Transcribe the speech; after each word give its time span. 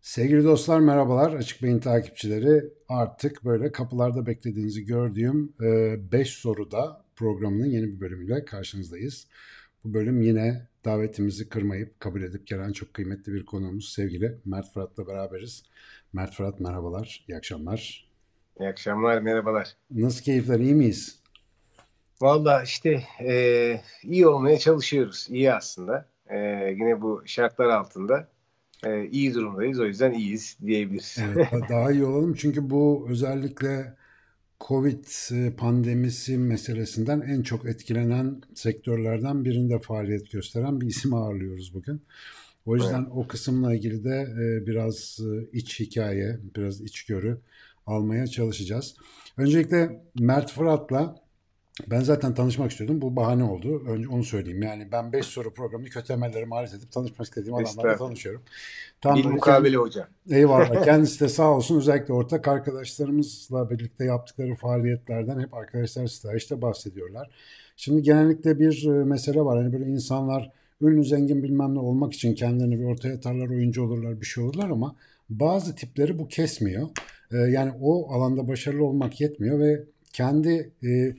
Sevgili 0.00 0.44
dostlar 0.44 0.80
merhabalar. 0.80 1.32
Açık 1.32 1.62
Beyin 1.62 1.78
takipçileri 1.78 2.64
artık 2.88 3.44
böyle 3.44 3.72
kapılarda 3.72 4.26
beklediğinizi 4.26 4.84
gördüğüm 4.84 5.52
5 6.12 6.30
soruda 6.30 7.04
programının 7.16 7.66
yeni 7.66 7.86
bir 7.86 8.00
bölümüyle 8.00 8.44
karşınızdayız. 8.44 9.26
Bu 9.84 9.94
bölüm 9.94 10.22
yine 10.22 10.66
davetimizi 10.84 11.48
kırmayıp 11.48 12.00
kabul 12.00 12.22
edip 12.22 12.46
gelen 12.46 12.72
çok 12.72 12.94
kıymetli 12.94 13.32
bir 13.32 13.44
konuğumuz 13.44 13.92
sevgili 13.92 14.38
Mert 14.44 14.72
Fırat'la 14.72 15.06
beraberiz. 15.06 15.64
Mert 16.12 16.34
Fırat 16.34 16.60
merhabalar, 16.60 17.24
iyi 17.28 17.36
akşamlar. 17.36 18.08
İyi 18.60 18.68
akşamlar, 18.68 19.20
merhabalar. 19.20 19.76
Nasıl 19.90 20.24
keyifler, 20.24 20.60
iyi 20.60 20.74
miyiz? 20.74 21.20
Valla 22.20 22.62
işte 22.62 23.02
e, 23.20 23.80
iyi 24.02 24.26
olmaya 24.26 24.58
çalışıyoruz. 24.58 25.26
İyi 25.30 25.52
aslında. 25.52 26.08
E, 26.26 26.38
yine 26.70 27.02
bu 27.02 27.22
şartlar 27.26 27.68
altında 27.68 28.28
e, 28.86 29.08
iyi 29.08 29.34
durumdayız. 29.34 29.80
O 29.80 29.86
yüzden 29.86 30.12
iyiyiz 30.12 30.56
diyebiliriz. 30.66 31.18
Evet, 31.34 31.48
daha 31.68 31.92
iyi 31.92 32.04
olalım. 32.04 32.34
Çünkü 32.34 32.70
bu 32.70 33.06
özellikle 33.08 33.94
Covid 34.60 35.04
e, 35.32 35.52
pandemisi 35.56 36.38
meselesinden 36.38 37.20
en 37.20 37.42
çok 37.42 37.66
etkilenen 37.66 38.42
sektörlerden 38.54 39.44
birinde 39.44 39.78
faaliyet 39.78 40.30
gösteren 40.30 40.80
bir 40.80 40.86
isim 40.86 41.14
ağırlıyoruz 41.14 41.74
bugün. 41.74 42.02
O 42.66 42.76
yüzden 42.76 43.02
evet. 43.02 43.12
o 43.14 43.26
kısımla 43.26 43.74
ilgili 43.74 44.04
de 44.04 44.16
e, 44.20 44.66
biraz 44.66 45.18
e, 45.20 45.56
iç 45.58 45.80
hikaye, 45.80 46.38
biraz 46.56 46.80
içgörü 46.80 47.38
almaya 47.86 48.26
çalışacağız. 48.26 48.94
Öncelikle 49.36 50.02
Mert 50.20 50.52
Fırat'la 50.52 51.16
ben 51.90 52.00
zaten 52.00 52.34
tanışmak 52.34 52.70
istiyordum. 52.70 53.02
Bu 53.02 53.16
bahane 53.16 53.44
oldu. 53.44 53.82
Önce 53.86 54.08
onu 54.08 54.24
söyleyeyim. 54.24 54.62
Yani 54.62 54.92
ben 54.92 55.12
5 55.12 55.26
soru 55.26 55.54
programını 55.54 55.88
kötü 55.88 56.12
emellerimi 56.12 56.54
alet 56.54 56.74
edip 56.74 56.92
tanışmak 56.92 57.28
istediğim 57.28 57.54
adamlarla 57.54 57.96
tanışıyorum. 57.96 58.42
Tam 59.00 59.16
Bir 59.16 59.24
mukabele 59.24 59.76
hoca. 59.76 60.08
Eyvallah. 60.30 60.82
Kendisi 60.84 61.20
de 61.20 61.28
sağ 61.28 61.56
olsun. 61.56 61.76
Özellikle 61.76 62.14
ortak 62.14 62.48
arkadaşlarımızla 62.48 63.70
birlikte 63.70 64.04
yaptıkları 64.04 64.54
faaliyetlerden 64.54 65.40
hep 65.40 65.54
arkadaşlar 65.54 66.36
işte 66.36 66.62
bahsediyorlar. 66.62 67.30
Şimdi 67.76 68.02
genellikle 68.02 68.58
bir 68.58 68.86
e, 68.86 69.04
mesele 69.04 69.40
var. 69.40 69.58
Hani 69.58 69.72
böyle 69.72 69.90
insanlar 69.90 70.52
ünlü 70.82 71.04
zengin 71.04 71.42
bilmem 71.42 71.74
ne 71.74 71.78
olmak 71.78 72.12
için 72.12 72.34
kendilerini 72.34 72.78
bir 72.78 72.84
ortaya 72.84 73.14
atarlar, 73.14 73.48
oyuncu 73.48 73.84
olurlar, 73.84 74.20
bir 74.20 74.26
şey 74.26 74.44
olurlar 74.44 74.70
ama 74.70 74.96
bazı 75.30 75.74
tipleri 75.74 76.18
bu 76.18 76.28
kesmiyor. 76.28 76.88
E, 77.32 77.36
yani 77.36 77.72
o 77.80 78.12
alanda 78.12 78.48
başarılı 78.48 78.84
olmak 78.84 79.20
yetmiyor 79.20 79.58
ve 79.58 79.84
kendi 80.12 80.70
e, 80.84 81.16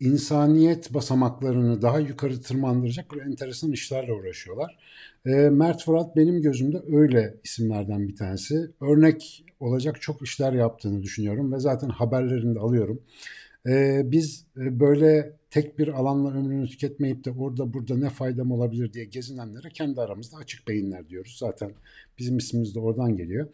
insaniyet 0.00 0.94
basamaklarını 0.94 1.82
daha 1.82 2.00
yukarı 2.00 2.40
tırmandıracak 2.40 3.10
böyle 3.10 3.24
enteresan 3.24 3.72
işlerle 3.72 4.12
uğraşıyorlar. 4.12 4.78
E, 5.26 5.30
Mert 5.30 5.84
Fırat 5.84 6.16
benim 6.16 6.42
gözümde 6.42 6.82
öyle 6.92 7.34
isimlerden 7.44 8.08
bir 8.08 8.16
tanesi. 8.16 8.70
Örnek 8.80 9.44
olacak 9.60 10.00
çok 10.00 10.22
işler 10.22 10.52
yaptığını 10.52 11.02
düşünüyorum 11.02 11.52
ve 11.52 11.58
zaten 11.58 11.88
haberlerini 11.88 12.54
de 12.54 12.60
alıyorum. 12.60 13.02
E, 13.68 14.02
biz 14.04 14.46
böyle 14.56 15.38
tek 15.50 15.78
bir 15.78 15.88
alanla 15.88 16.30
ömrünü 16.30 16.68
tüketmeyip 16.68 17.24
de 17.24 17.30
orada 17.30 17.72
burada 17.72 17.96
ne 17.96 18.10
faydam 18.10 18.52
olabilir 18.52 18.92
diye 18.92 19.04
gezinenlere 19.04 19.68
kendi 19.68 20.00
aramızda 20.00 20.36
açık 20.36 20.68
beyinler 20.68 21.08
diyoruz. 21.08 21.36
Zaten 21.38 21.72
bizim 22.18 22.38
ismimiz 22.38 22.74
de 22.74 22.80
oradan 22.80 23.16
geliyor. 23.16 23.48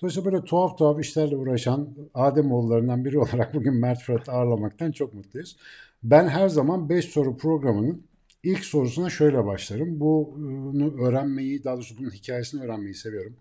Dolayısıyla 0.00 0.32
böyle 0.32 0.44
tuhaf 0.44 0.78
tuhaf 0.78 1.00
işlerle 1.00 1.36
uğraşan 1.36 1.88
Ademoğullarından 2.14 3.04
biri 3.04 3.18
olarak 3.18 3.54
bugün 3.54 3.74
Mert 3.74 4.02
Fırat'ı 4.02 4.32
ağırlamaktan 4.32 4.92
çok 4.92 5.14
mutluyuz. 5.14 5.56
Ben 6.02 6.28
her 6.28 6.48
zaman 6.48 6.88
5 6.88 7.04
soru 7.04 7.36
programının 7.36 8.06
ilk 8.42 8.64
sorusuna 8.64 9.10
şöyle 9.10 9.44
başlarım. 9.44 10.00
Bunu 10.00 11.02
öğrenmeyi, 11.02 11.64
daha 11.64 11.76
doğrusu 11.76 11.98
bunun 11.98 12.10
hikayesini 12.10 12.62
öğrenmeyi 12.62 12.94
seviyorum. 12.94 13.36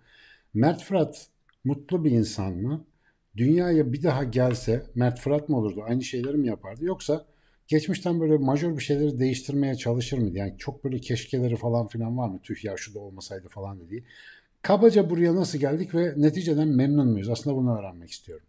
Mert 0.53 0.83
Fırat 0.83 1.27
mutlu 1.63 2.03
bir 2.05 2.11
insan 2.11 2.53
mı? 2.53 2.85
Dünyaya 3.37 3.93
bir 3.93 4.03
daha 4.03 4.23
gelse 4.23 4.83
Mert 4.95 5.19
Fırat 5.19 5.49
mı 5.49 5.57
olurdu? 5.57 5.83
Aynı 5.87 6.03
şeyleri 6.03 6.37
mi 6.37 6.47
yapardı? 6.47 6.85
Yoksa 6.85 7.25
geçmişten 7.67 8.19
böyle 8.19 8.37
majör 8.37 8.77
bir 8.77 8.83
şeyleri 8.83 9.19
değiştirmeye 9.19 9.75
çalışır 9.75 10.17
mıydı? 10.17 10.37
Yani 10.37 10.55
çok 10.57 10.83
böyle 10.83 10.99
keşkeleri 10.99 11.55
falan 11.55 11.87
filan 11.87 12.17
var 12.17 12.29
mı? 12.29 12.39
Tüh 12.43 12.65
ya 12.65 12.77
şu 12.77 12.93
da 12.93 12.99
olmasaydı 12.99 13.47
falan 13.47 13.79
dediği. 13.79 14.03
Kabaca 14.61 15.09
buraya 15.09 15.35
nasıl 15.35 15.59
geldik 15.59 15.95
ve 15.95 16.13
neticeden 16.17 16.67
memnun 16.67 17.07
muyuz? 17.07 17.29
Aslında 17.29 17.55
bunu 17.55 17.79
öğrenmek 17.79 18.09
istiyorum. 18.11 18.45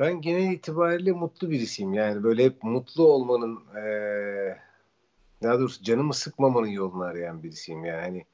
Ben 0.00 0.20
genel 0.20 0.52
itibariyle 0.52 1.12
mutlu 1.12 1.50
birisiyim. 1.50 1.94
Yani 1.94 2.22
böyle 2.22 2.44
hep 2.44 2.62
mutlu 2.62 3.12
olmanın 3.12 3.60
ee, 3.76 4.58
daha 5.42 5.58
doğrusu 5.58 5.82
canımı 5.82 6.14
sıkmamanın 6.14 6.66
yolunu 6.66 7.02
arayan 7.02 7.42
birisiyim. 7.42 7.84
Yani 7.84 8.24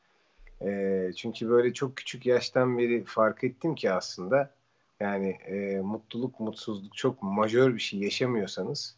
e, 0.62 1.10
çünkü 1.16 1.48
böyle 1.48 1.72
çok 1.72 1.96
küçük 1.96 2.26
yaştan 2.26 2.78
beri 2.78 3.04
fark 3.04 3.44
ettim 3.44 3.74
ki 3.74 3.92
aslında 3.92 4.54
yani 5.00 5.28
e, 5.28 5.80
mutluluk, 5.80 6.40
mutsuzluk 6.40 6.96
çok 6.96 7.22
majör 7.22 7.74
bir 7.74 7.80
şey 7.80 8.00
yaşamıyorsanız 8.00 8.96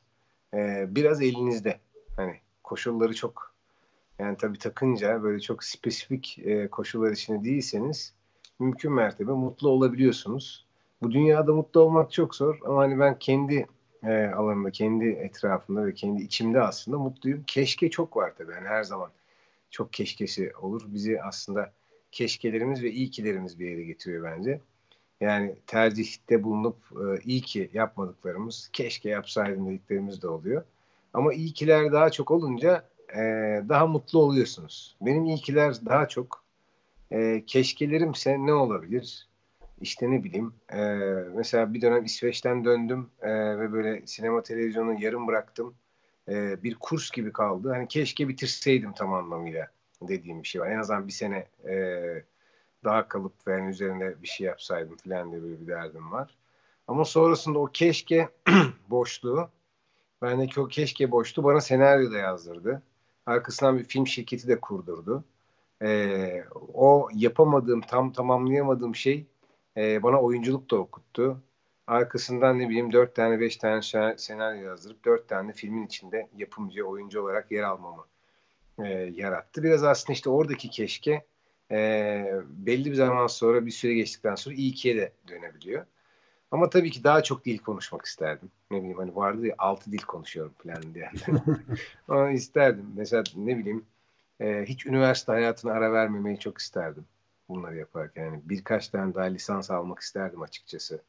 e, 0.55 0.87
biraz 0.89 1.23
elinizde. 1.23 1.81
Hani 2.17 2.37
koşulları 2.63 3.15
çok 3.15 3.55
yani 4.19 4.37
tabii 4.37 4.59
takınca 4.59 5.23
böyle 5.23 5.41
çok 5.41 5.65
spesifik 5.65 6.39
e, 6.39 6.69
koşullar 6.69 7.13
içinde 7.13 7.45
değilseniz 7.45 8.15
mümkün 8.59 8.93
mertebe 8.93 9.33
mutlu 9.33 9.69
olabiliyorsunuz. 9.69 10.68
Bu 11.03 11.11
dünyada 11.11 11.55
mutlu 11.55 11.81
olmak 11.81 12.13
çok 12.13 12.35
zor 12.35 12.59
ama 12.65 12.79
hani 12.81 13.01
ben 13.01 13.19
kendi 13.19 13.67
e, 14.03 14.27
alanımda, 14.27 14.71
kendi 14.71 15.05
etrafımda 15.05 15.87
ve 15.87 15.95
kendi 15.95 16.23
içimde 16.23 16.61
aslında 16.61 16.99
mutluyum. 16.99 17.45
Keşke 17.47 17.91
çok 17.91 18.17
var 18.17 18.33
tabii 18.39 18.53
yani 18.53 18.69
her 18.69 18.83
zaman 18.83 19.11
çok 19.71 19.93
keşkesi 19.93 20.53
olur. 20.63 20.83
Bizi 20.87 21.23
aslında 21.23 21.73
keşkelerimiz 22.13 22.83
ve 22.83 22.91
iyi 22.91 23.11
kilerimiz 23.11 23.61
bir 23.61 23.71
yere 23.71 23.85
getiriyor 23.85 24.25
bence. 24.25 24.61
Yani 25.21 25.57
tercihte 25.67 26.45
bulunup 26.45 26.77
e, 26.93 27.21
iyi 27.25 27.41
ki 27.41 27.71
yapmadıklarımız, 27.73 28.71
keşke 28.73 29.09
yapsaydım 29.09 29.67
dediklerimiz 29.67 30.23
de 30.23 30.29
oluyor. 30.29 30.65
Ama 31.15 31.33
iyi 31.33 31.53
kiler 31.53 31.93
daha 31.93 32.11
çok 32.11 32.31
olunca 32.31 32.89
e, 33.13 33.19
daha 33.69 33.87
mutlu 33.87 34.19
oluyorsunuz. 34.19 34.97
Benim 35.01 35.25
iyi 35.25 35.37
kiler 35.37 35.77
daha 35.87 36.09
çok. 36.09 36.45
E, 37.11 37.45
keşkelerimse 37.47 38.47
ne 38.47 38.53
olabilir? 38.53 39.28
İşte 39.81 40.11
ne 40.11 40.25
bileyim 40.25 40.55
e, 40.73 40.81
mesela 41.35 41.75
bir 41.75 41.83
dönem 41.83 42.05
İsveç'ten 42.05 42.65
döndüm 42.65 43.11
e, 43.23 43.31
ve 43.59 43.73
böyle 43.73 44.07
sinema 44.07 44.43
televizyonu 44.43 45.01
yarım 45.01 45.27
bıraktım. 45.27 45.75
E, 46.29 46.63
bir 46.63 46.75
kurs 46.75 47.11
gibi 47.11 47.33
kaldı. 47.33 47.71
Hani 47.71 47.89
keşke 47.89 48.29
bitirseydim 48.29 48.93
tam 48.93 49.13
anlamıyla 49.13 49.69
dediğim 50.03 50.43
bir 50.43 50.49
şey 50.49 50.61
var. 50.61 50.71
En 50.71 50.79
azından 50.79 51.07
bir 51.07 51.13
sene 51.13 51.47
e, 51.69 51.75
daha 52.85 53.09
kalıp 53.09 53.47
ve 53.47 53.53
yani 53.53 53.71
üzerinde 53.71 54.23
bir 54.23 54.29
şey 54.29 54.47
yapsaydım 54.47 54.97
falan 54.97 55.31
diye 55.31 55.43
böyle 55.43 55.61
bir 55.61 55.67
derdim 55.67 56.13
var. 56.13 56.37
Ama 56.89 57.05
sonrasında 57.05 57.59
o 57.59 57.67
keşke 57.67 58.29
boşluğu 58.91 59.49
bendeki 60.23 60.61
o 60.61 60.69
keşke 60.69 61.11
boşluğu 61.11 61.45
bana 61.45 61.61
senaryo 61.61 62.13
da 62.13 62.19
yazdırdı. 62.19 62.83
Arkasından 63.27 63.79
bir 63.79 63.85
film 63.85 64.07
şirketi 64.07 64.49
de 64.49 64.61
kurdurdu. 64.61 65.25
Ee, 65.83 66.45
o 66.75 67.09
yapamadığım, 67.15 67.81
tam 67.81 68.13
tamamlayamadığım 68.13 68.95
şey 68.95 69.27
e, 69.79 70.03
bana 70.03 70.21
oyunculuk 70.21 70.71
da 70.71 70.77
okuttu. 70.77 71.43
Arkasından 71.87 72.59
ne 72.59 72.69
bileyim 72.69 72.93
dört 72.93 73.15
tane 73.15 73.41
beş 73.41 73.57
tane 73.57 73.83
senaryo 74.17 74.63
yazdırıp 74.63 75.05
dört 75.05 75.29
tane 75.29 75.53
filmin 75.53 75.87
içinde 75.87 76.29
yapımcı, 76.37 76.85
oyuncu 76.85 77.23
olarak 77.23 77.51
yer 77.51 77.63
almamı 77.63 78.05
e, 78.79 78.89
yarattı. 79.15 79.63
Biraz 79.63 79.85
aslında 79.85 80.13
işte 80.13 80.31
oradaki 80.31 80.71
keşke 80.71 81.25
e, 81.71 81.79
belli 82.49 82.91
bir 82.91 82.95
zaman 82.95 83.27
sonra 83.27 83.67
bir 83.67 83.71
süre 83.71 83.95
geçtikten 83.95 84.35
sonra 84.35 84.55
iyi 84.55 84.73
ikiye 84.73 84.97
de 84.97 85.13
dönebiliyor. 85.29 85.85
Ama 86.51 86.71
tabii 86.71 86.91
ki 86.91 87.05
daha 87.05 87.23
çok 87.23 87.45
dil 87.45 87.59
konuşmak 87.59 88.05
isterdim. 88.05 88.51
Ne 88.71 88.79
bileyim 88.79 88.99
hani 88.99 89.17
vardı 89.17 89.47
ya 89.47 89.55
altı 89.59 89.93
dil 89.93 90.03
konuşuyorum 90.03 90.53
falan 90.63 90.95
diye. 90.95 91.11
Ama 92.09 92.31
isterdim. 92.31 92.87
Mesela 92.97 93.25
ne 93.37 93.59
bileyim 93.59 93.85
e, 94.41 94.65
hiç 94.65 94.87
üniversite 94.87 95.33
hayatına 95.33 95.73
ara 95.73 95.93
vermemeyi 95.93 96.39
çok 96.39 96.59
isterdim 96.59 97.05
bunları 97.49 97.77
yaparken. 97.77 98.25
Yani 98.25 98.41
birkaç 98.45 98.89
tane 98.89 99.15
daha 99.15 99.25
lisans 99.25 99.71
almak 99.71 99.99
isterdim 99.99 100.43
açıkçası. 100.43 101.03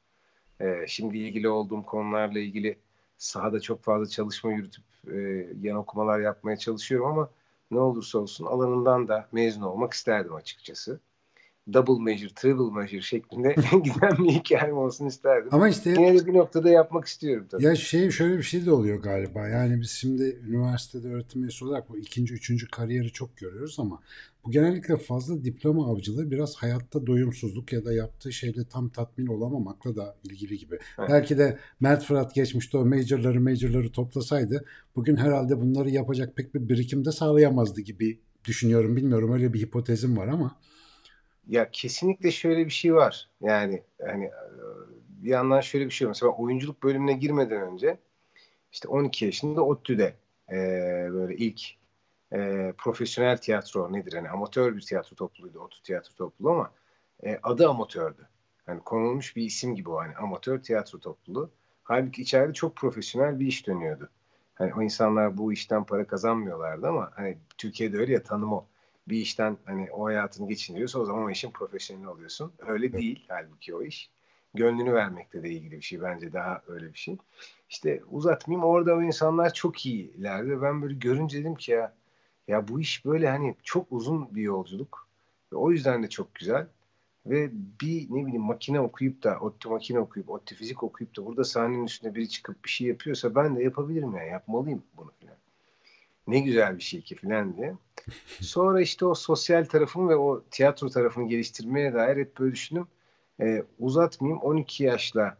Ee, 0.62 0.86
şimdi 0.88 1.18
ilgili 1.18 1.50
olduğum 1.50 1.84
konularla 1.84 2.40
ilgili 2.40 2.78
sahada 3.18 3.60
çok 3.60 3.84
fazla 3.84 4.06
çalışma 4.06 4.52
yürütüp 4.52 4.84
e, 5.12 5.18
yan 5.62 5.78
okumalar 5.78 6.20
yapmaya 6.20 6.58
çalışıyorum 6.58 7.08
ama 7.08 7.30
ne 7.72 7.80
olursa 7.80 8.20
olsun 8.20 8.46
alanından 8.46 9.08
da 9.08 9.28
mezun 9.32 9.62
olmak 9.62 9.94
isterdim 9.94 10.36
açıkçası 10.36 11.00
double 11.74 12.04
measure, 12.04 12.30
triple 12.36 12.80
measure 12.80 13.02
şeklinde 13.02 13.56
giden 13.84 14.24
bir 14.24 14.32
hikayem 14.32 14.78
olsun 14.78 15.06
isterdim. 15.06 15.50
Ama 15.52 15.70
işte 15.70 15.90
yine 15.90 16.20
de 16.20 16.26
bir 16.26 16.34
noktada 16.34 16.70
yapmak 16.70 17.06
istiyorum 17.06 17.48
tabii. 17.52 17.64
Ya 17.64 17.76
şey 17.76 18.12
şöyle 18.12 18.38
bir 18.38 18.44
şey 18.44 18.66
de 18.66 18.72
oluyor 18.72 19.02
galiba. 19.02 19.48
Yani 19.48 19.82
biz 19.82 19.92
şimdi 19.92 20.40
üniversitede 20.48 21.08
öğretim 21.08 21.42
üyesi 21.42 21.66
olarak 21.66 21.90
bu 21.90 21.98
ikinci, 21.98 22.34
üçüncü 22.34 22.68
kariyeri 22.68 23.12
çok 23.12 23.38
görüyoruz 23.38 23.76
ama 23.80 24.00
bu 24.46 24.52
genellikle 24.52 24.98
fazla 24.98 25.44
diploma 25.44 25.92
avcılığı 25.92 26.32
biraz 26.32 26.56
hayatta 26.56 27.08
doyumsuzluk 27.08 27.74
ya 27.74 27.86
da 27.86 27.94
yaptığı 27.94 28.32
şeyle 28.32 28.66
tam 28.66 28.90
tatmin 28.90 29.28
olamamakla 29.28 29.96
da 29.96 30.16
ilgili 30.24 30.58
gibi. 30.58 30.80
Evet. 31.00 31.10
Belki 31.10 31.38
de 31.38 31.58
Mert 31.80 32.04
Fırat 32.04 32.36
geçmişte 32.36 32.78
o 32.78 32.86
majorları 32.86 33.42
majorları 33.42 33.92
toplasaydı 33.92 34.66
bugün 34.96 35.16
herhalde 35.16 35.62
bunları 35.62 35.90
yapacak 35.90 36.36
pek 36.36 36.56
bir 36.56 36.70
birikim 36.70 37.06
de 37.06 37.12
sağlayamazdı 37.12 37.82
gibi 37.82 38.20
düşünüyorum. 38.46 38.96
Bilmiyorum 38.96 39.34
öyle 39.34 39.54
bir 39.54 39.60
hipotezim 39.62 40.18
var 40.18 40.28
ama. 40.28 40.56
Ya 41.50 41.72
kesinlikle 41.72 42.32
şöyle 42.32 42.66
bir 42.66 42.72
şey 42.72 42.96
var. 42.96 43.30
Yani 43.42 43.84
hani 44.02 44.26
e, 44.26 44.32
bir 45.10 45.30
yandan 45.30 45.62
şöyle 45.62 45.86
bir 45.86 45.92
şey 45.92 46.08
var. 46.08 46.10
Mesela 46.10 46.32
oyunculuk 46.32 46.84
bölümüne 46.84 47.14
girmeden 47.14 47.62
önce 47.62 47.98
işte 48.72 48.88
12 48.88 49.26
yaşında 49.26 49.62
ODTÜ'de 49.66 50.16
e, 50.52 50.56
böyle 51.14 51.36
ilk 51.36 51.62
e, 52.34 52.74
profesyonel 52.78 53.38
tiyatro 53.38 53.94
nedir? 53.94 54.14
Yani 54.14 54.30
amatör 54.30 54.76
bir 54.76 54.82
tiyatro 54.82 55.16
topluluğuydu 55.16 55.60
ODTÜ 55.60 55.84
tiyatro 55.84 56.14
topluluğu 56.16 56.52
ama 56.52 56.72
e, 57.24 57.40
adı 57.44 57.70
amatördü. 57.70 58.28
Yani 58.68 58.82
konulmuş 58.82 59.36
bir 59.36 59.44
isim 59.44 59.76
gibi 59.76 59.90
o 59.90 59.98
hani 60.00 60.16
amatör 60.16 60.60
tiyatro 60.64 61.00
topluluğu. 61.00 61.50
Halbuki 61.84 62.22
içeride 62.22 62.54
çok 62.54 62.76
profesyonel 62.76 63.40
bir 63.40 63.48
iş 63.48 63.68
dönüyordu. 63.68 64.10
Hani 64.56 64.74
o 64.74 64.82
insanlar 64.82 65.38
bu 65.38 65.54
işten 65.54 65.84
para 65.84 66.08
kazanmıyorlardı 66.08 66.88
ama 66.88 67.12
hani 67.16 67.38
Türkiye'de 67.58 67.98
öyle 67.98 68.14
ya 68.14 68.24
tanım 68.24 68.54
o. 68.54 68.66
Bir 69.10 69.18
işten 69.18 69.58
hani 69.66 69.92
o 69.92 70.06
hayatını 70.06 70.48
geçindiriyorsa 70.48 71.00
o 71.00 71.06
zaman 71.06 71.24
o 71.24 71.30
işin 71.30 71.52
profesyoneli 71.52 72.08
oluyorsun. 72.08 72.52
Öyle 72.68 72.94
değil 72.94 73.26
halbuki 73.28 73.76
o 73.76 73.84
iş. 73.84 74.10
Gönlünü 74.54 74.94
vermekle 74.94 75.44
de 75.44 75.50
ilgili 75.50 75.72
bir 75.72 75.82
şey 75.82 76.02
bence 76.02 76.34
daha 76.34 76.62
öyle 76.68 76.94
bir 76.94 76.98
şey. 76.98 77.18
İşte 77.70 78.02
uzatmayayım 78.12 78.68
orada 78.70 78.96
o 78.96 79.02
insanlar 79.02 79.54
çok 79.54 79.86
iyilerdi. 79.86 80.62
Ben 80.62 80.82
böyle 80.82 80.94
görünce 80.94 81.40
dedim 81.40 81.56
ki 81.56 81.72
ya 81.72 81.94
ya 82.48 82.68
bu 82.68 82.80
iş 82.80 83.06
böyle 83.06 83.30
hani 83.30 83.56
çok 83.64 83.88
uzun 83.92 84.36
bir 84.36 84.42
yolculuk. 84.42 85.08
Ve 85.54 85.56
o 85.56 85.72
yüzden 85.72 86.04
de 86.04 86.10
çok 86.10 86.36
güzel. 86.36 86.68
Ve 87.26 87.50
bir 87.82 88.08
ne 88.10 88.26
bileyim 88.26 88.42
makine 88.42 88.80
okuyup 88.80 89.24
da 89.24 89.40
ODTÜ 89.40 89.70
makine 89.70 90.00
okuyup 90.00 90.30
ODTÜ 90.30 90.56
fizik 90.56 90.84
okuyup 90.84 91.18
da 91.18 91.26
burada 91.26 91.44
sahnenin 91.44 91.86
üstünde 91.86 92.16
biri 92.16 92.30
çıkıp 92.30 92.66
bir 92.66 92.70
şey 92.70 92.88
yapıyorsa 92.88 93.36
ben 93.36 93.56
de 93.56 93.64
yapabilirim 93.64 94.16
yani 94.16 94.30
yapmalıyım 94.30 94.84
bunu 94.98 95.12
filan. 95.20 95.36
Ne 96.30 96.40
güzel 96.40 96.78
bir 96.78 96.84
şey 96.84 97.02
ki 97.02 97.16
filan 97.16 97.58
diye. 97.58 97.76
Sonra 98.42 98.82
işte 98.82 99.06
o 99.06 99.16
sosyal 99.16 99.66
tarafımı 99.66 100.10
ve 100.10 100.16
o 100.16 100.44
tiyatro 100.52 100.90
tarafını 100.90 101.28
geliştirmeye 101.28 101.94
dair 101.94 102.18
hep 102.18 102.40
böyle 102.40 102.52
düşündüm. 102.52 102.88
Ee, 103.42 103.64
uzatmayayım 103.80 104.42
12 104.42 104.84
yaşla 104.84 105.38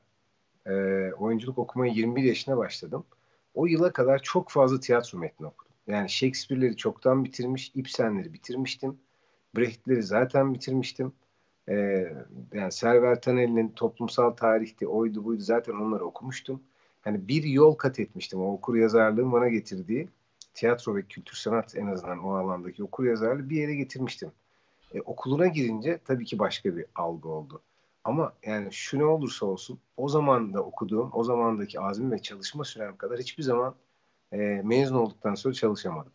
e, 0.66 0.74
oyunculuk 1.20 1.58
okumaya 1.58 1.94
21 1.94 2.24
yaşına 2.24 2.58
başladım. 2.58 3.06
O 3.54 3.66
yıla 3.66 3.94
kadar 3.94 4.20
çok 4.22 4.50
fazla 4.50 4.80
tiyatro 4.80 5.18
metni 5.20 5.48
okudum. 5.48 5.74
Yani 5.88 6.10
Shakespeare'leri 6.10 6.76
çoktan 6.76 7.26
bitirmiş, 7.26 7.72
Ibsen'leri 7.76 8.34
bitirmiştim. 8.34 9.00
Brecht'leri 9.58 10.04
zaten 10.04 10.54
bitirmiştim. 10.54 11.14
Ee, 11.70 12.14
yani 12.54 12.72
Server 12.72 13.22
Tanel'in 13.22 13.70
toplumsal 13.70 14.32
tarihti, 14.32 14.88
oydu 14.88 15.26
buydu 15.26 15.42
zaten 15.42 15.74
onları 15.74 16.06
okumuştum. 16.06 16.64
Hani 17.02 17.28
bir 17.28 17.44
yol 17.44 17.76
kat 17.76 18.00
etmiştim 18.00 18.42
o 18.42 18.54
okur 18.54 18.76
yazarlığın 18.76 19.32
bana 19.32 19.50
getirdiği 19.50 20.10
tiyatro 20.54 20.96
ve 20.96 21.02
kültür 21.02 21.36
sanat 21.36 21.76
en 21.76 21.88
azından 21.88 22.26
o 22.26 22.34
alandaki 22.34 22.84
okur 22.84 23.06
yazarlığı 23.06 23.50
bir 23.50 23.58
yere 23.58 23.76
getirmiştim. 23.76 24.32
E, 24.94 25.02
okuluna 25.02 25.48
girince 25.48 26.00
tabii 26.06 26.26
ki 26.26 26.40
başka 26.40 26.78
bir 26.78 26.86
algı 26.96 27.30
oldu. 27.30 27.62
Ama 28.04 28.34
yani 28.44 28.74
şu 28.74 29.00
ne 29.00 29.06
olursa 29.06 29.46
olsun 29.46 29.80
o 29.98 30.10
zaman 30.10 30.54
da 30.54 30.64
okuduğum, 30.64 31.10
o 31.14 31.24
zamandaki 31.24 31.80
azmi 31.80 32.12
ve 32.12 32.20
çalışma 32.20 32.64
sürem 32.64 32.98
kadar 32.98 33.20
hiçbir 33.20 33.44
zaman 33.44 33.76
e, 34.32 34.38
mezun 34.64 34.96
olduktan 34.96 35.36
sonra 35.36 35.54
çalışamadım. 35.54 36.12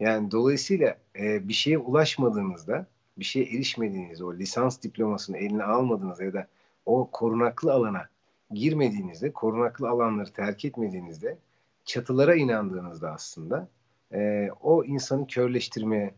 Yani 0.00 0.30
dolayısıyla 0.30 0.98
e, 1.18 1.48
bir 1.48 1.52
şeye 1.52 1.78
ulaşmadığınızda 1.78 2.86
bir 3.18 3.24
şeye 3.24 3.44
erişmediğinizde, 3.44 4.24
o 4.24 4.34
lisans 4.34 4.82
diplomasını 4.82 5.38
eline 5.38 5.64
almadığınızda 5.64 6.24
ya 6.24 6.32
da 6.32 6.46
o 6.86 7.08
korunaklı 7.12 7.72
alana 7.72 8.08
girmediğinizde, 8.50 9.32
korunaklı 9.32 9.88
alanları 9.88 10.32
terk 10.32 10.64
etmediğinizde, 10.64 11.38
çatılara 11.84 12.34
inandığınızda 12.34 13.10
aslında 13.12 13.68
e, 14.12 14.50
o 14.60 14.84
insanı 14.84 15.26
körleştirmeye, 15.26 16.14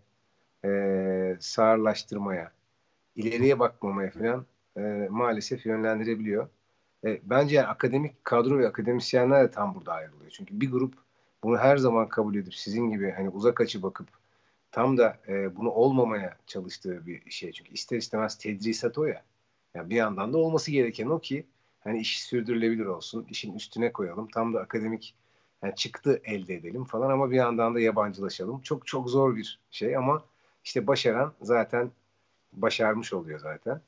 e, 0.65 1.37
sağırlaştırmaya, 1.41 2.53
ileriye 3.17 3.59
bakmamaya 3.59 4.11
falan 4.11 4.47
e, 4.77 4.81
maalesef 5.11 5.67
yönlendirebiliyor. 5.67 6.49
E, 7.05 7.21
bence 7.25 7.57
yani 7.57 7.67
akademik 7.67 8.25
kadro 8.25 8.59
ve 8.59 8.69
akademisyenler 8.69 9.45
de 9.45 9.51
tam 9.51 9.75
burada 9.75 9.93
ayrılıyor. 9.93 10.31
Çünkü 10.31 10.61
bir 10.61 10.71
grup 10.71 10.95
bunu 11.43 11.59
her 11.59 11.77
zaman 11.77 12.09
kabul 12.09 12.35
edip 12.35 12.55
sizin 12.55 12.91
gibi 12.91 13.11
hani 13.11 13.29
uzak 13.29 13.61
açı 13.61 13.83
bakıp 13.83 14.09
tam 14.73 14.99
da 14.99 15.19
e, 15.29 15.57
bunu 15.57 15.71
olmamaya 15.71 16.37
çalıştığı 16.47 17.07
bir 17.07 17.31
şey. 17.31 17.53
Çünkü 17.53 17.73
ister 17.73 17.97
istemez 17.97 18.39
tedrisat 18.39 18.99
o 18.99 19.05
ya. 19.05 19.23
Yani 19.75 19.91
bir 19.91 19.97
yandan 19.97 20.33
da 20.33 20.39
olması 20.39 20.71
gereken 20.71 21.07
o 21.07 21.19
ki 21.21 21.47
hani 21.81 21.99
iş 21.99 22.23
sürdürülebilir 22.23 22.87
olsun, 22.87 23.27
işin 23.31 23.55
üstüne 23.55 23.93
koyalım. 23.93 24.29
Tam 24.29 24.55
da 24.55 24.61
akademik 24.61 25.15
yani 25.65 25.75
çıktı 25.75 26.21
elde 26.25 26.55
edelim 26.55 26.85
falan 26.85 27.11
ama 27.11 27.31
bir 27.31 27.37
yandan 27.37 27.75
da 27.75 27.81
yabancılaşalım. 27.81 28.61
Çok 28.61 28.87
çok 28.87 29.11
zor 29.11 29.37
bir 29.37 29.59
şey 29.71 29.97
ama 29.97 30.23
işte 30.65 30.87
başaran 30.87 31.33
zaten 31.43 31.91
başarmış 32.53 33.13
oluyor 33.13 33.39
zaten. 33.39 33.81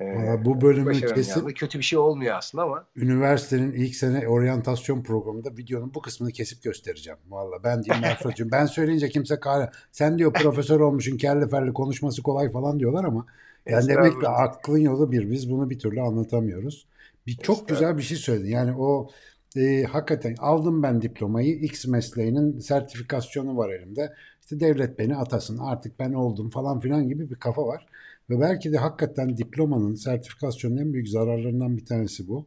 Ee, 0.00 0.44
bu 0.44 0.60
bölümü 0.60 1.00
kesin 1.00 1.48
kötü 1.48 1.78
bir 1.78 1.84
şey 1.84 1.98
olmuyor 1.98 2.36
aslında 2.36 2.64
ama 2.64 2.84
üniversitenin 2.96 3.72
ilk 3.72 3.94
sene 3.94 4.28
oryantasyon 4.28 5.02
programında 5.02 5.56
videonun 5.56 5.94
bu 5.94 6.02
kısmını 6.02 6.32
kesip 6.32 6.62
göstereceğim. 6.62 7.18
Valla 7.28 7.64
ben 7.64 7.82
diyeyim 7.82 8.02
Mert'cığım. 8.02 8.50
ben 8.50 8.66
söyleyince 8.66 9.08
kimse 9.08 9.40
kare 9.40 9.70
sen 9.92 10.18
diyor 10.18 10.32
profesör 10.32 10.80
olmuşsun 10.80 11.16
kelli 11.16 11.48
ferli 11.48 11.72
konuşması 11.72 12.22
kolay 12.22 12.50
falan 12.50 12.80
diyorlar 12.80 13.04
ama 13.04 13.26
yani 13.66 13.88
demek 13.88 14.20
ki 14.20 14.28
aklın 14.28 14.78
yolu 14.78 15.12
bir. 15.12 15.30
Biz 15.30 15.50
bunu 15.50 15.70
bir 15.70 15.78
türlü 15.78 16.00
anlatamıyoruz. 16.00 16.86
Bir 17.26 17.36
çok 17.36 17.68
güzel 17.68 17.96
bir 17.96 18.02
şey 18.02 18.16
söyledin. 18.16 18.50
Yani 18.50 18.76
o 18.78 19.10
e, 19.58 19.84
hakikaten 19.84 20.34
aldım 20.38 20.82
ben 20.82 21.02
diplomayı. 21.02 21.54
X 21.54 21.86
mesleğinin 21.86 22.58
sertifikasyonu 22.58 23.56
var 23.56 23.70
elimde. 23.70 24.14
İşte 24.40 24.60
devlet 24.60 24.98
beni 24.98 25.16
atasın 25.16 25.58
artık 25.58 25.98
ben 25.98 26.12
oldum 26.12 26.50
falan 26.50 26.80
filan 26.80 27.08
gibi 27.08 27.30
bir 27.30 27.34
kafa 27.34 27.66
var. 27.66 27.86
Ve 28.30 28.40
belki 28.40 28.72
de 28.72 28.78
hakikaten 28.78 29.36
diplomanın, 29.36 29.94
sertifikasyonun 29.94 30.76
en 30.76 30.92
büyük 30.92 31.08
zararlarından 31.08 31.76
bir 31.76 31.84
tanesi 31.84 32.28
bu. 32.28 32.46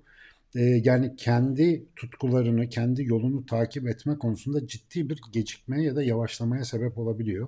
Ee, 0.56 0.62
yani 0.62 1.16
kendi 1.16 1.86
tutkularını, 1.96 2.70
kendi 2.70 3.04
yolunu 3.06 3.46
takip 3.46 3.88
etme 3.88 4.18
konusunda 4.18 4.68
ciddi 4.68 5.10
bir 5.10 5.22
gecikmeye 5.32 5.84
ya 5.84 5.96
da 5.96 6.04
yavaşlamaya 6.04 6.66
sebep 6.66 6.98
olabiliyor. 6.98 7.48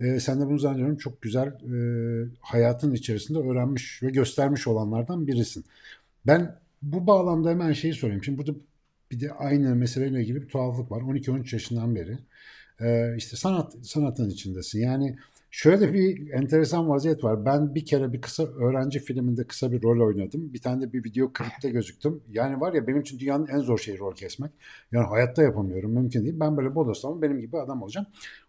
Ee, 0.00 0.20
sen 0.20 0.40
de 0.40 0.46
bunu 0.46 0.58
zannediyorum 0.58 0.96
çok 0.96 1.22
güzel 1.22 1.48
e, 1.48 1.74
hayatın 2.40 2.94
içerisinde 2.94 3.38
öğrenmiş 3.38 4.02
ve 4.02 4.10
göstermiş 4.10 4.66
olanlardan 4.66 5.26
birisin. 5.26 5.64
Ben 6.26 6.56
bu 6.82 7.06
bağlamda 7.06 7.50
hemen 7.50 7.72
şeyi 7.72 7.94
sorayım. 7.94 8.24
Şimdi 8.24 8.38
burada 8.38 8.52
bir 9.10 9.20
de 9.20 9.32
aynı 9.32 9.76
meseleyle 9.76 10.20
ilgili 10.20 10.42
bir 10.42 10.48
tuhaflık 10.48 10.90
var. 10.90 11.00
12-13 11.00 11.54
yaşından 11.54 11.94
beri 11.94 12.18
e, 12.80 13.16
işte 13.16 13.36
sanat 13.36 13.76
sanatın 13.82 14.30
içindesin. 14.30 14.80
Yani 14.80 15.16
Şöyle 15.52 15.92
bir 15.92 16.30
enteresan 16.30 16.88
vaziyet 16.88 17.24
var. 17.24 17.44
Ben 17.44 17.74
bir 17.74 17.84
kere 17.84 18.12
bir 18.12 18.20
kısa 18.20 18.44
öğrenci 18.44 18.98
filminde 18.98 19.44
kısa 19.44 19.72
bir 19.72 19.82
rol 19.82 20.06
oynadım. 20.06 20.52
Bir 20.52 20.62
tane 20.62 20.82
de 20.82 20.92
bir 20.92 21.04
video 21.04 21.32
klipte 21.32 21.70
gözüktüm. 21.70 22.22
Yani 22.28 22.60
var 22.60 22.72
ya 22.72 22.86
benim 22.86 23.00
için 23.00 23.18
dünyanın 23.18 23.46
en 23.46 23.58
zor 23.58 23.78
şeyi 23.78 23.98
rol 23.98 24.14
kesmek. 24.14 24.50
Yani 24.92 25.06
hayatta 25.06 25.42
yapamıyorum. 25.42 25.90
Mümkün 25.90 26.24
değil. 26.24 26.40
Ben 26.40 26.56
böyle 26.56 26.74
bodoslama 26.74 27.22
benim 27.22 27.40
gibi 27.40 27.58
adam 27.58 27.82
olacağım. 27.82 28.06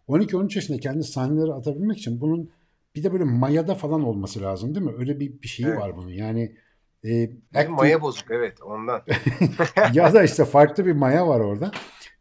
12-13 0.09 0.55
yaşında 0.55 0.79
kendi 0.79 1.03
sahneleri 1.03 1.53
atabilmek 1.53 1.97
için 1.97 2.21
bunun 2.21 2.49
bir 2.95 3.03
de 3.03 3.13
böyle 3.13 3.23
mayada 3.23 3.75
falan 3.75 4.03
olması 4.03 4.41
lazım 4.41 4.75
değil 4.75 4.85
mi? 4.85 4.93
Öyle 4.97 5.19
bir, 5.19 5.41
bir 5.41 5.47
şeyi 5.47 5.67
evet. 5.67 5.79
var 5.79 5.97
bunun. 5.97 6.09
Yani 6.09 6.55
e, 7.03 7.23
acting... 7.55 7.69
maya 7.69 8.01
bozuk 8.01 8.31
evet 8.31 8.61
ondan. 8.61 9.01
ya 9.93 10.13
da 10.13 10.23
işte 10.23 10.45
farklı 10.45 10.85
bir 10.85 10.91
maya 10.91 11.27
var 11.27 11.39
orada. 11.39 11.71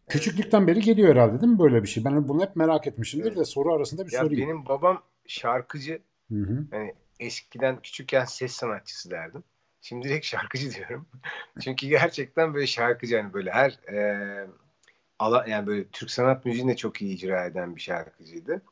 Küçüklükten 0.08 0.66
beri 0.66 0.80
geliyor 0.80 1.08
herhalde 1.08 1.40
değil 1.40 1.52
mi 1.52 1.58
böyle 1.58 1.82
bir 1.82 1.88
şey? 1.88 2.04
Ben 2.04 2.28
bunu 2.28 2.42
hep 2.42 2.56
merak 2.56 2.86
etmişimdir 2.86 3.26
evet. 3.26 3.38
de 3.38 3.44
soru 3.44 3.74
arasında 3.74 4.06
bir 4.06 4.12
ya 4.12 4.20
sorayım. 4.20 4.48
Benim 4.48 4.66
babam 4.66 5.02
şarkıcı. 5.26 6.02
Hı 6.32 6.38
hı. 6.38 6.66
Hani 6.70 6.94
eskiden 7.20 7.80
küçükken 7.82 8.24
ses 8.24 8.52
sanatçısı 8.52 9.10
derdim. 9.10 9.44
Şimdi 9.82 10.08
direkt 10.08 10.26
şarkıcı 10.26 10.70
diyorum. 10.74 11.06
Çünkü 11.60 11.88
gerçekten 11.88 12.54
böyle 12.54 12.66
şarkıcı 12.66 13.14
yani 13.14 13.32
böyle 13.32 13.50
her 13.50 13.70
e, 13.70 14.46
ala, 15.18 15.44
yani 15.48 15.66
böyle 15.66 15.84
Türk 15.84 16.10
sanat 16.10 16.44
müziğini 16.44 16.70
de 16.70 16.76
çok 16.76 17.02
iyi 17.02 17.16
icra 17.16 17.44
eden 17.44 17.76
bir 17.76 17.80
şarkıcıydı. 17.80 18.62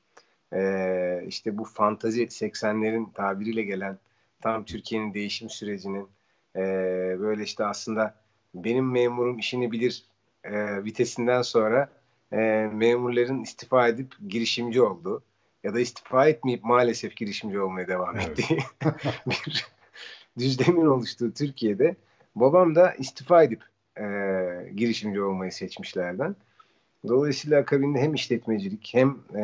E, 0.52 1.24
işte 1.26 1.58
bu 1.58 1.64
fantazi 1.64 2.22
80'lerin 2.22 3.12
tabiriyle 3.12 3.62
gelen 3.62 3.98
tam 4.42 4.64
Türkiye'nin 4.64 5.14
değişim 5.14 5.50
sürecinin 5.50 6.09
e, 6.57 6.61
böyle 7.21 7.42
işte 7.42 7.64
aslında 7.64 8.14
benim 8.54 8.90
memurum 8.90 9.38
işini 9.38 9.73
bilir 9.73 10.04
e, 10.45 10.85
vitesinden 10.85 11.42
sonra 11.42 11.88
e, 12.33 12.37
memurların 12.73 13.42
istifa 13.42 13.88
edip 13.88 14.14
girişimci 14.28 14.83
oldu 14.83 15.23
ya 15.64 15.75
da 15.75 15.80
istifa 15.80 16.28
etmeyip 16.28 16.64
maalesef 16.64 17.16
girişimci 17.16 17.61
olmaya 17.61 17.88
devam 17.88 18.16
evet. 18.16 18.28
ettiği 18.28 18.59
bir 19.26 19.66
düzlemin 20.38 20.87
oluştuğu 20.87 21.33
Türkiye'de 21.33 21.97
babam 22.35 22.75
da 22.75 22.95
istifa 22.95 23.42
edip 23.42 23.62
e, 23.97 24.04
girişimci 24.75 25.23
olmayı 25.23 25.52
seçmişlerden. 25.52 26.37
Dolayısıyla 27.09 27.61
akabinde 27.61 28.00
hem 28.00 28.14
işletmecilik 28.14 28.90
hem 28.95 29.18
e, 29.35 29.40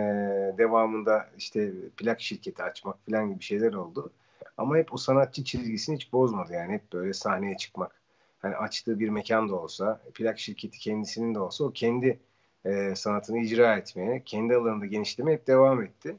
devamında 0.58 1.30
işte 1.38 1.72
plak 1.96 2.20
şirketi 2.20 2.62
açmak 2.62 2.96
falan 3.06 3.30
gibi 3.30 3.42
şeyler 3.42 3.72
oldu. 3.72 4.10
Ama 4.56 4.76
hep 4.76 4.94
o 4.94 4.96
sanatçı 4.96 5.44
çizgisini 5.44 5.96
hiç 5.96 6.12
bozmadı 6.12 6.52
yani. 6.52 6.72
Hep 6.72 6.92
böyle 6.92 7.12
sahneye 7.12 7.56
çıkmak. 7.56 8.00
Hani 8.38 8.56
açtığı 8.56 9.00
bir 9.00 9.08
mekan 9.08 9.48
da 9.48 9.54
olsa, 9.54 10.00
plak 10.14 10.38
şirketi 10.38 10.78
kendisinin 10.78 11.34
de 11.34 11.38
olsa 11.40 11.64
o 11.64 11.72
kendi 11.72 12.20
e, 12.64 12.94
sanatını 12.94 13.38
icra 13.38 13.76
etmeye, 13.76 14.22
kendi 14.24 14.54
alanında 14.54 14.86
genişlemeye 14.86 15.36
hep 15.36 15.46
devam 15.46 15.82
etti. 15.82 16.16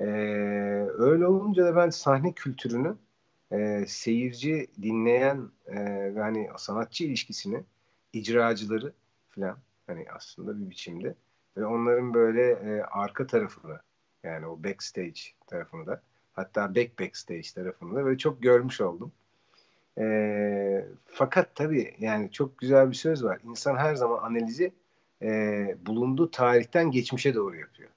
E, 0.00 0.04
öyle 0.98 1.26
olunca 1.26 1.64
da 1.64 1.76
ben 1.76 1.90
sahne 1.90 2.32
kültürünü 2.32 2.96
e, 3.52 3.84
seyirci, 3.86 4.66
dinleyen 4.82 5.50
e, 5.66 5.76
ve 6.14 6.20
hani 6.20 6.50
sanatçı 6.58 7.04
ilişkisini, 7.04 7.64
icracıları 8.12 8.92
falan 9.28 9.58
hani 9.86 10.06
aslında 10.16 10.60
bir 10.60 10.70
biçimde. 10.70 11.14
Ve 11.56 11.66
onların 11.66 12.14
böyle 12.14 12.50
e, 12.50 12.82
arka 12.82 13.26
tarafını 13.26 13.80
yani 14.24 14.46
o 14.46 14.64
backstage 14.64 15.20
tarafını 15.46 15.86
da 15.86 16.02
hatta 16.40 16.74
back 16.74 17.00
backstage 17.00 17.42
tarafını 17.54 17.96
da 17.96 18.04
böyle 18.04 18.18
çok 18.18 18.42
görmüş 18.42 18.80
oldum. 18.80 19.12
E, 19.98 20.84
fakat 21.06 21.54
tabii 21.54 21.94
yani 21.98 22.32
çok 22.32 22.58
güzel 22.58 22.90
bir 22.90 22.96
söz 22.96 23.24
var. 23.24 23.38
İnsan 23.44 23.76
her 23.76 23.94
zaman 23.94 24.18
analizi 24.22 24.72
e, 25.22 25.28
bulunduğu 25.86 26.30
tarihten 26.30 26.90
geçmişe 26.90 27.34
doğru 27.34 27.56
yapıyor. 27.56 27.90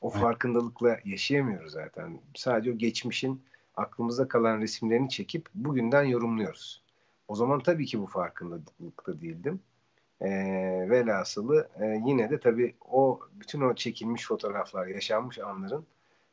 O 0.00 0.10
farkındalıkla 0.10 0.98
yaşayamıyoruz 1.04 1.72
zaten. 1.72 2.20
Sadece 2.34 2.72
o 2.72 2.74
geçmişin 2.74 3.42
aklımızda 3.76 4.28
kalan 4.28 4.60
resimlerini 4.60 5.08
çekip 5.08 5.48
bugünden 5.54 6.02
yorumluyoruz. 6.02 6.82
O 7.28 7.34
zaman 7.34 7.60
tabii 7.60 7.86
ki 7.86 8.00
bu 8.00 8.06
farkındalıkta 8.06 9.20
değildim. 9.20 9.60
E, 10.20 10.30
velhasılı 10.90 11.68
e, 11.80 12.02
yine 12.06 12.30
de 12.30 12.40
tabii 12.40 12.74
o 12.90 13.20
bütün 13.40 13.60
o 13.60 13.74
çekilmiş 13.74 14.26
fotoğraflar, 14.26 14.86
yaşanmış 14.86 15.38
anların 15.38 15.86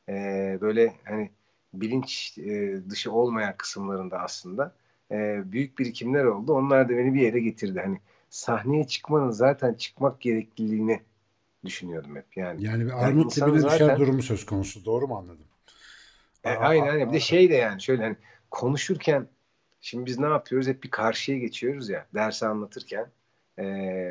e, 0.10 0.58
böyle 0.62 0.94
hani 1.04 1.30
bilinç 1.74 2.38
e, 2.38 2.78
dışı 2.90 3.12
olmayan 3.12 3.58
kısımlarında 3.58 4.20
aslında 4.20 4.76
e, 5.12 5.42
büyük 5.52 5.80
birikimler 5.80 6.24
oldu. 6.24 6.54
Onlar 6.54 6.90
da 6.90 6.98
beni 6.98 7.14
bir 7.14 7.22
yere 7.22 7.40
getirdi. 7.40 7.80
Hani 7.86 8.00
sahneye 8.30 8.88
çıkmanın 8.88 9.32
zaten 9.32 9.74
çıkmak 9.74 10.22
gerekliliğini 10.22 11.02
düşünüyordum 11.66 12.16
hep. 12.16 12.38
Yani, 12.38 12.64
yani 12.64 12.86
bir 12.86 13.06
armut 13.06 13.38
yani 13.38 13.52
dibine 13.52 13.62
zaten, 13.62 14.00
durumu 14.00 14.24
söz 14.24 14.46
konusu. 14.46 14.86
Doğru 14.86 15.08
mu 15.08 15.18
anladım? 15.18 15.46
E, 16.44 16.50
aynen 16.50 16.88
aynen. 16.88 17.08
Bir 17.08 17.14
de 17.14 17.20
şey 17.20 17.50
de 17.50 17.56
yani 17.56 17.82
şöyle 17.82 18.04
hani 18.04 18.16
konuşurken 18.52 19.28
şimdi 19.82 20.06
biz 20.06 20.20
ne 20.20 20.28
yapıyoruz? 20.28 20.68
Hep 20.68 20.84
bir 20.84 20.92
karşıya 20.92 21.38
geçiyoruz 21.38 21.90
ya. 21.90 22.06
Dersi 22.14 22.46
anlatırken 22.46 23.08
e, 23.60 23.66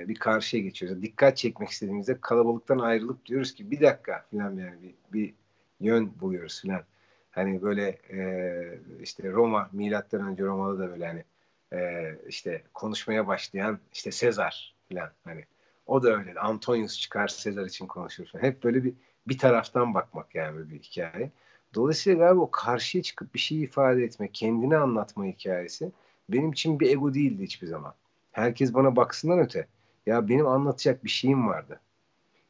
bir 0.09 0.14
karşıya 0.14 0.62
geçiyoruz. 0.62 1.02
Dikkat 1.02 1.37
çekmek 1.37 1.69
istediğimizde 1.69 2.21
kalabalıktan 2.21 2.78
ayrılıp 2.78 3.26
diyoruz 3.26 3.55
ki 3.55 3.71
bir 3.71 3.81
dakika 3.81 4.26
falan 4.31 4.57
yani 4.57 4.83
bir, 4.83 4.95
bir 5.12 5.35
yön 5.80 6.12
buluyoruz 6.20 6.62
falan. 6.62 6.82
Hani 7.30 7.62
böyle 7.62 7.88
e, 8.11 8.80
işte 9.02 9.32
Roma 9.32 9.70
milattan 9.73 10.26
önce 10.26 10.42
Roma'da 10.44 10.78
da 10.78 10.90
böyle 10.90 11.06
hani 11.06 11.25
e, 11.73 12.14
işte 12.28 12.62
konuşmaya 12.75 13.26
başlayan 13.26 13.78
işte 13.92 14.11
Sezar 14.11 14.75
falan 14.88 15.11
hani 15.25 15.44
o 15.87 16.02
da 16.02 16.18
öyle. 16.18 16.40
Antonius 16.40 16.99
çıkar 17.00 17.28
Sezar 17.28 17.66
için 17.66 17.87
konuşur 17.87 18.26
falan. 18.26 18.42
Hep 18.42 18.64
böyle 18.64 18.85
bir 18.85 18.94
bir 19.28 19.38
taraftan 19.38 19.94
bakmak 19.94 20.35
yani 20.35 20.70
bir 20.70 20.78
hikaye. 20.78 21.30
Dolayısıyla 21.75 22.18
galiba 22.18 22.40
o 22.40 22.50
karşıya 22.50 23.02
çıkıp 23.02 23.35
bir 23.35 23.38
şey 23.38 23.62
ifade 23.62 24.04
etme, 24.04 24.28
kendini 24.32 24.76
anlatma 24.76 25.25
hikayesi 25.25 25.92
benim 26.28 26.52
için 26.52 26.80
bir 26.80 26.90
ego 26.90 27.14
değildi 27.14 27.42
hiçbir 27.42 27.66
zaman. 27.66 27.94
Herkes 28.32 28.75
bana 28.75 28.97
baksından 28.97 29.38
öte. 29.38 29.66
Ya 30.06 30.28
benim 30.28 30.47
anlatacak 30.47 31.04
bir 31.04 31.11
şeyim 31.11 31.49
vardı. 31.49 31.80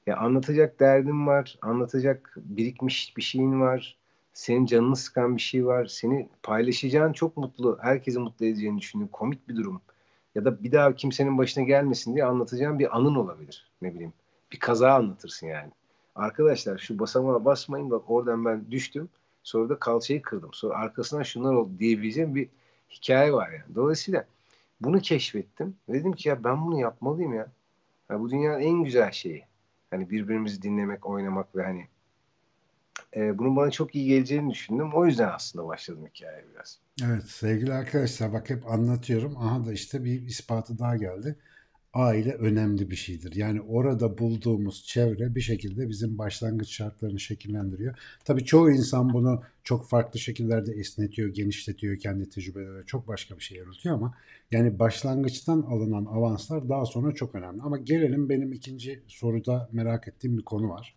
Ya 0.08 0.16
anlatacak 0.16 0.80
derdim 0.80 1.26
var, 1.26 1.58
anlatacak 1.62 2.34
birikmiş 2.36 3.16
bir 3.16 3.22
şeyin 3.22 3.60
var. 3.60 3.96
Senin 4.32 4.66
canını 4.66 4.96
sıkan 4.96 5.36
bir 5.36 5.40
şey 5.42 5.66
var. 5.66 5.86
Seni 5.86 6.28
paylaşacağın 6.42 7.12
çok 7.12 7.36
mutlu, 7.36 7.78
herkesi 7.80 8.18
mutlu 8.18 8.46
edeceğini 8.46 8.78
düşündüğün 8.78 9.06
komik 9.06 9.48
bir 9.48 9.56
durum. 9.56 9.80
Ya 10.34 10.44
da 10.44 10.64
bir 10.64 10.72
daha 10.72 10.94
kimsenin 10.94 11.38
başına 11.38 11.64
gelmesin 11.64 12.14
diye 12.14 12.24
anlatacağın 12.24 12.78
bir 12.78 12.96
anın 12.96 13.14
olabilir. 13.14 13.70
Ne 13.82 13.94
bileyim. 13.94 14.12
Bir 14.52 14.58
kaza 14.58 14.92
anlatırsın 14.92 15.46
yani. 15.46 15.70
Arkadaşlar 16.14 16.78
şu 16.78 16.98
basamağa 16.98 17.44
basmayın 17.44 17.90
bak 17.90 18.10
oradan 18.10 18.44
ben 18.44 18.70
düştüm. 18.70 19.08
Sonra 19.42 19.68
da 19.68 19.78
kalçayı 19.78 20.22
kırdım. 20.22 20.50
Sonra 20.52 20.74
arkasından 20.74 21.22
şunlar 21.22 21.54
oldu 21.54 21.70
diyebileceğim 21.78 22.34
bir 22.34 22.48
hikaye 22.90 23.32
var 23.32 23.50
yani. 23.50 23.74
Dolayısıyla 23.74 24.24
bunu 24.80 25.00
keşfettim. 25.00 25.76
Dedim 25.88 26.12
ki 26.12 26.28
ya 26.28 26.44
ben 26.44 26.66
bunu 26.66 26.80
yapmalıyım 26.80 27.34
ya. 27.34 27.46
ya 28.10 28.20
bu 28.20 28.30
dünyanın 28.30 28.60
en 28.60 28.84
güzel 28.84 29.10
şeyi. 29.10 29.47
Hani 29.90 30.10
birbirimizi 30.10 30.62
dinlemek, 30.62 31.06
oynamak 31.06 31.56
ve 31.56 31.62
hani 31.62 31.88
e, 33.16 33.38
bunun 33.38 33.56
bana 33.56 33.70
çok 33.70 33.94
iyi 33.94 34.06
geleceğini 34.06 34.50
düşündüm. 34.50 34.90
O 34.94 35.06
yüzden 35.06 35.28
aslında 35.28 35.66
başladım 35.66 36.06
hikayeye 36.14 36.44
biraz. 36.54 36.78
Evet 37.04 37.24
sevgili 37.24 37.72
arkadaşlar 37.72 38.32
bak 38.32 38.50
hep 38.50 38.66
anlatıyorum. 38.66 39.36
Aha 39.36 39.66
da 39.66 39.72
işte 39.72 40.04
bir 40.04 40.22
ispatı 40.22 40.78
daha 40.78 40.96
geldi 40.96 41.36
aile 41.98 42.32
önemli 42.32 42.90
bir 42.90 42.96
şeydir. 42.96 43.34
Yani 43.34 43.60
orada 43.60 44.18
bulduğumuz 44.18 44.84
çevre 44.86 45.34
bir 45.34 45.40
şekilde 45.40 45.88
bizim 45.88 46.18
başlangıç 46.18 46.70
şartlarını 46.70 47.20
şekillendiriyor. 47.20 47.94
Tabii 48.24 48.44
çoğu 48.44 48.70
insan 48.70 49.12
bunu 49.12 49.42
çok 49.64 49.88
farklı 49.88 50.20
şekillerde 50.20 50.72
esnetiyor, 50.72 51.28
genişletiyor, 51.28 51.98
kendi 51.98 52.28
tecrübeleri 52.28 52.86
çok 52.86 53.08
başka 53.08 53.36
bir 53.36 53.42
şey 53.42 53.58
yaratıyor 53.58 53.94
ama 53.94 54.14
yani 54.50 54.78
başlangıçtan 54.78 55.62
alınan 55.62 56.04
avanslar 56.04 56.68
daha 56.68 56.86
sonra 56.86 57.14
çok 57.14 57.34
önemli. 57.34 57.62
Ama 57.62 57.78
gelelim 57.78 58.28
benim 58.28 58.52
ikinci 58.52 59.02
soruda 59.06 59.68
merak 59.72 60.08
ettiğim 60.08 60.38
bir 60.38 60.44
konu 60.44 60.68
var. 60.68 60.94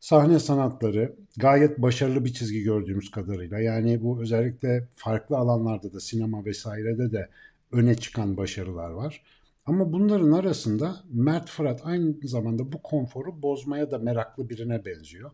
Sahne 0.00 0.38
sanatları 0.38 1.14
gayet 1.36 1.78
başarılı 1.78 2.24
bir 2.24 2.32
çizgi 2.32 2.62
gördüğümüz 2.62 3.10
kadarıyla. 3.10 3.60
Yani 3.60 4.02
bu 4.02 4.22
özellikle 4.22 4.88
farklı 4.94 5.36
alanlarda 5.36 5.92
da 5.92 6.00
sinema 6.00 6.44
vesairede 6.44 7.12
de 7.12 7.28
öne 7.72 7.94
çıkan 7.94 8.36
başarılar 8.36 8.90
var. 8.90 9.22
Ama 9.66 9.92
bunların 9.92 10.32
arasında 10.32 10.96
Mert 11.12 11.48
Fırat 11.48 11.80
aynı 11.84 12.14
zamanda 12.22 12.72
bu 12.72 12.82
konforu 12.82 13.42
bozmaya 13.42 13.90
da 13.90 13.98
meraklı 13.98 14.48
birine 14.48 14.84
benziyor. 14.84 15.30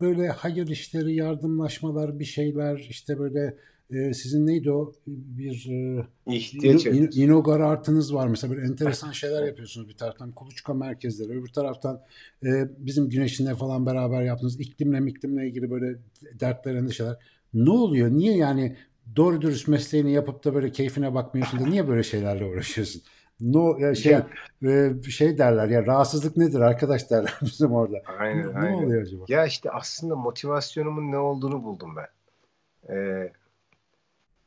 Böyle 0.00 0.28
hayır 0.28 0.68
işleri, 0.68 1.14
yardımlaşmalar, 1.14 2.18
bir 2.18 2.24
şeyler 2.24 2.86
işte 2.90 3.18
böyle 3.18 3.56
e, 3.90 4.14
sizin 4.14 4.46
neydi 4.46 4.72
o? 4.72 4.92
Bir 5.06 5.66
e, 5.70 6.06
ihtiyaç 6.34 6.86
in, 6.86 7.10
inogar 7.12 7.60
artınız 7.60 8.14
var. 8.14 8.28
Mesela 8.28 8.54
böyle 8.54 8.66
enteresan 8.66 9.12
şeyler 9.12 9.46
yapıyorsunuz 9.46 9.88
bir 9.88 9.96
taraftan. 9.96 10.32
Kuluçka 10.32 10.74
merkezleri 10.74 11.38
öbür 11.38 11.48
taraftan 11.48 12.00
e, 12.44 12.48
bizim 12.78 13.08
güneşinle 13.08 13.54
falan 13.54 13.86
beraber 13.86 14.22
yaptığınız 14.22 14.60
iklimle 14.60 15.10
iklimle 15.10 15.48
ilgili 15.48 15.70
böyle 15.70 15.98
dertler 16.40 16.74
endişeler. 16.74 17.16
Ne 17.54 17.70
oluyor? 17.70 18.10
Niye 18.10 18.36
yani 18.36 18.76
doğru 19.16 19.42
dürüst 19.42 19.68
mesleğini 19.68 20.12
yapıp 20.12 20.44
da 20.44 20.54
böyle 20.54 20.72
keyfine 20.72 21.14
bakmıyorsun 21.14 21.60
da 21.60 21.66
niye 21.66 21.88
böyle 21.88 22.02
şeylerle 22.02 22.44
uğraşıyorsun? 22.44 23.02
No 23.40 23.78
ya 23.78 23.94
şey 23.94 24.12
ya, 24.12 24.26
e, 24.62 25.02
şey 25.10 25.38
derler 25.38 25.68
ya 25.68 25.86
rahatsızlık 25.86 26.36
nedir 26.36 26.60
arkadaş 26.60 27.10
derler 27.10 27.38
bizim 27.42 27.72
orada. 27.72 28.02
Aynen, 28.18 28.54
ne, 28.54 28.58
aynen. 28.58 28.72
ne 28.72 28.86
oluyor 28.86 29.02
acaba? 29.02 29.24
Ya 29.28 29.46
işte 29.46 29.70
aslında 29.70 30.16
motivasyonumun 30.16 31.12
ne 31.12 31.18
olduğunu 31.18 31.64
buldum 31.64 31.96
ben. 31.96 32.08
Ee, 32.94 33.32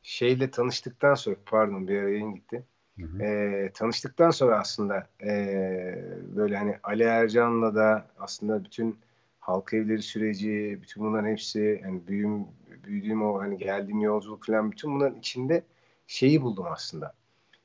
şeyle 0.02 0.50
tanıştıktan 0.50 1.14
sonra 1.14 1.36
pardon 1.46 1.88
bir 1.88 2.02
yayın 2.02 2.34
gitti. 2.34 2.64
Hı 2.98 3.06
hı. 3.06 3.22
Ee, 3.22 3.70
tanıştıktan 3.74 4.30
sonra 4.30 4.60
aslında 4.60 5.06
e, 5.22 5.34
böyle 6.36 6.56
hani 6.56 6.76
Ali 6.82 7.02
Ercan'la 7.02 7.74
da 7.74 8.06
aslında 8.18 8.64
bütün 8.64 8.98
halk 9.40 9.74
evleri 9.74 10.02
süreci, 10.02 10.78
bütün 10.82 11.04
bunların 11.04 11.28
hepsi 11.28 11.80
yani 11.84 12.06
büyüm, 12.06 12.46
büyüdüğüm 12.84 13.22
o 13.22 13.40
hani 13.40 13.58
geldiğim 13.58 14.00
yolculuk 14.00 14.46
falan 14.46 14.72
bütün 14.72 14.94
bunların 14.94 15.18
içinde 15.18 15.62
şeyi 16.06 16.42
buldum 16.42 16.66
aslında 16.70 17.14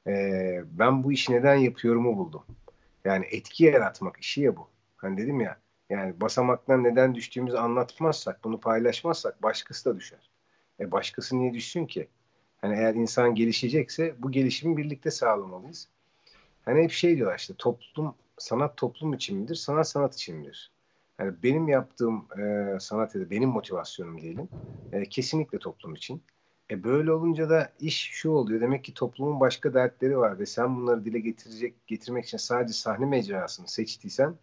e, 0.07 0.63
ben 0.71 1.03
bu 1.03 1.11
işi 1.11 1.33
neden 1.33 1.55
yapıyorumu 1.55 2.17
buldum. 2.17 2.43
Yani 3.05 3.25
etki 3.31 3.65
yaratmak 3.65 4.17
işi 4.17 4.41
ya 4.41 4.55
bu. 4.55 4.67
Hani 4.97 5.17
dedim 5.17 5.41
ya 5.41 5.57
yani 5.89 6.21
basamaktan 6.21 6.83
neden 6.83 7.15
düştüğümüzü 7.15 7.57
anlatmazsak, 7.57 8.43
bunu 8.43 8.59
paylaşmazsak 8.59 9.43
başkası 9.43 9.89
da 9.89 9.99
düşer. 9.99 10.29
E 10.79 10.91
başkası 10.91 11.39
niye 11.39 11.53
düşsün 11.53 11.85
ki? 11.85 12.07
Hani 12.61 12.75
eğer 12.75 12.93
insan 12.95 13.35
gelişecekse 13.35 14.15
bu 14.19 14.31
gelişimi 14.31 14.77
birlikte 14.77 15.11
sağlamalıyız. 15.11 15.89
Hani 16.65 16.83
hep 16.83 16.91
şey 16.91 17.17
diyorlar 17.17 17.37
işte 17.37 17.53
toplum, 17.57 18.15
sanat 18.37 18.77
toplum 18.77 19.13
için 19.13 19.37
midir, 19.37 19.55
sanat 19.55 19.89
sanat 19.89 20.13
için 20.15 20.37
midir? 20.37 20.71
Yani 21.19 21.33
benim 21.43 21.67
yaptığım 21.67 22.27
e, 22.39 22.79
sanat 22.79 23.15
ya 23.15 23.21
da 23.21 23.29
benim 23.29 23.49
motivasyonum 23.49 24.21
diyelim 24.21 24.49
e, 24.91 25.09
kesinlikle 25.09 25.59
toplum 25.59 25.95
için. 25.95 26.23
E 26.71 26.83
böyle 26.83 27.11
olunca 27.11 27.49
da 27.49 27.71
iş 27.79 28.09
şu 28.11 28.29
oluyor. 28.29 28.61
Demek 28.61 28.83
ki 28.83 28.93
toplumun 28.93 29.39
başka 29.39 29.73
dertleri 29.73 30.17
var 30.17 30.39
ve 30.39 30.45
sen 30.45 30.75
bunları 30.75 31.05
dile 31.05 31.19
getirecek, 31.19 31.87
getirmek 31.87 32.25
için 32.25 32.37
sadece 32.37 32.73
sahne 32.73 33.05
mecrasını 33.05 33.67
seçtiysen 33.67 34.35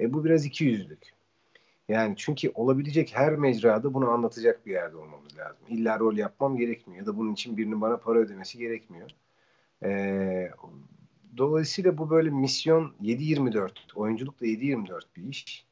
e 0.00 0.12
bu 0.12 0.24
biraz 0.24 0.44
iki 0.46 0.64
yüzlük. 0.64 1.14
Yani 1.88 2.14
çünkü 2.16 2.52
olabilecek 2.54 3.16
her 3.16 3.36
mecrada 3.36 3.94
bunu 3.94 4.10
anlatacak 4.10 4.66
bir 4.66 4.72
yerde 4.72 4.96
olmamız 4.96 5.38
lazım. 5.38 5.66
İlla 5.68 5.98
rol 5.98 6.16
yapmam 6.16 6.56
gerekmiyor 6.56 7.00
ya 7.00 7.06
da 7.06 7.16
bunun 7.16 7.32
için 7.32 7.56
birinin 7.56 7.80
bana 7.80 7.96
para 7.96 8.18
ödemesi 8.18 8.58
gerekmiyor. 8.58 9.10
Ee, 9.84 10.50
dolayısıyla 11.36 11.98
bu 11.98 12.10
böyle 12.10 12.30
misyon 12.30 12.94
7-24, 13.02 13.70
oyunculuk 13.94 14.40
da 14.40 14.46
7-24 14.46 15.00
bir 15.16 15.22
iş. 15.22 15.66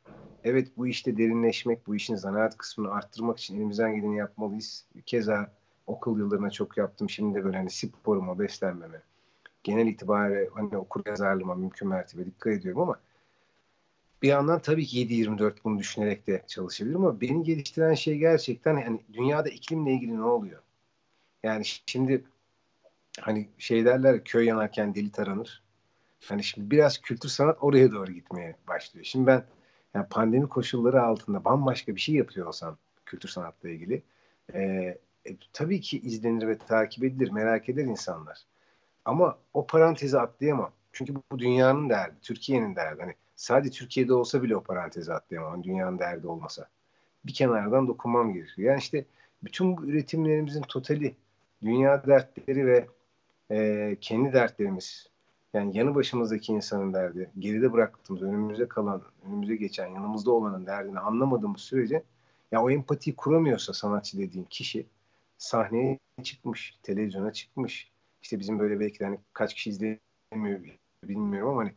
Evet 0.45 0.69
bu 0.77 0.87
işte 0.87 1.17
derinleşmek, 1.17 1.87
bu 1.87 1.97
işin 1.97 2.15
zanaat 2.15 2.57
kısmını 2.57 2.93
arttırmak 2.93 3.39
için 3.39 3.57
elimizden 3.57 3.95
geleni 3.95 4.17
yapmalıyız. 4.17 4.87
Keza 5.07 5.53
okul 5.87 6.19
yıllarına 6.19 6.51
çok 6.51 6.77
yaptım. 6.77 7.11
Şimdi 7.11 7.39
de 7.39 7.45
böyle 7.45 7.57
hani 7.57 7.71
sporuma, 7.71 8.39
beslenmeme, 8.39 9.03
genel 9.63 9.87
itibariyle 9.87 10.51
hani 10.55 10.77
okur 10.77 11.03
yazarlığıma 11.07 11.55
mümkün 11.55 11.89
mertebe 11.89 12.27
dikkat 12.27 12.53
ediyorum 12.53 12.81
ama 12.81 13.01
bir 14.23 14.29
yandan 14.29 14.63
tabii 14.63 14.87
ki 14.87 15.07
7-24 15.07 15.55
bunu 15.65 15.79
düşünerek 15.79 16.27
de 16.27 16.43
çalışabilir 16.47 16.95
ama 16.95 17.21
beni 17.21 17.43
geliştiren 17.43 17.95
şey 17.95 18.19
gerçekten 18.19 18.83
hani 18.83 19.01
dünyada 19.13 19.49
iklimle 19.49 19.93
ilgili 19.93 20.17
ne 20.17 20.25
oluyor? 20.25 20.63
Yani 21.43 21.65
şimdi 21.65 22.25
hani 23.21 23.49
şey 23.59 23.85
derler 23.85 24.25
köy 24.25 24.47
yanarken 24.47 24.95
deli 24.95 25.13
taranır. 25.13 25.63
Hani 26.25 26.45
şimdi 26.45 26.71
biraz 26.71 26.99
kültür 26.99 27.29
sanat 27.29 27.59
oraya 27.61 27.93
doğru 27.93 28.13
gitmeye 28.13 28.57
başlıyor. 28.69 29.05
Şimdi 29.05 29.27
ben 29.27 29.45
yani 29.95 30.07
pandemi 30.11 30.49
koşulları 30.49 31.03
altında 31.03 31.45
bambaşka 31.45 31.95
bir 31.95 32.01
şey 32.01 32.15
yapıyor 32.15 32.47
olsam 32.47 32.79
kültür 33.07 33.29
sanatla 33.29 33.69
ilgili 33.69 34.03
e, 34.55 34.99
e, 35.27 35.37
tabii 35.53 35.81
ki 35.81 36.01
izlenir 36.01 36.49
ve 36.49 36.59
takip 36.59 37.05
edilir, 37.05 37.31
merak 37.31 37.69
eder 37.69 37.85
insanlar. 37.85 38.39
Ama 39.05 39.39
o 39.55 39.67
parantezi 39.67 40.19
atlayamam. 40.19 40.73
Çünkü 40.93 41.15
bu, 41.15 41.39
dünyanın 41.39 41.89
derdi, 41.89 42.15
Türkiye'nin 42.23 42.77
derdi. 42.77 43.01
Hani 43.03 43.15
sadece 43.37 43.71
Türkiye'de 43.79 44.15
olsa 44.15 44.43
bile 44.43 44.57
o 44.57 44.63
parantezi 44.63 45.13
atlayamam. 45.13 45.51
Hani 45.51 45.65
dünyanın 45.65 45.99
derdi 45.99 46.27
olmasa. 46.27 46.69
Bir 47.25 47.35
kenardan 47.35 47.89
dokunmam 47.89 48.33
gerekiyor. 48.33 48.69
Yani 48.69 48.79
işte 48.79 49.05
bütün 49.45 49.77
bu 49.77 49.85
üretimlerimizin 49.85 50.63
totali 50.63 51.15
dünya 51.63 52.07
dertleri 52.07 52.67
ve 52.67 52.87
e, 53.51 53.97
kendi 54.01 54.33
dertlerimiz 54.33 55.13
yani 55.55 55.79
yanı 55.79 55.95
başımızdaki 55.95 56.53
insanın 56.53 56.95
derdi, 56.95 57.31
geride 57.39 57.73
bıraktığımız, 57.73 58.23
önümüze 58.23 58.69
kalan, 58.69 59.03
önümüze 59.27 59.57
geçen, 59.57 59.87
yanımızda 59.87 60.31
olanın 60.31 60.67
derdini 60.67 60.99
anlamadığımız 60.99 61.61
sürece 61.61 62.03
ya 62.53 62.63
o 62.63 62.71
empatiyi 62.71 63.17
kuramıyorsa 63.17 63.73
sanatçı 63.73 64.19
dediğin 64.19 64.45
kişi 64.45 64.87
sahneye 65.43 65.99
çıkmış, 66.23 66.79
televizyona 66.83 67.33
çıkmış. 67.33 67.91
İşte 68.23 68.39
bizim 68.39 68.59
böyle 68.59 68.81
belki 68.81 69.01
de 69.01 69.05
hani 69.05 69.19
kaç 69.33 69.55
kişi 69.55 69.71
izlemiyor 69.71 70.61
bilmiyorum 71.05 71.49
ama 71.49 71.61
hani 71.61 71.73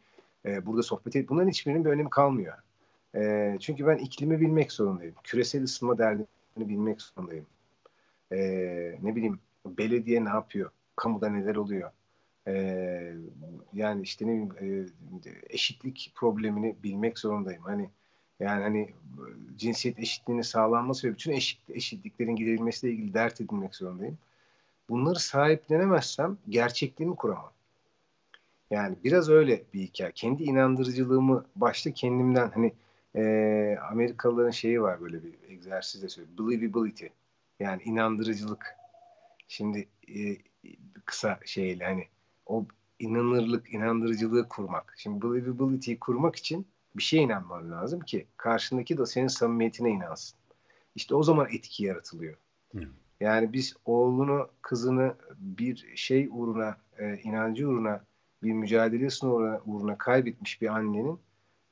e, 0.46 0.66
burada 0.66 0.84
sohbet 0.84 1.16
edip 1.16 1.30
bunların 1.30 1.50
hiçbirinin 1.50 1.86
bir 1.86 1.90
önemi 1.90 2.10
kalmıyor. 2.10 2.58
E, 3.16 3.58
çünkü 3.60 3.88
ben 3.88 3.98
iklimi 3.98 4.42
bilmek 4.42 4.72
zorundayım. 4.72 5.16
Küresel 5.24 5.64
ısınma 5.64 5.98
derdini 5.98 6.26
bilmek 6.58 7.02
zorundayım. 7.02 7.46
E, 8.32 8.38
ne 9.04 9.16
bileyim 9.16 9.40
belediye 9.66 10.26
ne 10.26 10.30
yapıyor? 10.30 10.72
Kamuda 10.96 11.30
neler 11.30 11.56
oluyor? 11.56 11.92
e, 12.48 13.14
yani 13.74 14.02
işte 14.02 14.28
ne 14.28 14.32
bileyim 14.32 14.88
e, 15.26 15.32
eşitlik 15.50 16.12
problemini 16.16 16.76
bilmek 16.84 17.20
zorundayım. 17.20 17.64
Hani 17.64 17.90
yani 18.40 18.64
hani 18.64 18.90
cinsiyet 19.58 20.00
eşitliğini 20.00 20.44
sağlanması 20.44 21.08
ve 21.08 21.12
bütün 21.12 21.32
eşit, 21.32 21.60
eşitliklerin 21.70 22.36
giderilmesiyle 22.36 22.94
ilgili 22.94 23.14
dert 23.14 23.42
edinmek 23.42 23.76
zorundayım. 23.76 24.18
Bunları 24.90 25.20
sahiplenemezsem 25.20 26.38
gerçekliğimi 26.50 27.16
kuramam. 27.16 27.52
Yani 28.72 28.96
biraz 29.04 29.30
öyle 29.30 29.64
bir 29.74 29.82
hikaye. 29.82 30.12
Kendi 30.16 30.44
inandırıcılığımı 30.44 31.46
başta 31.56 31.92
kendimden 31.92 32.52
hani 32.52 32.74
e, 33.16 33.78
Amerikalıların 33.92 34.52
şeyi 34.52 34.82
var 34.82 35.02
böyle 35.02 35.24
bir 35.24 35.34
egzersizde 35.50 36.10
söylüyor. 36.10 36.38
Believability. 36.38 37.06
Yani 37.60 37.82
inandırıcılık. 37.84 38.76
Şimdi 39.48 39.88
e, 40.16 40.38
kısa 41.06 41.40
şeyle 41.46 41.86
hani 41.86 42.08
o 42.46 42.66
inanırlık, 43.00 43.74
inandırıcılığı 43.74 44.50
kurmak. 44.50 44.94
Şimdi 44.98 45.22
believability'yi 45.22 46.00
kurmak 46.00 46.36
için 46.36 46.68
bir 46.96 47.04
şeye 47.04 47.24
inanman 47.24 47.72
lazım 47.72 48.00
ki 48.00 48.28
karşındaki 48.38 48.98
de 48.98 49.06
senin 49.06 49.28
samimiyetine 49.28 49.90
inansın. 49.90 50.38
İşte 50.96 51.16
o 51.16 51.24
zaman 51.24 51.48
etki 51.52 51.84
yaratılıyor. 51.84 52.36
Hı. 52.72 52.80
Yani 53.20 53.54
biz 53.54 53.76
oğlunu, 53.86 54.50
kızını 54.62 55.16
bir 55.38 55.92
şey 55.96 56.30
uğruna, 56.32 56.78
e, 56.98 57.18
inancı 57.18 57.68
uğruna, 57.68 58.06
bir 58.44 58.54
mücadelesi 58.54 59.26
uğruna, 59.26 59.62
uğruna 59.66 59.98
kaybetmiş 59.98 60.62
bir 60.62 60.68
annenin, 60.68 61.20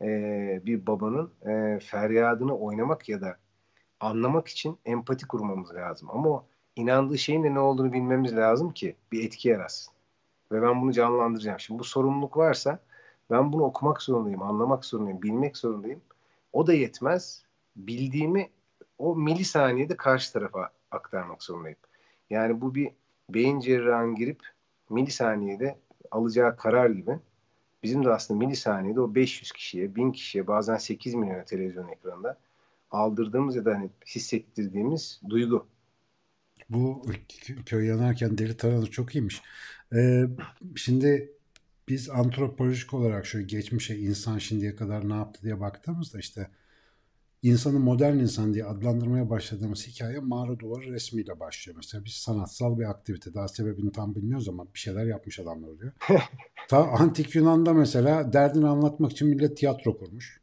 e, 0.01 0.61
bir 0.65 0.87
babanın 0.87 1.33
e, 1.45 1.79
feryadını 1.79 2.57
oynamak 2.57 3.09
ya 3.09 3.21
da 3.21 3.37
anlamak 3.99 4.47
için 4.47 4.77
empati 4.85 5.27
kurmamız 5.27 5.75
lazım. 5.75 6.09
Ama 6.11 6.29
o 6.29 6.45
inandığı 6.75 7.17
şeyin 7.17 7.43
de 7.43 7.53
ne 7.53 7.59
olduğunu 7.59 7.93
bilmemiz 7.93 8.35
lazım 8.35 8.71
ki 8.71 8.95
bir 9.11 9.25
etki 9.25 9.49
yaratsın. 9.49 9.93
Ve 10.51 10.61
ben 10.61 10.81
bunu 10.81 10.91
canlandıracağım. 10.91 11.59
Şimdi 11.59 11.79
bu 11.79 11.83
sorumluluk 11.83 12.37
varsa 12.37 12.79
ben 13.31 13.53
bunu 13.53 13.63
okumak 13.63 14.01
zorundayım, 14.01 14.41
anlamak 14.41 14.85
zorundayım, 14.85 15.21
bilmek 15.21 15.57
zorundayım. 15.57 16.01
O 16.53 16.67
da 16.67 16.73
yetmez. 16.73 17.43
Bildiğimi 17.75 18.49
o 18.97 19.15
milisaniyede 19.15 19.97
karşı 19.97 20.33
tarafa 20.33 20.69
aktarmak 20.91 21.43
zorundayım. 21.43 21.77
Yani 22.29 22.61
bu 22.61 22.75
bir 22.75 22.91
beyin 23.29 23.59
cerrahın 23.59 24.15
girip 24.15 24.39
milisaniyede 24.89 25.77
alacağı 26.11 26.57
karar 26.57 26.89
gibi 26.89 27.19
bizim 27.83 28.05
de 28.05 28.09
aslında 28.09 28.45
milisaniyede 28.45 29.01
o 29.01 29.15
500 29.15 29.51
kişiye, 29.51 29.95
1000 29.95 30.11
kişiye 30.11 30.47
bazen 30.47 30.77
8 30.77 31.13
milyon 31.13 31.43
televizyon 31.43 31.87
ekranında 31.87 32.37
aldırdığımız 32.91 33.55
ya 33.55 33.65
da 33.65 33.75
hani 33.75 33.89
hissettirdiğimiz 34.07 35.21
duygu. 35.29 35.67
Bu 36.69 37.05
köy 37.65 37.87
yanarken 37.87 38.37
deli 38.37 38.57
taranı 38.57 38.91
çok 38.91 39.15
iyiymiş. 39.15 39.41
Ee, 39.95 40.23
şimdi 40.75 41.31
biz 41.87 42.09
antropolojik 42.09 42.93
olarak 42.93 43.25
şöyle 43.25 43.45
geçmişe 43.45 43.97
insan 43.97 44.37
şimdiye 44.37 44.75
kadar 44.75 45.09
ne 45.09 45.13
yaptı 45.13 45.41
diye 45.43 45.59
baktığımızda 45.59 46.19
işte 46.19 46.47
insanı 47.43 47.79
modern 47.79 48.17
insan 48.17 48.53
diye 48.53 48.65
adlandırmaya 48.65 49.29
başladığımız 49.29 49.87
hikaye 49.87 50.19
mağara 50.19 50.59
duvarı 50.59 50.91
resmiyle 50.91 51.39
başlıyor. 51.39 51.75
Mesela 51.75 52.05
bir 52.05 52.09
sanatsal 52.09 52.79
bir 52.79 52.89
aktivite. 52.89 53.33
Daha 53.33 53.47
sebebini 53.47 53.91
tam 53.91 54.15
bilmiyoruz 54.15 54.49
ama 54.49 54.73
bir 54.73 54.79
şeyler 54.79 55.05
yapmış 55.05 55.39
adamlar 55.39 55.67
oluyor. 55.67 55.91
Ta 56.69 56.87
antik 56.87 57.35
Yunan'da 57.35 57.73
mesela 57.73 58.33
derdini 58.33 58.67
anlatmak 58.67 59.11
için 59.11 59.27
millet 59.27 59.57
tiyatro 59.57 59.97
kurmuş. 59.97 60.41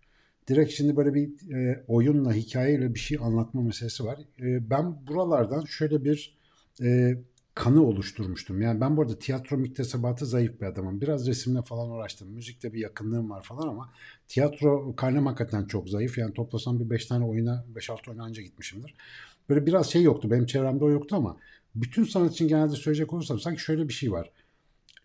Direkt 0.49 0.73
şimdi 0.73 0.97
böyle 0.97 1.15
bir 1.15 1.53
e, 1.53 1.85
oyunla, 1.89 2.33
hikayeyle 2.33 2.95
bir 2.95 2.99
şey 2.99 3.19
anlatma 3.23 3.63
meselesi 3.63 4.05
var. 4.05 4.19
E, 4.41 4.71
ben 4.71 5.07
buralardan 5.07 5.65
şöyle 5.65 6.05
bir 6.05 6.39
e, 6.83 7.15
kanı 7.61 7.87
oluşturmuştum. 7.87 8.63
Yani 8.63 8.81
ben 8.81 8.97
bu 8.97 9.03
arada 9.03 9.19
tiyatro 9.19 9.57
müktesebatı 9.57 10.27
zayıf 10.27 10.61
bir 10.61 10.67
adamım. 10.67 11.01
Biraz 11.01 11.27
resimle 11.27 11.63
falan 11.63 11.91
uğraştım. 11.91 12.29
Müzikte 12.29 12.73
bir 12.73 12.79
yakınlığım 12.79 13.31
var 13.31 13.43
falan 13.43 13.69
ama 13.69 13.93
tiyatro 14.29 14.97
karnem 14.97 15.27
hakikaten 15.27 15.65
çok 15.65 15.89
zayıf. 15.89 16.19
Yani 16.19 16.35
toplasam 16.35 16.81
bir 16.81 16.91
5 16.91 17.07
tane 17.07 17.25
oyuna, 17.25 17.65
5-6 17.75 18.11
oyuna 18.11 18.27
önce 18.27 18.43
gitmişimdir. 18.43 18.95
Böyle 19.49 19.67
biraz 19.67 19.91
şey 19.91 20.03
yoktu. 20.03 20.31
Benim 20.31 20.47
çevremde 20.47 20.85
o 20.85 20.91
yoktu 20.91 21.17
ama 21.17 21.37
bütün 21.75 22.05
sanat 22.05 22.33
için 22.33 22.49
genelde 22.49 22.77
söyleyecek 22.77 23.13
olursam 23.13 23.41
sanki 23.41 23.63
şöyle 23.63 23.89
bir 23.89 23.93
şey 23.93 24.13
var. 24.13 24.31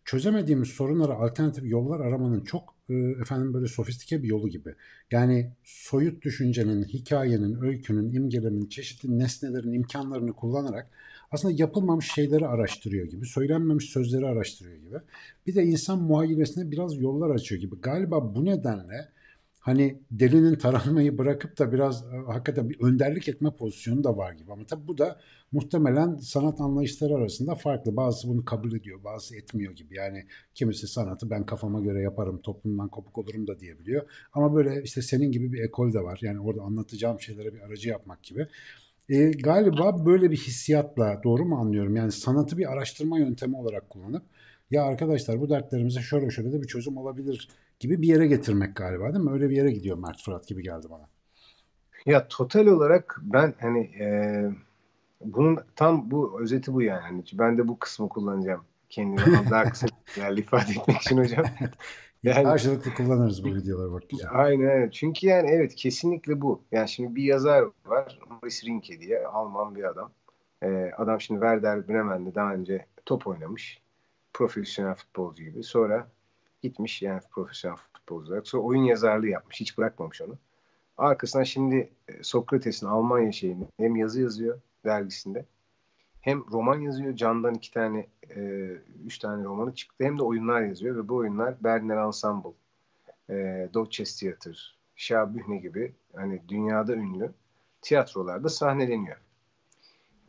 Çözemediğimiz 0.06 0.70
sorunlara 0.70 1.14
alternatif 1.14 1.64
yollar 1.64 2.00
aramanın 2.00 2.42
çok 2.42 2.76
e, 2.90 2.94
efendim 2.94 3.54
böyle 3.54 3.68
sofistike 3.68 4.24
bir 4.24 4.28
yolu 4.28 4.50
gibi. 4.50 4.76
Yani 5.12 5.52
soyut 5.64 6.24
düşüncenin, 6.24 6.84
hikayenin, 6.84 7.62
öykünün, 7.62 8.14
imgelemin, 8.14 8.68
çeşitli 8.68 9.20
nesnelerin 9.20 9.74
imkanlarını 9.74 10.34
kullanarak 10.34 10.90
aslında 11.36 11.54
yapılmamış 11.58 12.12
şeyleri 12.12 12.48
araştırıyor 12.48 13.08
gibi, 13.08 13.26
söylenmemiş 13.26 13.86
sözleri 13.86 14.26
araştırıyor 14.26 14.78
gibi. 14.78 14.96
Bir 15.48 15.56
de 15.56 15.64
insan 15.64 16.02
muhayyilesine 16.04 16.72
biraz 16.72 16.98
yollar 17.02 17.30
açıyor 17.30 17.62
gibi. 17.62 17.76
Galiba 17.82 18.36
bu 18.36 18.46
nedenle 18.46 19.10
hani 19.66 20.00
delinin 20.12 20.56
taranmayı 20.56 21.18
bırakıp 21.18 21.60
da 21.60 21.72
biraz 21.72 22.04
e, 22.04 22.18
hakikaten 22.28 22.70
bir 22.70 22.80
önderlik 22.82 23.30
etme 23.30 23.56
pozisyonu 23.56 24.04
da 24.04 24.18
var 24.18 24.34
gibi. 24.34 24.52
Ama 24.52 24.66
tabii 24.66 24.88
bu 24.88 24.98
da 24.98 25.20
muhtemelen 25.52 26.16
sanat 26.16 26.62
anlayışları 26.62 27.16
arasında 27.16 27.56
farklı. 27.56 27.96
Bazısı 27.96 28.28
bunu 28.28 28.46
kabul 28.46 28.74
ediyor, 28.74 29.04
bazısı 29.04 29.36
etmiyor 29.36 29.74
gibi. 29.74 29.96
Yani 29.96 30.26
kimisi 30.54 30.88
sanatı 30.88 31.30
ben 31.30 31.46
kafama 31.46 31.80
göre 31.80 32.02
yaparım, 32.02 32.42
toplumdan 32.42 32.90
kopuk 32.90 33.18
olurum 33.18 33.48
da 33.48 33.60
diyebiliyor. 33.60 34.04
Ama 34.34 34.56
böyle 34.56 34.84
işte 34.84 35.02
senin 35.02 35.32
gibi 35.32 35.54
bir 35.54 35.64
ekol 35.64 35.94
de 35.94 36.00
var. 36.00 36.20
Yani 36.22 36.40
orada 36.40 36.62
anlatacağım 36.62 37.22
şeylere 37.22 37.54
bir 37.54 37.60
aracı 37.60 37.90
yapmak 37.90 38.24
gibi. 38.24 38.48
E, 39.10 39.32
galiba 39.32 40.06
böyle 40.06 40.32
bir 40.32 40.38
hissiyatla 40.38 41.22
doğru 41.24 41.46
mu 41.46 41.56
anlıyorum? 41.58 41.96
Yani 41.96 42.12
sanatı 42.12 42.58
bir 42.58 42.72
araştırma 42.72 43.20
yöntemi 43.20 43.58
olarak 43.58 43.90
kullanıp 43.90 44.24
ya 44.72 44.84
arkadaşlar 44.84 45.42
bu 45.42 45.50
dertlerimize 45.50 46.02
şöyle 46.02 46.30
şöyle 46.30 46.52
de 46.52 46.62
bir 46.62 46.68
çözüm 46.68 46.98
olabilir 46.98 47.50
gibi 47.80 48.02
bir 48.02 48.08
yere 48.08 48.28
getirmek 48.28 48.76
galiba 48.76 49.14
değil 49.14 49.26
mi? 49.26 49.32
Öyle 49.32 49.50
bir 49.50 49.56
yere 49.56 49.72
gidiyor 49.72 49.98
Mert 49.98 50.22
Fırat 50.22 50.48
gibi 50.48 50.64
geldi 50.64 50.88
bana. 50.90 51.10
Ya 52.06 52.28
total 52.28 52.68
olarak 52.68 53.20
ben 53.22 53.54
hani 53.60 53.80
e, 53.80 54.08
bunun 55.22 55.60
tam 55.76 56.12
bu 56.12 56.42
özeti 56.42 56.74
bu 56.74 56.82
yani. 56.82 57.02
Hani 57.02 57.24
ben 57.34 57.58
de 57.58 57.68
bu 57.68 57.80
kısmı 57.80 58.10
kullanacağım 58.10 58.64
kendimi 58.90 59.50
daha 59.50 59.64
kısa 59.70 59.88
ifade 60.38 60.72
etmek 60.72 61.02
için 61.02 61.18
hocam. 61.18 61.46
Yani, 62.26 62.44
Karşılıklı 62.44 62.94
kullanırız 62.94 63.44
bu 63.44 63.56
videoları 63.56 63.92
bak 63.92 64.10
güzel. 64.10 64.28
Aynen 64.34 64.90
Çünkü 64.90 65.28
yani 65.28 65.50
evet 65.50 65.76
kesinlikle 65.76 66.42
bu. 66.42 66.64
Yani 66.72 66.90
şimdi 66.90 67.16
bir 67.16 67.24
yazar 67.24 67.64
var. 67.86 68.20
Maurice 68.30 68.68
Rinke 68.68 69.00
diye 69.00 69.28
Alman 69.28 69.76
bir 69.76 69.84
adam. 69.84 70.12
Ee, 70.64 70.92
adam 70.98 71.22
şimdi 71.22 71.40
Werder 71.40 71.88
Bremen'de 71.88 72.36
daha 72.36 72.54
önce 72.54 72.86
top 73.06 73.28
oynamış. 73.28 73.82
Profesyonel 74.34 74.96
futbolcu 74.96 75.44
gibi. 75.44 75.64
Sonra 75.64 76.08
gitmiş 76.62 77.02
yani 77.02 77.22
profesyonel 77.32 77.78
futbolcu 77.94 78.28
olarak. 78.28 78.48
Sonra 78.48 78.64
oyun 78.64 78.84
yazarlığı 78.84 79.28
yapmış. 79.28 79.60
Hiç 79.60 79.78
bırakmamış 79.78 80.22
onu. 80.22 80.38
Arkasından 80.98 81.44
şimdi 81.44 81.90
e, 82.08 82.24
Sokrates'in 82.24 82.88
Almanya 82.88 83.32
şeyini 83.32 83.68
hem 83.78 83.96
yazı 83.96 84.22
yazıyor 84.22 84.60
dergisinde 84.86 85.46
hem 86.26 86.44
roman 86.52 86.80
yazıyor. 86.80 87.16
Can'dan 87.16 87.54
iki 87.54 87.72
tane, 87.72 88.08
e, 88.36 88.42
üç 89.06 89.20
tane 89.20 89.44
romanı 89.44 89.76
çıktı. 89.76 90.04
Hem 90.04 90.18
de 90.18 90.24
oyunlar 90.24 90.62
yazıyor 90.62 90.96
ve 90.96 91.08
bu 91.08 91.16
oyunlar 91.16 91.56
Berliner 91.64 91.98
Ensemble, 91.98 92.50
e, 93.30 93.34
Deutsches 93.74 94.20
Theater, 94.20 94.78
Şabühne 94.96 95.58
gibi 95.58 95.94
hani 96.16 96.42
dünyada 96.48 96.94
ünlü 96.94 97.32
tiyatrolarda 97.82 98.50
sahneleniyor. 98.50 99.18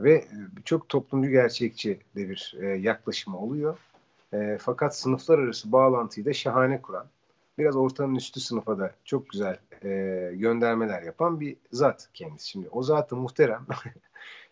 Ve 0.01 0.15
e, 0.15 0.27
çok 0.65 0.89
toplumcu 0.89 1.31
gerçekçi 1.31 2.01
de 2.17 2.29
bir 2.29 2.55
e, 2.61 2.67
yaklaşımı 2.67 3.39
oluyor. 3.39 3.79
E, 4.33 4.59
fakat 4.61 4.97
sınıflar 4.97 5.39
arası 5.39 5.73
bağlantıyı 5.73 6.27
da 6.27 6.33
şahane 6.33 6.83
kuran, 6.83 7.07
biraz 7.59 7.77
ortanın 7.77 8.15
üstü 8.15 8.41
sınıfa 8.41 8.79
da 8.79 8.95
çok 9.05 9.29
güzel 9.29 9.59
e, 9.85 9.89
göndermeler 10.35 11.03
yapan 11.03 11.41
bir 11.41 11.57
zat 11.73 12.09
kendisi. 12.15 12.49
Şimdi 12.49 12.69
o 12.69 12.83
zatı 12.83 13.17
muhterem. 13.17 13.67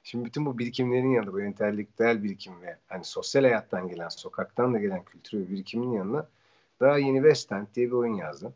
Şimdi 0.05 0.25
bütün 0.25 0.47
bu 0.47 0.59
birikimlerin 0.59 1.11
yanında 1.11 1.33
bu 1.33 1.43
entelektüel 1.43 2.23
birikim 2.23 2.63
ve 2.63 2.77
hani 2.89 3.05
sosyal 3.05 3.43
hayattan 3.43 3.89
gelen, 3.89 4.09
sokaktan 4.09 4.75
da 4.75 4.79
gelen 4.79 5.05
kültür 5.05 5.39
ve 5.39 5.51
birikimin 5.51 5.93
yanına 5.93 6.29
daha 6.81 6.99
yeni 6.99 7.17
West 7.17 7.53
End 7.53 7.67
diye 7.75 7.87
bir 7.87 7.93
oyun 7.93 8.15
yazdım. 8.15 8.55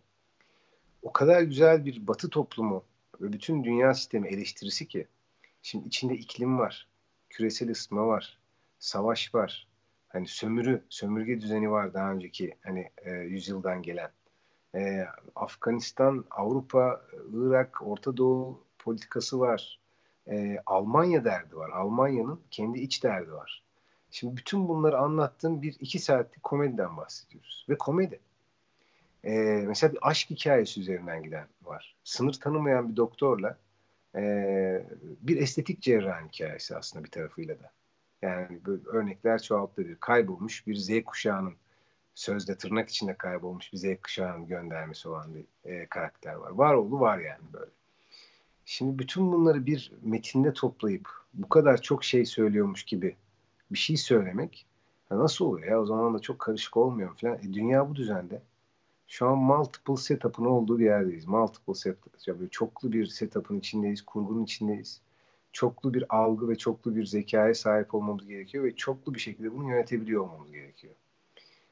O 1.03 1.13
kadar 1.13 1.43
güzel 1.43 1.85
bir 1.85 2.07
batı 2.07 2.31
toplumu 2.31 2.85
ve 3.21 3.33
bütün 3.33 3.65
dünya 3.65 3.95
sistemi 3.95 4.29
eleştirisi 4.29 4.89
ki 4.89 5.07
şimdi 5.63 5.89
içinde 5.89 6.15
iklim 6.15 6.59
var, 6.59 6.89
küresel 7.31 7.71
ısınma 7.71 8.07
var, 8.07 8.39
savaş 8.79 9.35
var, 9.35 9.67
hani 10.09 10.27
sömürü, 10.27 10.83
sömürge 10.89 11.41
düzeni 11.41 11.71
var 11.71 11.95
daha 11.95 12.13
önceki 12.13 12.55
hani 12.63 12.91
e, 12.97 13.11
yüzyıldan 13.11 13.83
gelen. 13.83 14.11
E, 14.75 15.07
Afganistan, 15.35 16.25
Avrupa, 16.31 17.03
Irak, 17.33 17.79
Orta 17.83 18.17
Doğu 18.17 18.61
politikası 18.79 19.41
var. 19.41 19.79
E, 20.31 20.63
Almanya 20.67 21.25
derdi 21.25 21.57
var. 21.57 21.71
Almanya'nın 21.71 22.41
kendi 22.51 22.79
iç 22.79 23.05
derdi 23.05 23.33
var. 23.33 23.63
Şimdi 24.11 24.37
bütün 24.37 24.69
bunları 24.69 24.99
anlattığım 24.99 25.63
bir 25.63 25.77
iki 25.81 25.99
saatlik 25.99 26.43
komediden 26.43 26.97
bahsediyoruz. 26.97 27.67
Ve 27.69 27.79
komedi. 27.79 28.21
E, 29.25 29.31
mesela 29.67 29.93
bir 29.93 29.99
aşk 30.03 30.31
hikayesi 30.31 30.81
üzerinden 30.81 31.23
giden 31.23 31.47
var. 31.63 31.97
Sınır 32.05 32.33
tanımayan 32.33 32.91
bir 32.91 32.97
doktorla 32.97 33.59
e, 34.15 34.23
bir 35.23 35.37
estetik 35.37 35.81
cerrahın 35.81 36.29
hikayesi 36.29 36.77
aslında 36.77 37.05
bir 37.05 37.11
tarafıyla 37.11 37.61
da. 37.61 37.71
Yani 38.23 38.61
böyle 38.67 38.83
örnekler 38.87 39.43
çoğaltılır. 39.43 39.97
Kaybolmuş 40.01 40.67
bir 40.67 40.75
Z 40.75 40.91
kuşağının 41.07 41.55
sözde 42.15 42.57
tırnak 42.57 42.89
içinde 42.89 43.15
kaybolmuş 43.15 43.73
bir 43.73 43.79
Z 43.79 43.85
kuşağının 44.03 44.47
göndermesi 44.47 45.09
olan 45.09 45.35
bir 45.35 45.45
e, 45.65 45.87
karakter 45.87 46.35
var. 46.35 46.51
Var 46.51 46.75
oldu 46.75 47.01
var 47.01 47.19
yani 47.19 47.43
böyle. 47.53 47.71
Şimdi 48.71 48.99
bütün 48.99 49.33
bunları 49.33 49.67
bir 49.67 49.93
metinde 50.03 50.53
toplayıp 50.53 51.09
bu 51.35 51.49
kadar 51.49 51.83
çok 51.83 52.05
şey 52.05 52.27
söylüyormuş 52.27 52.85
gibi 52.85 53.17
bir 53.71 53.79
şey 53.79 53.97
söylemek 53.97 54.67
nasıl 55.11 55.45
oluyor 55.45 55.69
ya? 55.69 55.81
O 55.81 55.87
zaman 55.87 56.15
da 56.15 56.19
çok 56.19 56.39
karışık 56.39 56.77
olmuyor 56.77 57.17
falan. 57.17 57.39
E, 57.39 57.53
dünya 57.53 57.91
bu 57.91 57.95
düzende. 57.95 58.43
Şu 59.07 59.27
an 59.27 59.39
multiple 59.39 59.97
setup'ın 59.97 60.45
olduğu 60.45 60.79
bir 60.79 60.85
yerdeyiz. 60.85 61.27
Multiple 61.27 61.75
setup. 61.75 62.13
Ya 62.27 62.39
böyle 62.39 62.51
çoklu 62.51 62.93
bir 62.93 63.07
setup'ın 63.07 63.59
içindeyiz, 63.59 64.03
kurgunun 64.03 64.45
içindeyiz. 64.45 65.01
Çoklu 65.53 65.95
bir 65.95 66.17
algı 66.17 66.49
ve 66.49 66.57
çoklu 66.57 66.97
bir 66.97 67.05
zekaya 67.07 67.55
sahip 67.55 67.95
olmamız 67.95 68.27
gerekiyor 68.27 68.65
ve 68.65 68.77
çoklu 68.77 69.15
bir 69.15 69.21
şekilde 69.21 69.55
bunu 69.55 69.71
yönetebiliyor 69.71 70.23
olmamız 70.23 70.53
gerekiyor. 70.53 70.95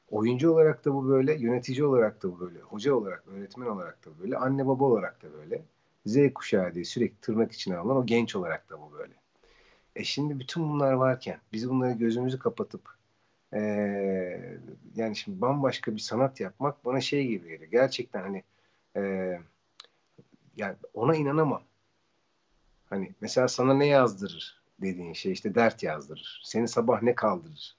Oyuncu 0.09 0.51
olarak 0.51 0.85
da 0.85 0.93
bu 0.93 1.07
böyle, 1.07 1.35
yönetici 1.35 1.85
olarak 1.85 2.23
da 2.23 2.31
bu 2.31 2.39
böyle, 2.39 2.59
hoca 2.59 2.93
olarak, 2.93 3.23
öğretmen 3.27 3.67
olarak 3.67 4.05
da 4.05 4.09
böyle, 4.19 4.37
anne 4.37 4.67
baba 4.67 4.83
olarak 4.83 5.23
da 5.23 5.33
böyle. 5.33 5.65
Z 6.07 6.33
kuşağı 6.33 6.73
diye 6.73 6.85
sürekli 6.85 7.21
tırnak 7.21 7.51
içine 7.51 7.77
alınan 7.77 7.97
o 7.97 8.05
genç 8.05 8.35
olarak 8.35 8.69
da 8.69 8.81
bu 8.81 8.93
böyle. 8.93 9.13
E 9.95 10.03
şimdi 10.03 10.39
bütün 10.39 10.69
bunlar 10.69 10.93
varken 10.93 11.37
biz 11.53 11.69
bunları 11.69 11.93
gözümüzü 11.93 12.39
kapatıp 12.39 12.97
ee, 13.53 14.39
yani 14.95 15.15
şimdi 15.15 15.41
bambaşka 15.41 15.95
bir 15.95 15.99
sanat 15.99 16.39
yapmak 16.39 16.85
bana 16.85 17.01
şey 17.01 17.27
gibi 17.27 17.49
geliyor. 17.49 17.71
Gerçekten 17.71 18.21
hani 18.21 18.43
e, 18.95 19.01
yani 20.57 20.75
ona 20.93 21.15
inanamam. 21.15 21.61
Hani 22.89 23.13
mesela 23.21 23.47
sana 23.47 23.73
ne 23.73 23.85
yazdırır 23.85 24.61
dediğin 24.81 25.13
şey 25.13 25.31
işte 25.31 25.55
dert 25.55 25.83
yazdırır. 25.83 26.41
Seni 26.43 26.67
sabah 26.67 27.01
ne 27.01 27.15
kaldırır? 27.15 27.75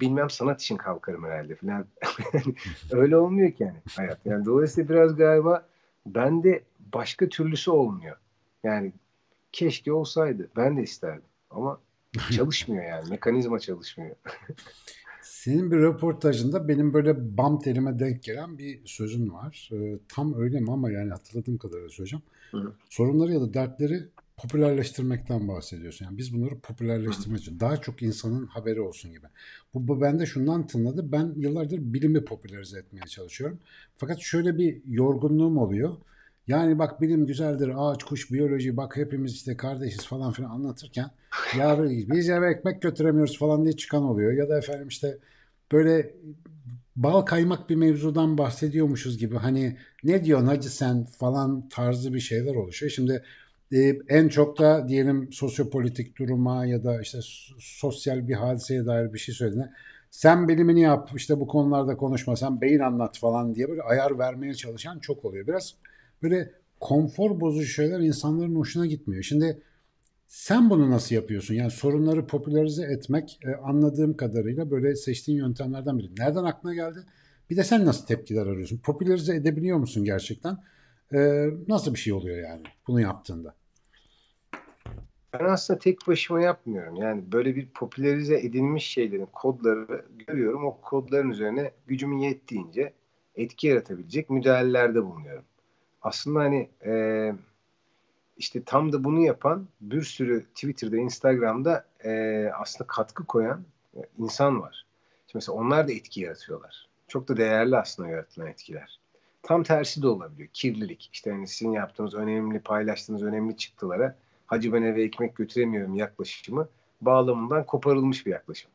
Bilmem 0.00 0.30
sanat 0.30 0.62
için 0.62 0.76
kalkarım 0.76 1.24
herhalde 1.24 1.54
falan. 1.54 1.86
Öyle 2.90 3.16
olmuyor 3.16 3.52
ki 3.52 3.62
yani 3.62 3.78
hayat. 3.96 4.26
Yani 4.26 4.44
dolayısıyla 4.44 4.88
biraz 4.88 5.16
galiba 5.16 5.66
bende 6.06 6.62
başka 6.92 7.28
türlüsü 7.28 7.70
olmuyor. 7.70 8.16
Yani 8.64 8.92
keşke 9.52 9.92
olsaydı. 9.92 10.48
Ben 10.56 10.76
de 10.76 10.82
isterdim. 10.82 11.28
Ama 11.50 11.80
çalışmıyor 12.30 12.84
yani. 12.84 13.10
Mekanizma 13.10 13.58
çalışmıyor. 13.58 14.16
Senin 15.22 15.70
bir 15.70 15.76
röportajında 15.76 16.68
benim 16.68 16.94
böyle 16.94 17.36
bam 17.36 17.58
telime 17.58 17.98
denk 17.98 18.22
gelen 18.22 18.58
bir 18.58 18.80
sözün 18.84 19.32
var. 19.32 19.70
Ee, 19.72 19.98
tam 20.08 20.34
öyle 20.34 20.60
mi 20.60 20.72
ama 20.72 20.90
yani 20.90 21.10
hatırladığım 21.10 21.58
kadarıyla 21.58 21.88
söyleyeceğim. 21.88 22.22
Hı. 22.50 22.72
Sorunları 22.90 23.32
ya 23.32 23.40
da 23.40 23.54
dertleri 23.54 24.08
popülerleştirmekten 24.36 25.48
bahsediyorsun. 25.48 26.04
Yani 26.04 26.18
biz 26.18 26.34
bunları 26.34 26.58
popülerleştirmek 26.58 27.40
için 27.40 27.60
daha 27.60 27.76
çok 27.76 28.02
insanın 28.02 28.46
haberi 28.46 28.80
olsun 28.80 29.12
gibi. 29.12 29.26
Bu, 29.74 29.88
bu 29.88 30.00
bende 30.00 30.26
şundan 30.26 30.66
tınladı. 30.66 31.12
Ben 31.12 31.32
yıllardır 31.36 31.78
bilimi 31.78 32.24
popülerize 32.24 32.78
etmeye 32.78 33.06
çalışıyorum. 33.06 33.58
Fakat 33.96 34.20
şöyle 34.20 34.58
bir 34.58 34.82
yorgunluğum 34.86 35.58
oluyor. 35.58 35.96
Yani 36.46 36.78
bak 36.78 37.00
bilim 37.00 37.26
güzeldir, 37.26 37.72
ağaç, 37.76 38.04
kuş, 38.04 38.32
biyoloji, 38.32 38.76
bak 38.76 38.96
hepimiz 38.96 39.32
işte 39.32 39.56
kardeşiz 39.56 40.06
falan 40.06 40.32
filan 40.32 40.50
anlatırken 40.50 41.10
ya 41.58 41.84
biz 41.88 42.28
eve 42.28 42.50
ekmek 42.50 42.82
götüremiyoruz 42.82 43.38
falan 43.38 43.64
diye 43.64 43.76
çıkan 43.76 44.02
oluyor. 44.02 44.32
Ya 44.32 44.48
da 44.48 44.58
efendim 44.58 44.88
işte 44.88 45.18
böyle 45.72 46.14
bal 46.96 47.22
kaymak 47.22 47.70
bir 47.70 47.76
mevzudan 47.76 48.38
bahsediyormuşuz 48.38 49.18
gibi 49.18 49.36
hani 49.36 49.76
ne 50.04 50.24
diyorsun 50.24 50.46
hacı 50.46 50.70
sen 50.70 51.04
falan 51.04 51.68
tarzı 51.68 52.14
bir 52.14 52.20
şeyler 52.20 52.54
oluşuyor. 52.54 52.92
Şimdi 52.92 53.22
en 54.08 54.28
çok 54.28 54.58
da 54.58 54.88
diyelim 54.88 55.32
sosyopolitik 55.32 56.18
duruma 56.18 56.66
ya 56.66 56.84
da 56.84 57.00
işte 57.00 57.18
sosyal 57.58 58.28
bir 58.28 58.34
hadiseye 58.34 58.86
dair 58.86 59.12
bir 59.12 59.18
şey 59.18 59.34
söylediğinde 59.34 59.70
sen 60.10 60.48
bilimini 60.48 60.80
yap 60.80 61.10
işte 61.16 61.40
bu 61.40 61.46
konularda 61.46 61.96
konuşma 61.96 62.36
sen 62.36 62.60
beyin 62.60 62.78
anlat 62.78 63.18
falan 63.18 63.54
diye 63.54 63.68
böyle 63.68 63.82
ayar 63.82 64.18
vermeye 64.18 64.54
çalışan 64.54 64.98
çok 64.98 65.24
oluyor. 65.24 65.46
Biraz 65.46 65.74
böyle 66.22 66.52
konfor 66.80 67.40
bozucu 67.40 67.66
şeyler 67.66 68.00
insanların 68.00 68.54
hoşuna 68.54 68.86
gitmiyor. 68.86 69.22
Şimdi 69.22 69.62
sen 70.26 70.70
bunu 70.70 70.90
nasıl 70.90 71.14
yapıyorsun? 71.14 71.54
Yani 71.54 71.70
sorunları 71.70 72.26
popülerize 72.26 72.82
etmek 72.82 73.40
e, 73.44 73.54
anladığım 73.54 74.16
kadarıyla 74.16 74.70
böyle 74.70 74.96
seçtiğin 74.96 75.38
yöntemlerden 75.38 75.98
biri. 75.98 76.10
Nereden 76.18 76.44
aklına 76.44 76.74
geldi? 76.74 76.98
Bir 77.50 77.56
de 77.56 77.64
sen 77.64 77.84
nasıl 77.84 78.06
tepkiler 78.06 78.46
arıyorsun? 78.46 78.78
Popülerize 78.78 79.36
edebiliyor 79.36 79.78
musun 79.78 80.04
gerçekten? 80.04 80.58
E, 81.12 81.48
nasıl 81.68 81.94
bir 81.94 81.98
şey 81.98 82.12
oluyor 82.12 82.48
yani 82.48 82.62
bunu 82.86 83.00
yaptığında? 83.00 83.54
Ben 85.32 85.44
aslında 85.44 85.78
tek 85.78 85.98
başıma 86.08 86.40
yapmıyorum. 86.40 86.96
Yani 86.96 87.32
böyle 87.32 87.56
bir 87.56 87.68
popülerize 87.68 88.38
edilmiş 88.38 88.86
şeylerin 88.86 89.26
kodları 89.26 90.04
görüyorum. 90.26 90.64
O 90.64 90.80
kodların 90.80 91.30
üzerine 91.30 91.70
gücümün 91.86 92.18
yettiğince 92.18 92.92
etki 93.34 93.66
yaratabilecek 93.66 94.30
müdahalelerde 94.30 95.04
bulunuyorum. 95.04 95.44
Aslında 96.02 96.40
hani 96.40 96.70
e, 96.84 97.32
işte 98.36 98.62
tam 98.64 98.92
da 98.92 99.04
bunu 99.04 99.20
yapan 99.20 99.68
bir 99.80 100.02
sürü 100.02 100.44
Twitter'da, 100.44 100.96
Instagram'da 100.96 101.86
e, 102.04 102.44
aslında 102.58 102.86
katkı 102.86 103.26
koyan 103.26 103.64
e, 103.96 104.00
insan 104.18 104.60
var. 104.60 104.86
Şimdi 105.26 105.34
mesela 105.34 105.58
onlar 105.58 105.88
da 105.88 105.92
etki 105.92 106.20
yaratıyorlar. 106.20 106.88
Çok 107.08 107.28
da 107.28 107.36
değerli 107.36 107.76
aslında 107.76 108.08
yaratılan 108.08 108.48
etkiler. 108.48 109.00
Tam 109.44 109.62
tersi 109.62 110.02
de 110.02 110.08
olabiliyor. 110.08 110.48
Kirlilik. 110.52 111.10
İşte 111.12 111.30
hani 111.30 111.48
sizin 111.48 111.72
yaptığınız 111.72 112.14
önemli, 112.14 112.60
paylaştığınız 112.60 113.22
önemli 113.22 113.56
çıktılara 113.56 114.16
hacı 114.46 114.72
ben 114.72 114.82
eve 114.82 115.02
ekmek 115.02 115.36
götüremiyorum 115.36 115.94
yaklaşımı 115.94 116.68
bağlamından 117.00 117.66
koparılmış 117.66 118.26
bir 118.26 118.30
yaklaşım. 118.30 118.70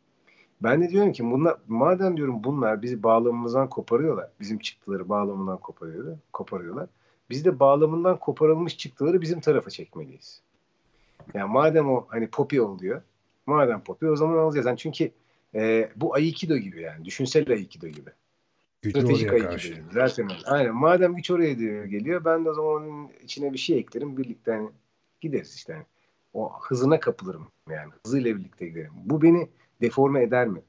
Ben 0.62 0.82
de 0.82 0.89
diyorum 0.89 1.12
ki 1.12 1.32
bunlar 1.32 1.58
madem 1.67 2.17
diyorum 2.17 2.43
bunlar 2.43 2.82
bizi 2.82 3.03
bağlamımızdan 3.03 3.69
koparıyorlar. 3.69 4.29
Bizim 4.39 4.60
çıktıları 4.60 5.10
bağlamından 5.10 5.58
koparıyorlar. 5.58 6.15
koparıyorlar. 6.34 6.88
Biz 7.29 7.45
de 7.45 7.60
bağlamından 7.60 8.19
koparılmış 8.19 8.77
çıktıları 8.77 9.21
bizim 9.21 9.39
tarafa 9.39 9.69
çekmeliyiz. 9.69 10.41
Yani 11.34 11.51
madem 11.51 11.89
o 11.89 12.05
hani 12.08 12.27
popi 12.27 12.62
oluyor. 12.62 13.01
Madem 13.45 13.82
popi 13.82 14.08
o 14.08 14.15
zaman 14.15 14.38
alacağız. 14.38 14.65
Yani 14.65 14.77
çünkü 14.77 15.12
e, 15.55 15.91
bu 15.95 16.15
Aikido 16.15 16.58
gibi 16.58 16.82
yani. 16.82 17.05
Düşünsel 17.05 17.49
Aikido 17.49 17.88
gibi. 17.88 18.10
Gücü 18.81 18.99
Stratejik 18.99 19.33
Aikido 19.33 19.49
karşı. 19.49 19.73
gibi. 19.73 19.83
Zaten. 19.91 20.29
Aynen. 20.45 20.75
Madem 20.75 21.15
güç 21.15 21.31
oraya 21.31 21.53
geliyor 21.85 22.25
ben 22.25 22.45
de 22.45 22.49
o 22.49 22.53
zaman 22.53 22.83
onun 22.83 23.09
içine 23.23 23.53
bir 23.53 23.57
şey 23.57 23.79
eklerim. 23.79 24.17
Birlikte 24.17 24.51
hani 24.51 24.69
gideriz 25.21 25.55
işte. 25.55 25.73
Yani. 25.73 25.85
O 26.33 26.59
hızına 26.61 26.99
kapılırım 26.99 27.47
yani. 27.69 27.91
Hızıyla 28.05 28.35
birlikte 28.35 28.67
giderim. 28.67 28.91
Bu 28.95 29.21
beni 29.21 29.49
deforme 29.81 30.23
eder 30.23 30.47
mi? 30.47 30.61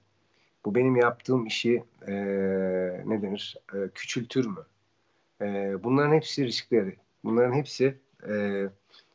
Bu 0.65 0.75
benim 0.75 0.97
yaptığım 0.97 1.47
işi 1.47 1.85
e, 2.07 2.13
ne 3.07 3.23
denir? 3.23 3.57
E, 3.75 3.89
küçültür 3.95 4.47
mü? 4.47 4.65
E, 5.41 5.77
bunların 5.85 6.15
hepsi 6.15 6.45
riskleri. 6.45 6.97
Bunların 7.25 7.53
hepsi 7.53 7.99
e, 8.29 8.65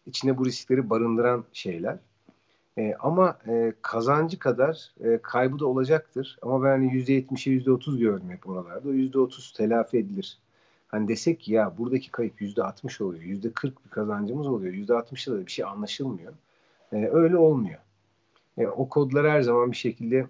içinde 0.05 0.37
bu 0.37 0.45
riskleri 0.45 0.89
barındıran 0.89 1.45
şeyler. 1.53 1.97
E, 2.77 2.93
ama 2.99 3.37
e, 3.47 3.73
kazancı 3.81 4.39
kadar 4.39 4.93
e, 5.03 5.19
kaybı 5.21 5.59
da 5.59 5.65
olacaktır. 5.65 6.37
Ama 6.41 6.63
ben 6.63 6.69
hani 6.69 6.87
%70'e 6.87 7.53
%30 7.53 7.99
gördüm 7.99 8.29
hep 8.29 8.49
oralarda. 8.49 8.89
O 8.89 8.93
%30 8.93 9.57
telafi 9.57 9.97
edilir. 9.97 10.37
Hani 10.87 11.07
desek 11.07 11.39
ki 11.39 11.53
ya 11.53 11.77
buradaki 11.77 12.11
kayıp 12.11 12.41
yüzde 12.41 12.63
60 12.63 13.01
oluyor, 13.01 13.23
yüzde 13.23 13.51
40 13.51 13.85
bir 13.85 13.89
kazancımız 13.89 14.47
oluyor, 14.47 14.73
yüzde 14.73 14.93
60'da 14.93 15.35
da 15.35 15.45
bir 15.45 15.51
şey 15.51 15.65
anlaşılmıyor. 15.65 16.33
E, 16.93 17.09
öyle 17.11 17.37
olmuyor. 17.37 17.79
E, 18.57 18.67
o 18.67 18.89
kodlar 18.89 19.31
her 19.31 19.41
zaman 19.41 19.71
bir 19.71 19.77
şekilde 19.77 20.27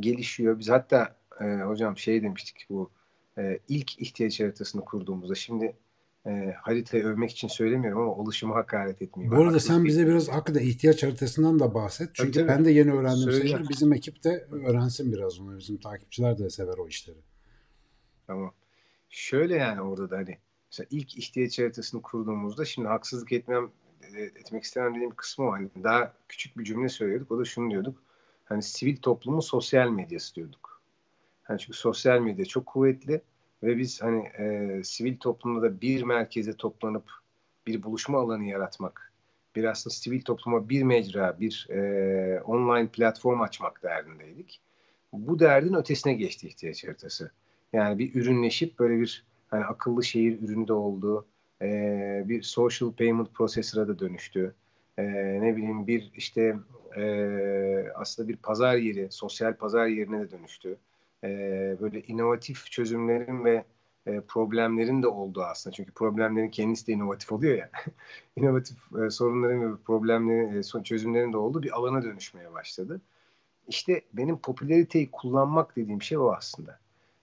gelişiyor. 0.00 0.58
Biz 0.58 0.70
hatta 0.70 1.16
e, 1.40 1.44
hocam 1.44 1.96
şey 1.96 2.22
demiştik 2.22 2.66
bu 2.70 2.90
e, 3.38 3.58
ilk 3.68 4.02
ihtiyaç 4.02 4.40
haritasını 4.40 4.84
kurduğumuzda 4.84 5.34
şimdi 5.34 5.76
e, 6.26 6.54
haritayı 6.62 7.04
övmek 7.04 7.30
için 7.30 7.48
söylemiyorum 7.48 8.02
ama 8.02 8.14
oluşumu 8.14 8.54
hakaret 8.54 9.02
etmeyeyim. 9.02 9.36
Bu 9.36 9.42
arada 9.42 9.60
sen 9.60 9.84
bize 9.84 10.06
biraz 10.06 10.28
hakikaten 10.28 10.66
ihtiyaç 10.66 11.02
haritasından 11.02 11.58
da 11.58 11.74
bahset. 11.74 12.14
Çünkü 12.14 12.32
tabii, 12.32 12.46
tabii. 12.46 12.58
ben 12.58 12.64
de 12.64 12.70
yeni 12.70 12.92
öğrendim 12.92 13.32
sayılır. 13.32 13.68
Bizim 13.68 13.92
ekip 13.92 14.24
de 14.24 14.46
öğrensin 14.50 15.12
biraz 15.12 15.40
onu. 15.40 15.58
Bizim 15.58 15.76
takipçiler 15.76 16.38
de 16.38 16.50
sever 16.50 16.78
o 16.78 16.88
işleri. 16.88 17.18
Tamam. 18.26 18.52
Şöyle 19.10 19.56
yani 19.56 19.80
orada 19.80 20.10
da 20.10 20.16
hani 20.16 20.38
mesela 20.70 20.86
ilk 20.90 21.18
ihtiyaç 21.18 21.58
haritasını 21.58 22.02
kurduğumuzda 22.02 22.64
şimdi 22.64 22.88
haksızlık 22.88 23.32
etmem 23.32 23.70
e, 24.14 24.22
etmek 24.22 24.64
istemem 24.64 24.94
dediğim 24.94 25.14
kısmı 25.14 25.46
var. 25.46 25.60
Hani 25.60 25.84
daha 25.84 26.14
küçük 26.28 26.58
bir 26.58 26.64
cümle 26.64 26.88
söylüyorduk. 26.88 27.32
O 27.32 27.38
da 27.38 27.44
şunu 27.44 27.70
diyorduk. 27.70 28.02
Hani 28.44 28.62
sivil 28.62 28.96
toplumun 28.96 29.40
sosyal 29.40 29.88
medyası 29.88 30.34
diyorduk. 30.34 30.82
Hani 31.42 31.58
çünkü 31.58 31.78
sosyal 31.78 32.20
medya 32.20 32.44
çok 32.44 32.66
kuvvetli 32.66 33.22
ve 33.64 33.78
biz 33.78 34.02
hani 34.02 34.22
e, 34.38 34.80
sivil 34.84 35.16
toplumda 35.16 35.62
da 35.62 35.80
bir 35.80 36.02
merkeze 36.02 36.56
toplanıp 36.56 37.04
bir 37.66 37.82
buluşma 37.82 38.18
alanı 38.20 38.44
yaratmak, 38.44 39.12
bir 39.56 39.64
aslında 39.64 39.94
sivil 39.94 40.22
topluma 40.22 40.68
bir 40.68 40.82
mecra, 40.82 41.40
bir 41.40 41.66
e, 41.70 42.40
online 42.40 42.88
platform 42.88 43.40
açmak 43.40 43.82
derdindeydik. 43.82 44.60
Bu 45.12 45.38
derdin 45.38 45.74
ötesine 45.74 46.14
geçti 46.14 46.48
ihtiyaç 46.48 46.84
haritası. 46.84 47.30
Yani 47.72 47.98
bir 47.98 48.14
ürünleşip 48.14 48.78
böyle 48.78 49.00
bir 49.00 49.24
hani 49.48 49.64
akıllı 49.64 50.04
şehir 50.04 50.42
ürünü 50.42 50.68
de 50.68 50.72
oldu. 50.72 51.26
E, 51.62 52.22
bir 52.26 52.42
social 52.42 52.92
payment 52.92 53.34
processor'a 53.34 53.88
da 53.88 53.98
dönüştü. 53.98 54.54
E, 54.98 55.04
ne 55.42 55.56
bileyim 55.56 55.86
bir 55.86 56.12
işte 56.16 56.56
e, 56.96 57.86
aslında 57.94 58.28
bir 58.28 58.36
pazar 58.36 58.76
yeri, 58.76 59.08
sosyal 59.10 59.54
pazar 59.54 59.86
yerine 59.86 60.20
de 60.20 60.30
dönüştü. 60.30 60.76
E, 61.24 61.28
böyle 61.80 62.02
inovatif 62.02 62.70
çözümlerin 62.70 63.44
ve 63.44 63.64
e, 64.06 64.20
problemlerin 64.20 65.02
de 65.02 65.08
olduğu 65.08 65.42
aslında. 65.42 65.76
Çünkü 65.76 65.92
problemlerin 65.92 66.48
kendisi 66.48 66.86
de 66.86 66.92
inovatif 66.92 67.32
oluyor 67.32 67.58
ya. 67.58 67.70
inovatif 68.36 68.76
e, 69.06 69.10
sorunların 69.10 69.72
ve 69.72 69.76
problemlerin, 69.76 70.80
e, 70.80 70.82
çözümlerin 70.82 71.32
de 71.32 71.36
olduğu 71.36 71.62
bir 71.62 71.76
alana 71.78 72.02
dönüşmeye 72.02 72.52
başladı. 72.52 73.00
İşte 73.68 74.02
benim 74.12 74.38
popülariteyi 74.38 75.10
kullanmak 75.10 75.76
dediğim 75.76 76.02
şey 76.02 76.18
o 76.18 76.32
aslında. 76.32 76.78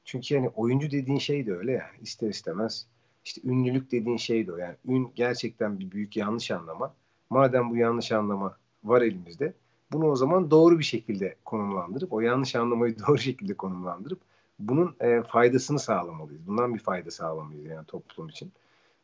Çünkü 0.05 0.35
yani 0.35 0.49
oyuncu 0.49 0.91
dediğin 0.91 1.17
şey 1.17 1.45
de 1.45 1.53
öyle 1.53 1.71
yani 1.71 2.01
ister 2.01 2.29
istemez. 2.29 2.87
İşte 3.25 3.41
ünlülük 3.43 3.91
dediğin 3.91 4.17
şey 4.17 4.47
de 4.47 4.53
o 4.53 4.57
yani. 4.57 4.75
Ün 4.85 5.11
gerçekten 5.15 5.79
bir 5.79 5.91
büyük 5.91 6.17
yanlış 6.17 6.51
anlama. 6.51 6.93
Madem 7.29 7.69
bu 7.69 7.77
yanlış 7.77 8.11
anlama 8.11 8.57
var 8.83 9.01
elimizde 9.01 9.53
bunu 9.91 10.12
o 10.12 10.15
zaman 10.15 10.51
doğru 10.51 10.80
bir 10.80 10.84
şekilde 10.84 11.36
konumlandırıp 11.45 12.13
o 12.13 12.19
yanlış 12.19 12.56
anlamayı 12.56 12.95
doğru 13.08 13.17
şekilde 13.17 13.54
konumlandırıp 13.54 14.19
bunun 14.60 14.95
e, 14.99 15.23
faydasını 15.23 15.80
sağlamalıyız. 15.80 16.47
Bundan 16.47 16.73
bir 16.73 16.80
fayda 16.80 17.12
sağlamalıyız 17.12 17.65
yani 17.65 17.86
toplum 17.86 18.30
için. 18.30 18.51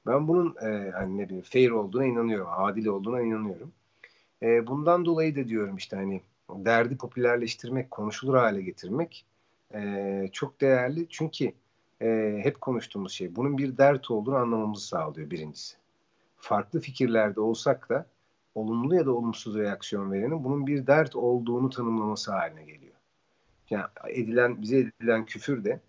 Ben 0.07 0.27
bunun 0.27 0.55
e, 0.61 0.91
hani 0.91 1.17
ne 1.17 1.25
bileyim 1.25 1.43
fair 1.43 1.69
olduğuna 1.69 2.05
inanıyorum, 2.05 2.47
adil 2.51 2.85
olduğuna 2.85 3.21
inanıyorum. 3.21 3.71
E, 4.43 4.67
bundan 4.67 5.05
dolayı 5.05 5.35
da 5.35 5.47
diyorum 5.47 5.77
işte 5.77 5.95
hani 5.95 6.21
derdi 6.49 6.97
popülerleştirmek, 6.97 7.91
konuşulur 7.91 8.35
hale 8.35 8.61
getirmek 8.61 9.25
e, 9.73 10.29
çok 10.31 10.61
değerli. 10.61 11.07
Çünkü 11.09 11.51
e, 12.01 12.39
hep 12.43 12.61
konuştuğumuz 12.61 13.11
şey 13.11 13.35
bunun 13.35 13.57
bir 13.57 13.77
dert 13.77 14.11
olduğunu 14.11 14.35
anlamamızı 14.35 14.87
sağlıyor 14.87 15.31
birincisi. 15.31 15.77
Farklı 16.37 16.79
fikirlerde 16.79 17.39
olsak 17.41 17.89
da 17.89 18.05
olumlu 18.57 18.95
ya 18.95 19.05
da 19.05 19.11
olumsuz 19.11 19.55
reaksiyon 19.55 20.11
verenin 20.11 20.43
bunun 20.43 20.67
bir 20.67 20.87
dert 20.87 21.15
olduğunu 21.15 21.69
tanımlaması 21.69 22.31
haline 22.31 22.63
geliyor. 22.63 22.93
Yani 23.69 23.85
edilen 24.09 24.61
bize 24.61 24.77
edilen 24.77 25.25
küfür 25.25 25.63
de 25.63 25.79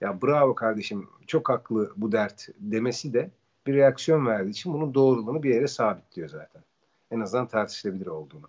ya 0.00 0.22
bravo 0.22 0.54
kardeşim 0.54 1.08
çok 1.26 1.48
haklı 1.48 1.92
bu 1.96 2.12
dert 2.12 2.48
demesi 2.58 3.14
de 3.14 3.30
bir 3.66 3.74
reaksiyon 3.74 4.26
verdiği 4.26 4.50
için 4.50 4.72
bunun 4.72 4.94
doğruluğunu 4.94 5.42
bir 5.42 5.54
yere 5.54 5.66
sabitliyor 5.66 6.28
zaten. 6.28 6.62
En 7.10 7.20
azından 7.20 7.48
tartışılabilir 7.48 8.06
olduğunu. 8.06 8.48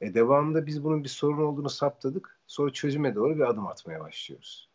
E 0.00 0.14
devamında 0.14 0.66
biz 0.66 0.84
bunun 0.84 1.04
bir 1.04 1.08
sorun 1.08 1.42
olduğunu 1.42 1.70
saptadık. 1.70 2.38
Sonra 2.46 2.72
çözüme 2.72 3.14
doğru 3.14 3.36
bir 3.36 3.50
adım 3.50 3.66
atmaya 3.66 4.00
başlıyoruz. 4.00 4.68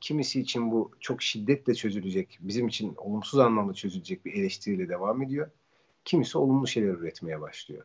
Kimisi 0.00 0.40
için 0.40 0.72
bu 0.72 0.90
çok 1.00 1.22
şiddetle 1.22 1.74
çözülecek, 1.74 2.38
bizim 2.40 2.68
için 2.68 2.94
olumsuz 2.96 3.40
anlamda 3.40 3.74
çözülecek 3.74 4.24
bir 4.24 4.34
eleştiriyle 4.34 4.88
devam 4.88 5.22
ediyor. 5.22 5.50
Kimisi 6.04 6.38
olumlu 6.38 6.66
şeyler 6.66 6.92
üretmeye 6.92 7.40
başlıyor. 7.40 7.84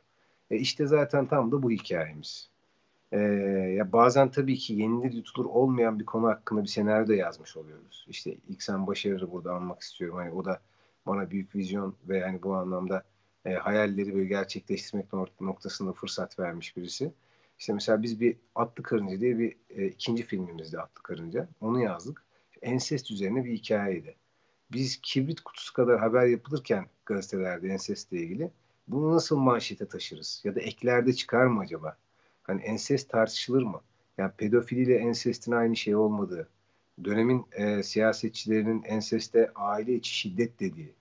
E 0.51 0.57
işte 0.57 0.87
zaten 0.87 1.25
tam 1.25 1.51
da 1.51 1.63
bu 1.63 1.71
hikayemiz. 1.71 2.49
E, 3.11 3.19
ya 3.77 3.91
bazen 3.91 4.31
tabii 4.31 4.57
ki 4.57 4.73
yenilir 4.73 5.13
yutulur 5.13 5.45
olmayan 5.45 5.99
bir 5.99 6.05
konu 6.05 6.27
hakkında 6.27 6.63
bir 6.63 6.67
senaryo 6.67 7.07
da 7.07 7.15
yazmış 7.15 7.57
oluyoruz. 7.57 8.05
İşte 8.09 8.37
ilk 8.47 8.63
sen 8.63 8.87
Başarır'ı 8.87 9.31
burada 9.31 9.53
anmak 9.53 9.81
istiyorum. 9.81 10.17
Hani 10.17 10.31
o 10.31 10.45
da 10.45 10.59
bana 11.05 11.31
büyük 11.31 11.55
vizyon 11.55 11.95
ve 12.09 12.17
yani 12.17 12.43
bu 12.43 12.55
anlamda 12.55 13.03
e, 13.45 13.53
hayalleri 13.53 14.15
böyle 14.15 14.25
gerçekleştirmek 14.25 15.13
noktasında 15.41 15.93
fırsat 15.93 16.39
vermiş 16.39 16.77
birisi. 16.77 17.11
İşte 17.59 17.73
mesela 17.73 18.03
biz 18.03 18.19
bir 18.19 18.37
Atlı 18.55 18.83
Karınca 18.83 19.19
diye 19.19 19.39
bir 19.39 19.55
e, 19.69 19.87
ikinci 19.87 20.23
filmimizde 20.23 20.79
Atlı 20.79 21.03
Karınca. 21.03 21.47
Onu 21.61 21.81
yazdık. 21.81 22.23
Ensest 22.61 23.11
üzerine 23.11 23.45
bir 23.45 23.53
hikayeydi. 23.53 24.15
Biz 24.71 24.99
kibrit 25.01 25.41
kutusu 25.41 25.73
kadar 25.73 25.99
haber 25.99 26.25
yapılırken 26.25 26.85
gazetelerde 27.05 27.67
ensestle 27.67 28.17
ilgili 28.17 28.51
bunu 28.87 29.15
nasıl 29.15 29.37
manşete 29.37 29.85
taşırız? 29.87 30.41
Ya 30.43 30.55
da 30.55 30.59
eklerde 30.59 31.13
çıkar 31.13 31.45
mı 31.45 31.59
acaba? 31.59 31.97
Hani 32.43 32.61
ensest 32.61 33.09
tartışılır 33.09 33.63
mı? 33.63 33.81
Yani 34.17 34.31
pedofiliyle 34.37 34.97
ensestin 34.97 35.51
aynı 35.51 35.75
şey 35.75 35.95
olmadığı, 35.95 36.49
dönemin 37.03 37.45
e, 37.51 37.83
siyasetçilerinin 37.83 38.83
enseste 38.83 39.51
aile 39.55 39.93
içi 39.93 40.13
şiddet 40.13 40.59
dediği, 40.59 40.93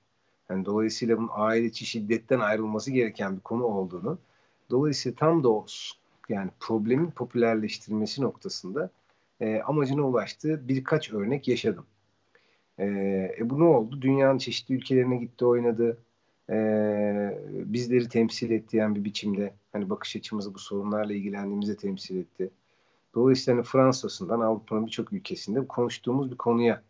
yani 0.51 0.65
dolayısıyla 0.65 1.19
bunun 1.19 1.31
aile 1.33 1.67
içi 1.67 1.87
şiddetten 1.87 2.41
ayrılması 2.41 2.91
gereken 2.91 3.37
bir 3.37 3.41
konu 3.41 3.65
olduğunu, 3.65 4.19
dolayısıyla 4.71 5.17
tam 5.17 5.45
da 5.45 5.49
o 5.49 5.67
yani 6.29 6.51
problemin 6.61 7.11
popülerleştirilmesi 7.11 8.23
noktasında 8.23 8.91
e, 9.41 9.61
amacına 9.61 10.03
ulaştığı 10.03 10.69
birkaç 10.69 11.13
örnek 11.13 11.49
yaşadım. 11.49 11.87
E, 12.79 12.85
e, 13.39 13.51
bu 13.51 13.61
ne 13.61 13.65
oldu? 13.65 14.03
Dünyanın 14.03 14.39
çeşitli 14.39 14.75
ülkelerine 14.75 15.17
gitti 15.17 15.45
oynadı. 15.45 15.99
E, 16.51 16.57
bizleri 17.53 18.09
temsil 18.09 18.51
etti 18.51 18.77
yani 18.77 18.97
bir 18.97 19.05
biçimde. 19.05 19.55
Hani 19.73 19.91
bakış 19.91 20.17
açımızı 20.17 20.55
bu 20.55 20.59
sorunlarla 20.59 21.13
ilgilendiğimizde 21.13 21.77
temsil 21.77 22.17
etti. 22.17 22.51
Dolayısıyla 23.15 23.57
hani 23.57 23.65
Fransa'sından 23.65 24.41
Avrupa'nın 24.41 24.87
birçok 24.87 25.13
ülkesinde 25.13 25.67
konuştuğumuz 25.67 26.31
bir 26.31 26.37
konuya 26.37 26.83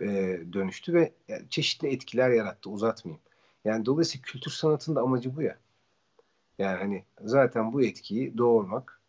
e, 0.00 0.40
dönüştü 0.52 0.94
ve 0.94 1.12
yani 1.28 1.42
çeşitli 1.50 1.88
etkiler 1.88 2.30
yarattı. 2.30 2.70
Uzatmayayım. 2.70 3.22
Yani 3.64 3.86
dolayısıyla 3.86 4.22
kültür 4.22 4.50
sanatın 4.50 4.96
da 4.96 5.00
amacı 5.00 5.36
bu 5.36 5.42
ya. 5.42 5.58
Yani 6.58 6.78
hani 6.78 7.04
zaten 7.24 7.72
bu 7.72 7.82
etkiyi 7.82 8.38
doğurmak. 8.38 9.00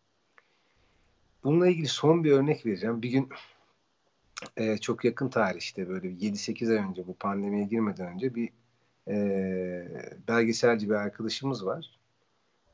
Bununla 1.43 1.67
ilgili 1.67 1.87
son 1.87 2.23
bir 2.23 2.31
örnek 2.31 2.65
vereceğim. 2.65 3.01
Bir 3.01 3.09
gün 3.09 3.29
e, 4.57 4.77
çok 4.77 5.05
yakın 5.05 5.29
tarihte 5.29 5.89
böyle 5.89 6.07
7-8 6.07 6.71
ay 6.71 6.89
önce 6.89 7.07
bu 7.07 7.13
pandemiye 7.13 7.65
girmeden 7.65 8.13
önce 8.13 8.35
bir 8.35 8.49
e, 9.07 9.17
belgeselci 10.27 10.89
bir 10.89 10.95
arkadaşımız 10.95 11.65
var. 11.65 11.99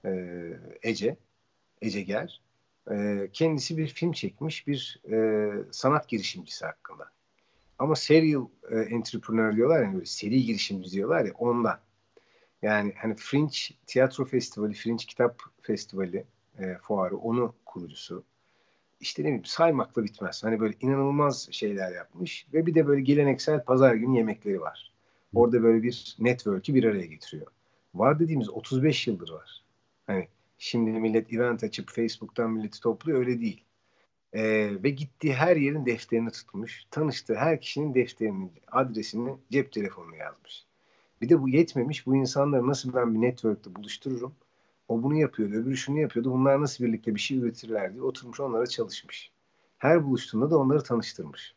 E, 0.05 0.11
Ece. 0.81 1.17
Ece 1.81 2.01
Ger. 2.01 2.41
E, 2.91 3.27
kendisi 3.33 3.77
bir 3.77 3.87
film 3.87 4.11
çekmiş 4.11 4.67
bir 4.67 5.01
e, 5.11 5.49
sanat 5.71 6.07
girişimcisi 6.09 6.65
hakkında. 6.65 7.11
Ama 7.79 7.95
serial 7.95 8.47
e, 8.71 8.79
entrepreneur 8.79 9.55
diyorlar 9.55 9.83
ya 9.83 9.93
böyle 9.93 10.05
seri 10.05 10.43
girişimci 10.43 10.91
diyorlar 10.91 11.25
ya 11.25 11.33
ondan. 11.33 11.79
Yani 12.61 12.93
hani 12.97 13.15
Fringe 13.15 13.57
Tiyatro 13.85 14.25
Festivali, 14.25 14.73
Fringe 14.73 15.05
Kitap 15.05 15.41
Festivali 15.61 16.25
e, 16.59 16.77
fuarı 16.81 17.17
onu 17.17 17.55
kurucusu 17.65 18.23
işte 18.99 19.21
ne 19.21 19.27
bileyim 19.27 19.45
saymakla 19.45 20.03
bitmez. 20.03 20.43
Hani 20.43 20.59
böyle 20.59 20.75
inanılmaz 20.81 21.47
şeyler 21.51 21.91
yapmış 21.91 22.47
ve 22.53 22.65
bir 22.65 22.75
de 22.75 22.87
böyle 22.87 23.01
geleneksel 23.01 23.63
pazar 23.63 23.95
günü 23.95 24.17
yemekleri 24.17 24.61
var. 24.61 24.93
Orada 25.33 25.63
böyle 25.63 25.83
bir 25.83 26.15
network'ü 26.19 26.75
bir 26.75 26.83
araya 26.83 27.05
getiriyor. 27.05 27.47
Var 27.95 28.19
dediğimiz 28.19 28.49
35 28.49 29.07
yıldır 29.07 29.29
var. 29.29 29.63
Hani 30.07 30.27
şimdi 30.57 30.91
millet 30.91 31.33
event 31.33 31.63
açıp 31.63 31.89
Facebook'tan 31.89 32.51
milleti 32.51 32.81
topluyor 32.81 33.19
öyle 33.19 33.41
değil. 33.41 33.63
Ee, 34.33 34.69
ve 34.83 34.89
gittiği 34.89 35.33
her 35.33 35.55
yerin 35.55 35.85
defterini 35.85 36.31
tutmuş. 36.31 36.85
Tanıştığı 36.91 37.35
her 37.35 37.61
kişinin 37.61 37.93
defterini, 37.93 38.49
adresini 38.71 39.37
cep 39.51 39.71
telefonuna 39.71 40.15
yazmış. 40.15 40.65
Bir 41.21 41.29
de 41.29 41.41
bu 41.41 41.49
yetmemiş. 41.49 42.07
Bu 42.07 42.15
insanları 42.15 42.67
nasıl 42.67 42.93
ben 42.93 43.13
bir 43.13 43.21
network'te 43.21 43.75
buluştururum? 43.75 44.35
O 44.87 45.03
bunu 45.03 45.15
yapıyordu, 45.15 45.53
öbürü 45.55 45.77
şunu 45.77 45.99
yapıyordu. 45.99 46.31
Bunlar 46.31 46.61
nasıl 46.61 46.83
birlikte 46.83 47.15
bir 47.15 47.19
şey 47.19 47.37
üretirler 47.37 47.93
diye 47.93 48.03
oturmuş 48.03 48.39
onlara 48.39 48.67
çalışmış. 48.67 49.31
Her 49.77 50.03
buluştuğunda 50.05 50.51
da 50.51 50.57
onları 50.57 50.83
tanıştırmış. 50.83 51.55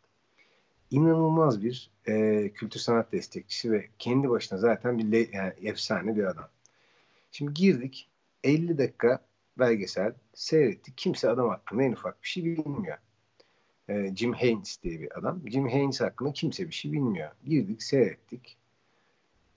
inanılmaz 0.90 1.62
bir 1.62 1.90
e, 2.08 2.48
kültür 2.54 2.80
sanat 2.80 3.12
destekçisi 3.12 3.72
ve 3.72 3.88
kendi 3.98 4.30
başına 4.30 4.58
zaten 4.58 4.98
bir 4.98 5.32
yani 5.32 5.52
efsane 5.62 6.16
bir 6.16 6.24
adam. 6.24 6.48
Şimdi 7.32 7.54
girdik 7.54 8.08
50 8.44 8.78
dakika 8.78 9.20
belgesel 9.58 10.14
seyrettik. 10.34 10.98
Kimse 10.98 11.28
adam 11.30 11.48
hakkında 11.48 11.82
en 11.82 11.92
ufak 11.92 12.22
bir 12.22 12.28
şey 12.28 12.44
bilmiyor. 12.44 12.98
E, 13.88 14.16
Jim 14.16 14.32
Haynes 14.32 14.82
diye 14.82 15.00
bir 15.00 15.18
adam. 15.18 15.42
Jim 15.46 15.68
Haynes 15.68 16.00
hakkında 16.00 16.32
kimse 16.32 16.66
bir 16.66 16.74
şey 16.74 16.92
bilmiyor. 16.92 17.30
Girdik 17.44 17.82
seyrettik. 17.82 18.56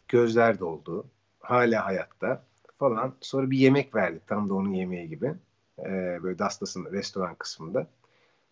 Gözler 0.07 0.59
doldu. 0.59 1.05
Hala 1.39 1.85
hayatta 1.85 2.43
falan. 2.83 3.13
Sonra 3.21 3.51
bir 3.51 3.57
yemek 3.57 3.95
verdik. 3.95 4.27
Tam 4.27 4.49
da 4.49 4.53
onun 4.53 4.73
yemeği 4.73 5.09
gibi. 5.09 5.33
E, 5.79 6.19
böyle 6.23 6.39
Dastas'ın 6.39 6.85
restoran 6.85 7.35
kısmında. 7.35 7.87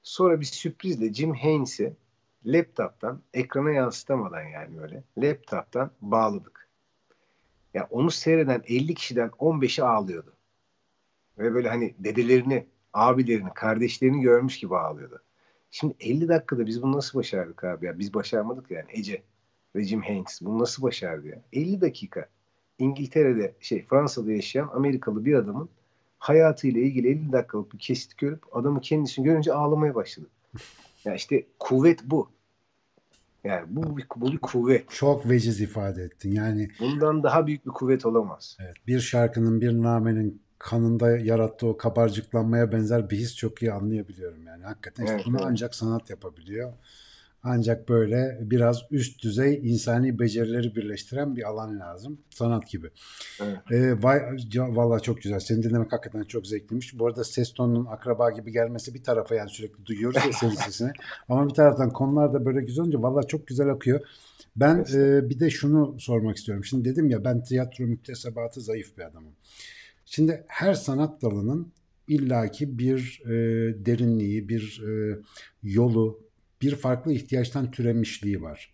Sonra 0.03 0.39
bir 0.39 0.45
sürprizle 0.45 1.13
Jim 1.13 1.33
Haynes'i 1.35 1.93
laptop'tan 2.45 3.21
ekrana 3.33 3.71
yansıtamadan 3.71 4.43
yani 4.43 4.77
böyle 4.77 5.03
laptop'tan 5.17 5.91
bağladık. 6.01 6.67
Ya 7.73 7.87
onu 7.89 8.11
seyreden 8.11 8.63
50 8.67 8.93
kişiden 8.93 9.29
15'i 9.29 9.83
ağlıyordu. 9.83 10.33
Ve 11.37 11.53
böyle 11.53 11.69
hani 11.69 11.95
dedelerini, 11.99 12.65
abilerini, 12.93 13.53
kardeşlerini 13.53 14.21
görmüş 14.21 14.59
gibi 14.59 14.77
ağlıyordu. 14.77 15.21
Şimdi 15.71 15.95
50 15.99 16.27
dakikada 16.27 16.65
biz 16.65 16.81
bunu 16.81 16.97
nasıl 16.97 17.19
başardık 17.19 17.63
abi 17.63 17.85
ya? 17.85 17.99
Biz 17.99 18.13
başarmadık 18.13 18.71
yani 18.71 18.85
Ece 18.89 19.23
ve 19.75 19.83
Jim 19.83 20.01
Haynes 20.01 20.41
bunu 20.41 20.59
nasıl 20.59 20.83
başardı 20.83 21.27
ya? 21.27 21.41
50 21.53 21.81
dakika 21.81 22.27
İngiltere'de 22.81 23.53
şey 23.59 23.85
Fransa'da 23.85 24.31
yaşayan 24.31 24.69
Amerikalı 24.73 25.25
bir 25.25 25.33
adamın 25.33 25.69
hayatıyla 26.19 26.81
ilgili 26.81 27.07
50 27.09 27.31
dakikalık 27.31 27.73
bir 27.73 27.79
kesit 27.79 28.17
görüp 28.17 28.55
adamı 28.55 28.81
kendisini 28.81 29.25
görünce 29.25 29.53
ağlamaya 29.53 29.95
başladı. 29.95 30.27
Ya 31.05 31.15
işte 31.15 31.45
kuvvet 31.59 31.99
bu. 32.03 32.29
Yani 33.43 33.65
bu 33.69 33.97
bir, 33.97 34.05
bu 34.15 34.31
bir 34.31 34.37
kuvvet. 34.37 34.89
Çok 34.89 35.29
veciz 35.29 35.61
ifade 35.61 36.03
ettin. 36.03 36.31
Yani 36.31 36.69
bundan 36.79 37.23
daha 37.23 37.47
büyük 37.47 37.65
bir 37.65 37.71
kuvvet 37.71 38.05
olamaz. 38.05 38.57
Evet, 38.59 38.75
bir 38.87 38.99
şarkının, 38.99 39.61
bir 39.61 39.81
namenin 39.81 40.41
kanında 40.59 41.17
yarattığı 41.17 41.67
o 41.67 41.77
kabarcıklanmaya 41.77 42.71
benzer 42.71 43.09
bir 43.09 43.17
his 43.17 43.35
çok 43.35 43.61
iyi 43.61 43.71
anlayabiliyorum 43.71 44.47
yani. 44.47 44.63
Hakikaten 44.63 45.03
işte 45.03 45.15
evet, 45.15 45.25
bunu 45.25 45.37
evet. 45.37 45.47
ancak 45.49 45.75
sanat 45.75 46.09
yapabiliyor. 46.09 46.73
Ancak 47.43 47.89
böyle 47.89 48.37
biraz 48.41 48.81
üst 48.91 49.23
düzey 49.23 49.59
insani 49.63 50.19
becerileri 50.19 50.75
birleştiren 50.75 51.35
bir 51.35 51.49
alan 51.49 51.79
lazım. 51.79 52.21
Sanat 52.29 52.69
gibi. 52.69 52.89
Evet. 53.41 53.57
Ee, 53.71 54.03
vay, 54.03 54.21
Valla 54.55 54.99
çok 54.99 55.21
güzel. 55.21 55.39
Seni 55.39 55.63
dinlemek 55.63 55.91
hakikaten 55.91 56.23
çok 56.23 56.47
zevkliymiş. 56.47 56.99
Bu 56.99 57.07
arada 57.07 57.23
ses 57.23 57.53
tonunun 57.53 57.85
akraba 57.85 58.31
gibi 58.31 58.51
gelmesi 58.51 58.93
bir 58.93 59.03
tarafa 59.03 59.35
yani 59.35 59.49
sürekli 59.49 59.85
duyuyoruz 59.85 60.25
ya 60.25 60.33
senin 60.33 60.55
sesini. 60.55 60.91
Ama 61.29 61.49
bir 61.49 61.53
taraftan 61.53 61.89
konular 61.89 62.33
da 62.33 62.45
böyle 62.45 62.61
güzel 62.61 62.83
olunca 62.83 63.01
valla 63.01 63.23
çok 63.23 63.47
güzel 63.47 63.69
akıyor. 63.69 64.01
Ben 64.55 64.85
e, 64.93 65.29
bir 65.29 65.39
de 65.39 65.49
şunu 65.49 65.99
sormak 65.99 66.37
istiyorum. 66.37 66.65
Şimdi 66.65 66.89
dedim 66.89 67.09
ya 67.09 67.23
ben 67.23 67.43
tiyatro 67.43 67.83
müktesebatı 67.83 68.61
zayıf 68.61 68.97
bir 68.97 69.03
adamım. 69.03 69.33
Şimdi 70.05 70.43
her 70.47 70.73
sanat 70.73 71.21
dalının 71.21 71.71
illaki 72.07 72.79
bir 72.79 73.21
e, 73.25 73.29
derinliği, 73.85 74.49
bir 74.49 74.83
e, 74.87 75.19
yolu, 75.63 76.19
bir 76.61 76.75
farklı 76.75 77.13
ihtiyaçtan 77.13 77.71
türemişliği 77.71 78.41
var. 78.41 78.73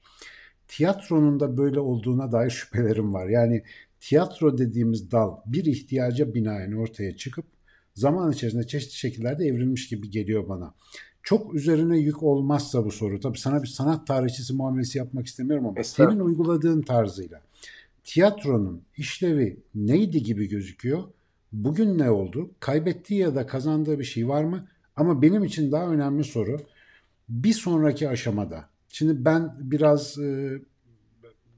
Tiyatronun 0.67 1.39
da 1.39 1.57
böyle 1.57 1.79
olduğuna 1.79 2.31
dair 2.31 2.49
şüphelerim 2.49 3.13
var. 3.13 3.27
Yani 3.27 3.63
tiyatro 3.99 4.57
dediğimiz 4.57 5.11
dal 5.11 5.37
bir 5.45 5.65
ihtiyaca 5.65 6.33
binaen 6.33 6.71
ortaya 6.71 7.17
çıkıp 7.17 7.45
zaman 7.93 8.31
içerisinde 8.31 8.67
çeşitli 8.67 8.93
şekillerde 8.95 9.45
evrilmiş 9.45 9.87
gibi 9.87 10.09
geliyor 10.09 10.49
bana. 10.49 10.73
Çok 11.23 11.55
üzerine 11.55 11.97
yük 11.97 12.23
olmazsa 12.23 12.85
bu 12.85 12.91
soru. 12.91 13.19
Tabii 13.19 13.37
sana 13.39 13.63
bir 13.63 13.67
sanat 13.67 14.07
tarihçisi 14.07 14.53
muamelesi 14.53 14.97
yapmak 14.97 15.27
istemiyorum 15.27 15.65
ama 15.65 15.83
senin 15.83 16.19
uyguladığın 16.19 16.81
tarzıyla 16.81 17.41
tiyatronun 18.03 18.81
işlevi 18.97 19.59
neydi 19.75 20.23
gibi 20.23 20.49
gözüküyor? 20.49 21.03
Bugün 21.51 21.97
ne 21.97 22.11
oldu? 22.11 22.51
Kaybettiği 22.59 23.19
ya 23.19 23.35
da 23.35 23.45
kazandığı 23.47 23.99
bir 23.99 24.03
şey 24.03 24.27
var 24.27 24.43
mı? 24.43 24.67
Ama 24.95 25.21
benim 25.21 25.43
için 25.43 25.71
daha 25.71 25.87
önemli 25.87 26.23
soru 26.23 26.57
bir 27.29 27.53
sonraki 27.53 28.09
aşamada. 28.09 28.69
Şimdi 28.89 29.25
ben 29.25 29.55
biraz 29.59 30.17
e, 30.19 30.51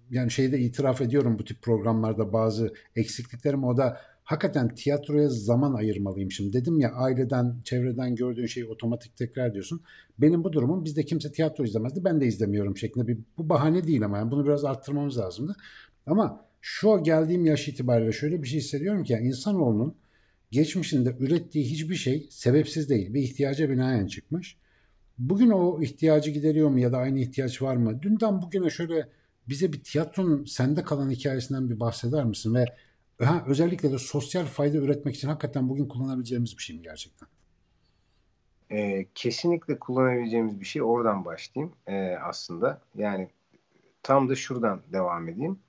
yani 0.10 0.32
şeyde 0.32 0.60
itiraf 0.60 1.02
ediyorum 1.02 1.40
bu 1.40 1.46
tip 1.46 1.62
programlarda 1.62 2.34
bazı 2.34 2.74
eksikliklerim 2.96 3.64
o 3.64 3.78
da 3.78 4.02
hakikaten 4.24 4.76
tiyatroya 4.76 5.30
zaman 5.30 5.74
ayırmalıyım 5.74 6.32
şimdi. 6.32 6.54
Dedim 6.54 6.80
ya 6.80 6.92
aileden, 6.92 7.56
çevreden 7.64 8.16
gördüğün 8.16 8.46
şeyi 8.46 8.66
otomatik 8.66 9.18
tekrar 9.18 9.54
diyorsun. 9.54 9.82
Benim 10.20 10.44
bu 10.44 10.54
durumum 10.54 10.86
bizde 10.86 11.06
kimse 11.06 11.32
tiyatro 11.32 11.64
izlemezdi. 11.64 12.04
Ben 12.04 12.22
de 12.22 12.26
izlemiyorum 12.26 12.78
şeklinde 12.78 13.08
bir 13.08 13.18
bu 13.38 13.50
bahane 13.50 13.88
değil 13.88 14.06
ama 14.06 14.18
yani 14.18 14.32
bunu 14.32 14.46
biraz 14.46 14.66
arttırmamız 14.66 15.18
lazımdı. 15.18 15.56
Ama 16.06 16.46
şu 16.62 17.04
geldiğim 17.04 17.46
yaş 17.46 17.68
itibariyle 17.68 18.12
şöyle 18.12 18.44
bir 18.44 18.48
şey 18.48 18.60
hissediyorum 18.60 19.04
ki 19.04 19.14
yani 19.14 19.28
insanoğlunun 19.28 19.96
geçmişinde 20.52 21.16
ürettiği 21.20 21.66
hiçbir 21.66 21.96
şey 21.96 22.28
sebepsiz 22.30 22.90
değil. 22.90 23.14
Bir 23.14 23.22
ihtiyaca 23.22 23.70
binaen 23.70 24.08
çıkmış. 24.08 24.58
Bugün 25.20 25.50
o 25.50 25.82
ihtiyacı 25.82 26.32
gideriyor 26.32 26.70
mu 26.70 26.80
ya 26.80 26.92
da 26.92 26.98
aynı 26.98 27.20
ihtiyaç 27.20 27.62
var 27.62 27.76
mı? 27.76 28.02
Dünden 28.02 28.42
bugüne 28.42 28.70
şöyle 28.70 29.10
bize 29.50 29.74
bir 29.74 29.84
tiyatronun 29.84 30.46
sende 30.46 30.84
kalan 30.84 31.10
hikayesinden 31.10 31.70
bir 31.70 31.80
bahseder 31.80 32.26
misin? 32.26 32.54
Ve 32.54 32.66
ha, 33.26 33.44
özellikle 33.48 33.92
de 33.92 33.98
sosyal 33.98 34.46
fayda 34.46 34.78
üretmek 34.78 35.16
için 35.16 35.28
hakikaten 35.28 35.70
bugün 35.70 35.88
kullanabileceğimiz 35.88 36.58
bir 36.58 36.64
şey 36.64 36.76
mi 36.76 36.82
gerçekten? 36.82 37.28
Ee, 38.72 39.06
kesinlikle 39.16 39.80
kullanabileceğimiz 39.80 40.60
bir 40.60 40.66
şey 40.66 40.82
oradan 40.82 41.26
başlayayım 41.26 41.76
ee, 41.88 42.16
aslında. 42.24 42.82
Yani 42.96 43.30
tam 44.04 44.30
da 44.30 44.36
şuradan 44.36 44.82
devam 44.94 45.30
edeyim. 45.30 45.60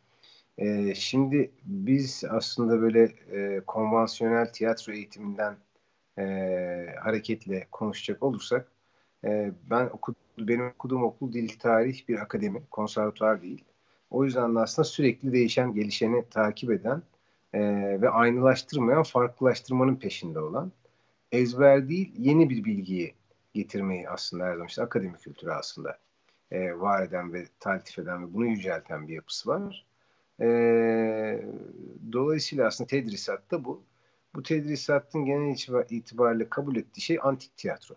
Ee, 0.58 0.94
şimdi 0.94 1.50
biz 1.64 2.24
aslında 2.30 2.80
böyle 2.80 3.02
e, 3.32 3.60
konvansiyonel 3.66 4.52
tiyatro 4.52 4.92
eğitiminden 4.92 5.56
e, 6.18 6.24
hareketle 7.00 7.66
konuşacak 7.70 8.22
olursak 8.22 8.68
e, 9.24 9.52
ben 9.70 9.86
okudum, 9.86 10.20
benim 10.38 10.66
okuduğum 10.66 11.02
okul 11.02 11.32
dil 11.32 11.58
tarih 11.58 12.08
bir 12.08 12.18
akademi, 12.18 12.62
konservatuar 12.70 13.42
değil. 13.42 13.64
O 14.10 14.24
yüzden 14.24 14.54
de 14.54 14.58
aslında 14.58 14.84
sürekli 14.84 15.32
değişen, 15.32 15.74
gelişeni 15.74 16.24
takip 16.30 16.70
eden 16.70 17.02
e, 17.52 17.60
ve 18.02 18.08
aynılaştırmayan, 18.08 19.02
farklılaştırmanın 19.02 19.96
peşinde 19.96 20.40
olan 20.40 20.72
ezber 21.32 21.88
değil, 21.88 22.14
yeni 22.18 22.50
bir 22.50 22.64
bilgiyi 22.64 23.14
getirmeyi 23.54 24.08
aslında 24.08 24.44
her 24.44 24.52
zaman 24.52 24.66
işte 24.66 24.82
akademik 24.82 25.20
kültürü 25.20 25.50
aslında 25.50 25.98
e, 26.50 26.80
var 26.80 27.02
eden 27.02 27.32
ve 27.32 27.46
taltif 27.60 27.98
eden 27.98 28.22
ve 28.22 28.34
bunu 28.34 28.46
yücelten 28.46 29.08
bir 29.08 29.14
yapısı 29.14 29.50
var. 29.50 29.86
E, 30.40 30.46
dolayısıyla 32.12 32.66
aslında 32.66 32.88
tedrisatta 32.88 33.64
bu. 33.64 33.82
Bu 34.34 34.42
tedrisatın 34.42 35.24
genel 35.24 35.56
itibariyle 35.90 36.48
kabul 36.48 36.76
ettiği 36.76 37.00
şey 37.00 37.18
antik 37.22 37.56
tiyatro. 37.56 37.94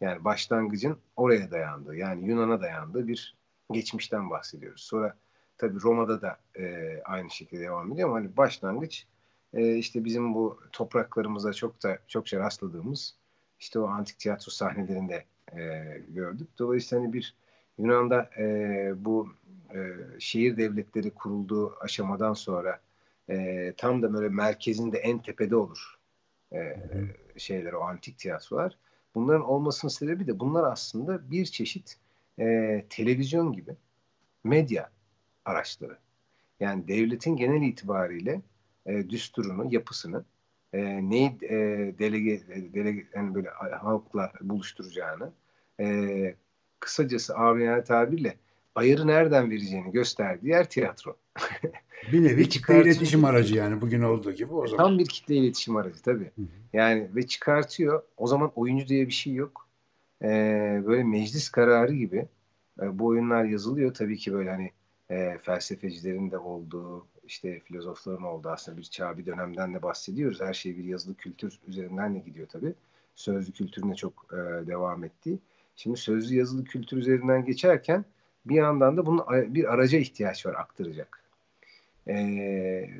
Yani 0.00 0.24
başlangıcın 0.24 0.98
oraya 1.16 1.50
dayandığı 1.50 1.96
yani 1.96 2.28
Yunan'a 2.28 2.60
dayandığı 2.60 3.08
bir 3.08 3.36
geçmişten 3.72 4.30
bahsediyoruz. 4.30 4.82
Sonra 4.82 5.16
tabii 5.58 5.80
Roma'da 5.82 6.22
da 6.22 6.38
e, 6.58 6.96
aynı 7.04 7.30
şekilde 7.30 7.60
devam 7.60 7.92
ediyor 7.92 8.08
ama 8.08 8.18
hani 8.18 8.36
başlangıç 8.36 9.06
e, 9.54 9.76
işte 9.76 10.04
bizim 10.04 10.34
bu 10.34 10.60
topraklarımıza 10.72 11.52
çok 11.52 11.82
da 11.82 11.98
çokça 12.08 12.38
rastladığımız 12.38 13.14
işte 13.60 13.78
o 13.78 13.86
antik 13.86 14.18
tiyatro 14.18 14.50
sahnelerinde 14.50 15.24
e, 15.52 15.82
gördük. 16.08 16.48
Dolayısıyla 16.58 17.04
hani 17.04 17.12
bir 17.12 17.34
Yunan'da 17.78 18.30
e, 18.38 18.92
bu 18.96 19.28
e, 19.74 19.96
şehir 20.18 20.56
devletleri 20.56 21.10
kurulduğu 21.10 21.76
aşamadan 21.80 22.34
sonra 22.34 22.80
e, 23.28 23.72
tam 23.76 24.02
da 24.02 24.12
böyle 24.12 24.28
merkezinde 24.28 24.98
en 24.98 25.18
tepede 25.18 25.56
olur 25.56 25.98
e, 26.52 26.76
şeyler 27.36 27.72
o 27.72 27.80
antik 27.80 28.18
tiyatrolar. 28.18 28.78
Bunların 29.14 29.44
olmasının 29.44 29.90
sebebi 29.90 30.26
de 30.26 30.40
bunlar 30.40 30.72
aslında 30.72 31.30
bir 31.30 31.44
çeşit 31.46 31.96
e, 32.38 32.84
televizyon 32.90 33.52
gibi 33.52 33.76
medya 34.44 34.90
araçları. 35.44 35.98
Yani 36.60 36.88
devletin 36.88 37.36
genel 37.36 37.62
itibariyle 37.62 38.40
e, 38.86 39.10
düsturunu, 39.10 39.74
yapısını 39.74 40.24
e, 40.72 41.10
neyi 41.10 41.38
e, 41.42 41.56
delege, 41.98 42.32
e, 42.32 42.74
delege 42.74 43.06
yani 43.14 43.34
böyle 43.34 43.48
halkla 43.80 44.32
buluşturacağını 44.40 45.32
e, 45.80 46.34
kısacası 46.80 47.36
amiyane 47.36 47.84
tabirle 47.84 48.36
ayarı 48.74 49.06
nereden 49.06 49.50
vereceğini 49.50 49.92
gösterdiği 49.92 50.48
yer 50.48 50.68
tiyatro. 50.70 51.16
Bir 52.12 52.24
nevi 52.24 52.48
kitle 52.48 52.82
iletişim 52.82 53.24
aracı 53.24 53.54
yani 53.54 53.80
bugün 53.80 54.02
olduğu 54.02 54.32
gibi 54.32 54.54
o 54.54 54.66
zaman. 54.66 54.84
Tam 54.84 54.98
bir 54.98 55.06
kitle 55.06 55.34
iletişim 55.34 55.76
aracı 55.76 56.02
tabii. 56.02 56.30
Hı 56.36 56.42
hı. 56.42 56.46
Yani 56.72 57.08
ve 57.14 57.26
çıkartıyor. 57.26 58.02
O 58.16 58.26
zaman 58.26 58.52
oyuncu 58.56 58.88
diye 58.88 59.06
bir 59.06 59.12
şey 59.12 59.34
yok. 59.34 59.68
Ee, 60.22 60.82
böyle 60.86 61.04
meclis 61.04 61.48
kararı 61.48 61.94
gibi 61.94 62.28
e, 62.82 62.98
bu 62.98 63.06
oyunlar 63.06 63.44
yazılıyor. 63.44 63.94
Tabii 63.94 64.16
ki 64.16 64.32
böyle 64.32 64.50
hani 64.50 64.70
e, 65.10 65.38
felsefecilerin 65.42 66.30
de 66.30 66.38
olduğu, 66.38 67.06
işte 67.26 67.60
filozofların 67.60 68.22
olduğu 68.22 68.48
aslında 68.48 68.78
bir 68.78 68.82
çağ 68.82 69.18
bir 69.18 69.26
dönemden 69.26 69.74
de 69.74 69.82
bahsediyoruz. 69.82 70.40
Her 70.40 70.54
şey 70.54 70.76
bir 70.76 70.84
yazılı 70.84 71.14
kültür 71.14 71.60
üzerinden 71.66 72.14
de 72.14 72.18
gidiyor 72.18 72.48
tabii. 72.48 72.74
Sözlü 73.14 73.52
kültürüne 73.52 73.94
çok 73.94 74.26
e, 74.32 74.66
devam 74.66 75.04
ettiği. 75.04 75.38
Şimdi 75.76 75.96
sözlü 75.96 76.36
yazılı 76.36 76.64
kültür 76.64 76.96
üzerinden 76.96 77.44
geçerken 77.44 78.04
bir 78.46 78.54
yandan 78.54 78.96
da 78.96 79.06
bunun 79.06 79.54
bir 79.54 79.72
araca 79.72 79.98
ihtiyaç 79.98 80.46
var 80.46 80.54
aktaracak. 80.54 81.20
Ee, 82.08 82.90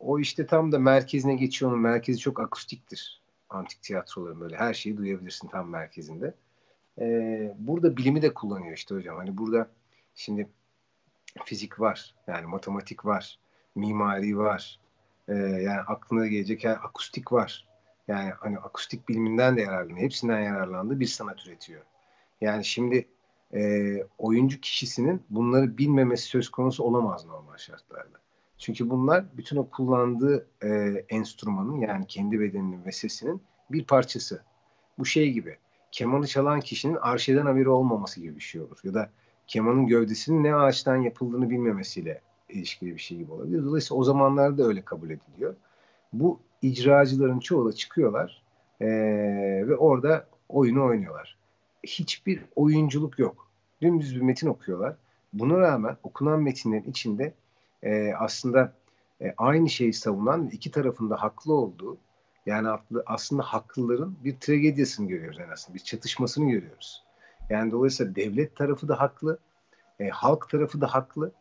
o 0.00 0.18
işte 0.18 0.46
tam 0.46 0.72
da 0.72 0.78
merkezine 0.78 1.34
geçiyor. 1.34 1.72
Onun 1.72 1.80
merkezi 1.80 2.18
çok 2.18 2.40
akustiktir. 2.40 3.20
Antik 3.50 3.82
tiyatroların 3.82 4.40
böyle 4.40 4.56
her 4.56 4.74
şeyi 4.74 4.96
duyabilirsin 4.96 5.48
tam 5.48 5.68
merkezinde. 5.68 6.34
Ee, 6.98 7.54
burada 7.58 7.96
bilimi 7.96 8.22
de 8.22 8.34
kullanıyor 8.34 8.76
işte 8.76 8.94
hocam. 8.94 9.16
Hani 9.16 9.38
burada 9.38 9.68
şimdi 10.14 10.48
fizik 11.44 11.80
var, 11.80 12.14
yani 12.26 12.46
matematik 12.46 13.04
var, 13.04 13.38
mimari 13.74 14.38
var, 14.38 14.80
e, 15.28 15.34
yani 15.34 15.80
aklına 15.80 16.26
gelecek 16.26 16.64
yani 16.64 16.76
akustik 16.76 17.32
var. 17.32 17.68
Yani 18.08 18.30
hani 18.30 18.58
akustik 18.58 19.08
biliminden 19.08 19.56
de 19.56 19.60
yararlanıyor. 19.60 19.98
Hepsinden 19.98 20.40
yararlandığı 20.40 21.00
bir 21.00 21.06
sanat 21.06 21.46
üretiyor. 21.46 21.82
Yani 22.40 22.64
şimdi 22.64 23.08
e, 23.54 23.96
oyuncu 24.18 24.60
kişisinin 24.60 25.22
bunları 25.30 25.78
bilmemesi 25.78 26.26
söz 26.26 26.48
konusu 26.48 26.84
olamaz 26.84 27.26
normal 27.26 27.56
şartlarda. 27.56 28.18
Çünkü 28.58 28.90
bunlar 28.90 29.24
bütün 29.36 29.56
o 29.56 29.68
kullandığı 29.70 30.46
e, 30.62 30.68
enstrümanın 31.08 31.80
yani 31.80 32.06
kendi 32.06 32.40
bedeninin 32.40 32.84
ve 32.84 32.92
sesinin 32.92 33.42
bir 33.70 33.84
parçası. 33.84 34.42
Bu 34.98 35.04
şey 35.06 35.32
gibi 35.32 35.56
kemanı 35.92 36.26
çalan 36.26 36.60
kişinin 36.60 36.94
arşeden 36.94 37.46
haberi 37.46 37.68
olmaması 37.68 38.20
gibi 38.20 38.36
bir 38.36 38.40
şey 38.40 38.60
olur. 38.60 38.78
Ya 38.84 38.94
da 38.94 39.10
kemanın 39.46 39.86
gövdesinin 39.86 40.44
ne 40.44 40.54
ağaçtan 40.54 40.96
yapıldığını 40.96 41.50
bilmemesiyle 41.50 42.20
ilişkili 42.48 42.94
bir 42.94 43.00
şey 43.00 43.18
gibi 43.18 43.32
olabilir. 43.32 43.64
Dolayısıyla 43.64 44.00
o 44.00 44.04
zamanlarda 44.04 44.64
öyle 44.64 44.82
kabul 44.82 45.10
ediliyor. 45.10 45.54
Bu 46.12 46.40
icracıların 46.62 47.38
çoğu 47.38 47.68
da 47.68 47.72
çıkıyorlar 47.72 48.42
ee, 48.80 48.86
ve 49.66 49.76
orada 49.76 50.26
oyunu 50.48 50.84
oynuyorlar. 50.84 51.36
Hiçbir 51.82 52.44
oyunculuk 52.56 53.18
yok. 53.18 53.43
Dümdüz 53.82 54.16
bir 54.16 54.20
metin 54.20 54.46
okuyorlar. 54.46 54.96
Buna 55.32 55.58
rağmen 55.58 55.96
okunan 56.02 56.42
metinlerin 56.42 56.90
içinde 56.90 57.34
e, 57.82 58.12
aslında 58.12 58.72
e, 59.20 59.34
aynı 59.36 59.70
şeyi 59.70 59.92
savunan 59.92 60.48
iki 60.48 60.70
tarafında 60.70 61.22
haklı 61.22 61.54
olduğu 61.54 61.98
yani 62.46 62.68
aslında 63.06 63.42
haklıların 63.42 64.16
bir 64.24 64.36
tragediyasını 64.40 65.08
görüyoruz 65.08 65.40
en 65.40 65.48
aslında. 65.48 65.74
Bir 65.74 65.82
çatışmasını 65.82 66.50
görüyoruz. 66.50 67.04
Yani 67.50 67.72
dolayısıyla 67.72 68.14
devlet 68.14 68.56
tarafı 68.56 68.88
da 68.88 69.00
haklı, 69.00 69.38
e, 70.00 70.08
halk 70.08 70.48
tarafı 70.50 70.80
da 70.80 70.94
haklı. 70.94 71.32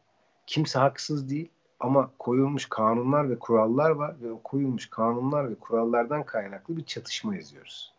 Kimse 0.48 0.80
haksız 0.80 1.30
değil 1.30 1.50
ama 1.80 2.12
koyulmuş 2.20 2.66
kanunlar 2.70 3.30
ve 3.30 3.40
kurallar 3.40 3.90
var 3.90 4.16
ve 4.22 4.32
o 4.32 4.42
koyulmuş 4.44 4.90
kanunlar 4.90 5.50
ve 5.50 5.56
kurallardan 5.56 6.24
kaynaklı 6.24 6.78
bir 6.78 6.86
çatışma 6.86 7.36
yazıyoruz. 7.36 7.94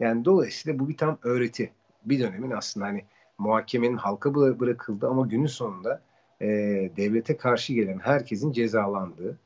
Yani 0.00 0.24
dolayısıyla 0.24 0.78
bu 0.78 0.88
bir 0.88 0.96
tam 0.96 1.18
öğreti. 1.22 1.72
Bir 2.04 2.20
dönemin 2.20 2.50
aslında 2.50 2.86
hani 2.86 3.04
muhakemenin 3.38 3.96
halka 3.96 4.34
bırakıldı 4.34 5.08
ama 5.08 5.26
günün 5.26 5.46
sonunda 5.46 6.02
e, 6.40 6.46
devlete 6.96 7.36
karşı 7.36 7.72
gelen 7.72 7.98
herkesin 7.98 8.52
cezalandığı, 8.52 9.38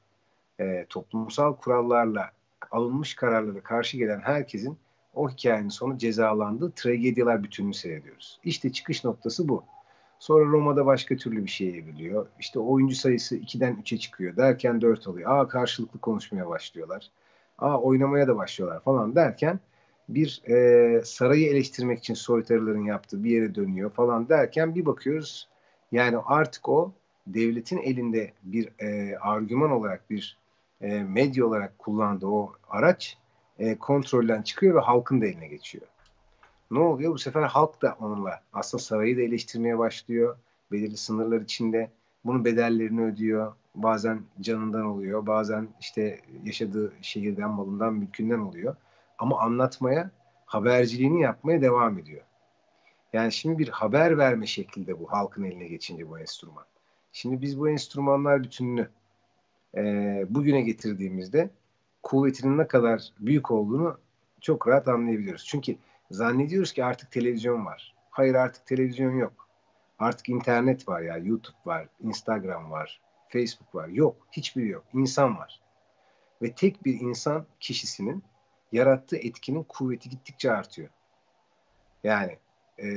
e, 0.60 0.86
toplumsal 0.88 1.56
kurallarla 1.56 2.30
alınmış 2.70 3.14
kararlara 3.14 3.60
karşı 3.60 3.96
gelen 3.96 4.20
herkesin 4.20 4.78
o 5.14 5.28
hikayenin 5.28 5.68
sonu 5.68 5.98
cezalandığı 5.98 6.70
tragedyalar 6.70 7.42
bütününü 7.42 7.74
seyrediyoruz. 7.74 8.40
İşte 8.44 8.72
çıkış 8.72 9.04
noktası 9.04 9.48
bu. 9.48 9.64
Sonra 10.18 10.44
Roma'da 10.44 10.86
başka 10.86 11.16
türlü 11.16 11.44
bir 11.44 11.50
şey 11.50 11.78
evriliyor. 11.78 12.26
İşte 12.40 12.58
oyuncu 12.58 12.94
sayısı 12.94 13.36
2'den 13.36 13.74
3'e 13.74 13.98
çıkıyor 13.98 14.36
derken 14.36 14.80
4 14.80 15.06
oluyor. 15.06 15.30
Aa 15.30 15.48
karşılıklı 15.48 16.00
konuşmaya 16.00 16.48
başlıyorlar. 16.48 17.10
Aa 17.58 17.80
oynamaya 17.80 18.28
da 18.28 18.36
başlıyorlar 18.36 18.80
falan 18.80 19.14
derken 19.14 19.60
bir 20.14 20.42
e, 20.48 21.04
sarayı 21.04 21.46
eleştirmek 21.46 21.98
için 21.98 22.14
soytarıların 22.14 22.84
yaptığı 22.84 23.24
bir 23.24 23.30
yere 23.30 23.54
dönüyor 23.54 23.90
falan 23.90 24.28
derken 24.28 24.74
bir 24.74 24.86
bakıyoruz 24.86 25.48
yani 25.92 26.18
artık 26.18 26.68
o 26.68 26.92
devletin 27.26 27.78
elinde 27.78 28.32
bir 28.42 28.68
e, 28.78 29.16
argüman 29.16 29.70
olarak 29.70 30.10
bir 30.10 30.38
e, 30.80 31.02
medya 31.02 31.46
olarak 31.46 31.78
kullandığı 31.78 32.26
o 32.26 32.52
araç 32.68 33.18
e, 33.58 33.78
kontrolden 33.78 34.42
çıkıyor 34.42 34.74
ve 34.74 34.80
halkın 34.80 35.20
da 35.20 35.26
eline 35.26 35.48
geçiyor. 35.48 35.86
Ne 36.70 36.78
oluyor? 36.78 37.12
Bu 37.12 37.18
sefer 37.18 37.42
halk 37.42 37.82
da 37.82 37.96
onunla 38.00 38.40
aslında 38.52 38.82
sarayı 38.82 39.16
da 39.16 39.20
eleştirmeye 39.20 39.78
başlıyor. 39.78 40.36
Belirli 40.72 40.96
sınırlar 40.96 41.40
içinde 41.40 41.90
bunun 42.24 42.44
bedellerini 42.44 43.02
ödüyor. 43.02 43.52
Bazen 43.74 44.22
canından 44.40 44.84
oluyor. 44.84 45.26
Bazen 45.26 45.68
işte 45.80 46.20
yaşadığı 46.44 46.92
şehirden, 47.02 47.50
malından, 47.50 47.94
mülkünden 47.94 48.38
oluyor. 48.38 48.76
Ama 49.20 49.40
anlatmaya, 49.40 50.10
haberciliğini 50.46 51.22
yapmaya 51.22 51.62
devam 51.62 51.98
ediyor. 51.98 52.22
Yani 53.12 53.32
şimdi 53.32 53.58
bir 53.58 53.68
haber 53.68 54.18
verme 54.18 54.46
şeklinde 54.46 55.00
bu 55.00 55.12
halkın 55.12 55.44
eline 55.44 55.68
geçince 55.68 56.08
bu 56.08 56.18
enstrüman. 56.18 56.64
Şimdi 57.12 57.42
biz 57.42 57.60
bu 57.60 57.68
enstrümanlar 57.68 58.42
bütününü 58.42 58.88
e, 59.76 59.82
bugüne 60.28 60.60
getirdiğimizde 60.60 61.50
kuvvetinin 62.02 62.58
ne 62.58 62.66
kadar 62.66 63.12
büyük 63.20 63.50
olduğunu 63.50 63.98
çok 64.40 64.68
rahat 64.68 64.88
anlayabiliyoruz. 64.88 65.46
Çünkü 65.46 65.76
zannediyoruz 66.10 66.72
ki 66.72 66.84
artık 66.84 67.12
televizyon 67.12 67.66
var. 67.66 67.94
Hayır 68.10 68.34
artık 68.34 68.66
televizyon 68.66 69.16
yok. 69.16 69.48
Artık 69.98 70.28
internet 70.28 70.88
var 70.88 71.00
ya, 71.00 71.16
YouTube 71.16 71.56
var, 71.66 71.88
Instagram 72.00 72.70
var, 72.70 73.00
Facebook 73.28 73.74
var. 73.74 73.88
Yok, 73.88 74.26
hiçbiri 74.32 74.68
yok. 74.68 74.84
İnsan 74.94 75.38
var. 75.38 75.60
Ve 76.42 76.52
tek 76.52 76.84
bir 76.84 77.00
insan 77.00 77.46
kişisinin 77.60 78.24
yarattığı 78.72 79.16
etkinin 79.16 79.62
kuvveti 79.62 80.08
gittikçe 80.08 80.52
artıyor. 80.52 80.88
Yani 82.04 82.38
e, 82.78 82.88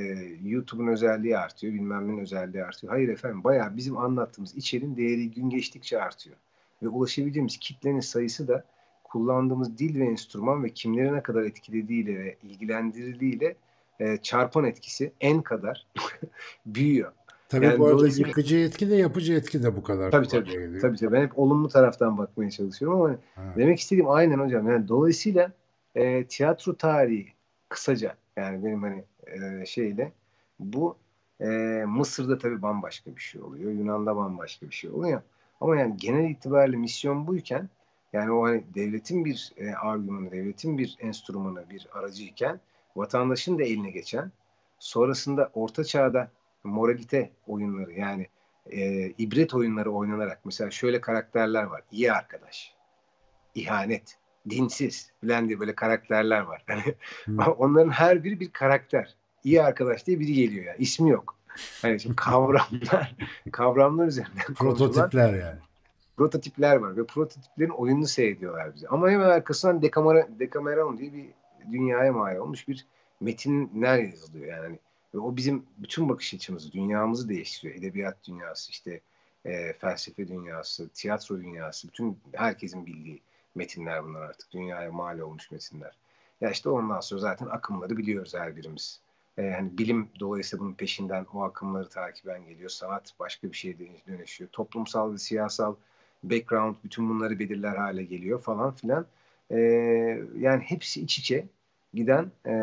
YouTube'un 0.44 0.86
özelliği 0.86 1.38
artıyor, 1.38 1.74
bilmem 1.74 2.08
neyin 2.08 2.18
özelliği 2.18 2.64
artıyor. 2.64 2.92
Hayır 2.92 3.08
efendim, 3.08 3.44
bayağı 3.44 3.76
bizim 3.76 3.98
anlattığımız 3.98 4.54
içeriğin 4.56 4.96
değeri 4.96 5.30
gün 5.30 5.50
geçtikçe 5.50 6.02
artıyor. 6.02 6.36
Ve 6.82 6.88
ulaşabildiğimiz 6.88 7.56
kitlenin 7.56 8.00
sayısı 8.00 8.48
da 8.48 8.64
kullandığımız 9.04 9.78
dil 9.78 10.00
ve 10.00 10.04
enstrüman 10.04 10.64
ve 10.64 10.70
kimleri 10.70 11.12
ne 11.12 11.22
kadar 11.22 11.42
etkilediğiyle 11.42 12.18
ve 12.18 12.36
ilgilendirdiğiyle 12.42 13.56
e, 14.00 14.16
çarpan 14.16 14.64
etkisi 14.64 15.12
en 15.20 15.42
kadar 15.42 15.86
büyüyor. 16.66 17.12
Tabii 17.48 17.64
yani 17.64 17.78
bu 17.78 17.86
arada 17.86 17.98
dolayısıyla... 17.98 18.28
yıkıcı 18.28 18.56
etki 18.56 18.90
de 18.90 18.94
yapıcı 18.94 19.32
etki 19.32 19.62
de 19.62 19.76
bu 19.76 19.82
kadar. 19.82 20.10
Tabii 20.10 20.28
tabii. 20.28 20.50
Geliyor. 20.50 20.80
Tabii 20.80 20.96
tabii. 20.96 21.12
Ben 21.12 21.22
hep 21.22 21.38
olumlu 21.38 21.68
taraftan 21.68 22.18
bakmaya 22.18 22.50
çalışıyorum 22.50 23.00
ama 23.00 23.16
ha. 23.34 23.54
demek 23.56 23.80
istediğim 23.80 24.10
aynen 24.10 24.38
hocam. 24.38 24.68
Yani 24.68 24.88
dolayısıyla 24.88 25.52
e, 25.94 26.26
tiyatro 26.26 26.76
tarihi 26.76 27.32
kısaca 27.68 28.16
yani 28.36 28.64
benim 28.64 28.82
hani 28.82 29.04
e, 29.26 29.66
şeyle 29.66 30.12
bu 30.58 30.96
e, 31.40 31.46
Mısır'da 31.86 32.38
tabii 32.38 32.62
bambaşka 32.62 33.16
bir 33.16 33.20
şey 33.20 33.42
oluyor. 33.42 33.72
Yunan'da 33.72 34.16
bambaşka 34.16 34.66
bir 34.66 34.74
şey 34.74 34.90
oluyor. 34.90 35.22
Ama 35.60 35.76
yani 35.76 35.96
genel 35.96 36.30
itibariyle 36.30 36.76
misyon 36.76 37.26
buyken 37.26 37.68
yani 38.12 38.32
o 38.32 38.44
hani 38.44 38.64
devletin 38.74 39.24
bir 39.24 39.52
e, 39.56 39.74
argümanı, 39.74 40.30
devletin 40.30 40.78
bir 40.78 40.96
enstrümanı, 41.00 41.70
bir 41.70 41.86
aracı 41.92 42.22
iken 42.24 42.60
vatandaşın 42.96 43.58
da 43.58 43.62
eline 43.62 43.90
geçen 43.90 44.32
sonrasında 44.78 45.50
orta 45.54 45.84
çağda 45.84 46.30
moralite 46.64 47.30
oyunları 47.46 47.92
yani 47.92 48.28
e, 48.70 49.10
ibret 49.10 49.54
oyunları 49.54 49.92
oynanarak 49.92 50.40
mesela 50.44 50.70
şöyle 50.70 51.00
karakterler 51.00 51.64
var. 51.64 51.82
İyi 51.92 52.12
arkadaş, 52.12 52.74
ihanet, 53.54 54.18
dinsiz 54.50 55.10
filan 55.20 55.48
diye 55.48 55.60
böyle 55.60 55.74
karakterler 55.74 56.40
var. 56.40 56.64
Yani 56.68 56.82
hmm. 57.24 57.38
onların 57.38 57.90
her 57.90 58.24
biri 58.24 58.40
bir 58.40 58.50
karakter. 58.50 59.14
İyi 59.44 59.62
arkadaş 59.62 60.06
diye 60.06 60.20
biri 60.20 60.32
geliyor 60.32 60.64
ya. 60.64 60.74
İsmi 60.74 61.10
yok. 61.10 61.36
Hani 61.82 62.00
şimdi 62.00 62.16
kavramlar 62.16 63.14
kavramlar 63.52 64.06
üzerinden 64.06 64.54
prototipler 64.54 65.34
yani. 65.34 65.58
Prototipler 66.16 66.76
var 66.76 66.96
ve 66.96 67.04
prototiplerin 67.06 67.70
oyununu 67.70 68.06
seyrediyorlar 68.06 68.74
bize. 68.74 68.88
Ama 68.88 69.10
hemen 69.10 69.28
arkasından 69.30 69.82
Dekamera, 69.82 70.28
Dekameron 70.38 70.98
diye 70.98 71.12
bir 71.12 71.26
dünyaya 71.72 72.12
mal 72.12 72.36
olmuş 72.36 72.68
bir 72.68 72.86
metinler 73.20 73.98
yazılıyor 73.98 74.46
yani. 74.46 74.78
Ve 75.14 75.18
o 75.18 75.36
bizim 75.36 75.66
bütün 75.78 76.08
bakış 76.08 76.34
açımızı, 76.34 76.72
dünyamızı 76.72 77.28
değiştiriyor. 77.28 77.78
Edebiyat 77.78 78.16
dünyası, 78.28 78.70
işte 78.70 79.00
e, 79.44 79.72
felsefe 79.72 80.28
dünyası, 80.28 80.88
tiyatro 80.88 81.36
dünyası, 81.36 81.88
bütün 81.88 82.18
herkesin 82.32 82.86
bildiği 82.86 83.20
metinler 83.54 84.04
bunlar 84.04 84.22
artık. 84.22 84.52
Dünyaya 84.52 84.92
mal 84.92 85.18
olmuş 85.18 85.50
metinler. 85.50 85.92
Ya 86.40 86.50
işte 86.50 86.68
ondan 86.68 87.00
sonra 87.00 87.20
zaten 87.20 87.46
akımları 87.46 87.96
biliyoruz 87.96 88.34
her 88.34 88.56
birimiz. 88.56 89.00
E, 89.38 89.50
hani 89.50 89.78
bilim 89.78 90.08
dolayısıyla 90.20 90.64
bunun 90.64 90.74
peşinden 90.74 91.26
o 91.34 91.42
akımları 91.42 91.88
takiben 91.88 92.44
geliyor. 92.44 92.70
Sanat 92.70 93.14
başka 93.20 93.52
bir 93.52 93.56
şeye 93.56 93.76
dönüşüyor. 94.08 94.50
Toplumsal 94.50 95.12
ve 95.12 95.18
siyasal 95.18 95.74
background 96.22 96.76
bütün 96.84 97.08
bunları 97.08 97.38
belirler 97.38 97.76
hale 97.76 98.04
geliyor 98.04 98.40
falan 98.40 98.74
filan. 98.74 99.06
E, 99.50 99.58
yani 100.38 100.62
hepsi 100.62 101.00
iç 101.00 101.18
içe 101.18 101.46
giden 101.94 102.32
e, 102.46 102.54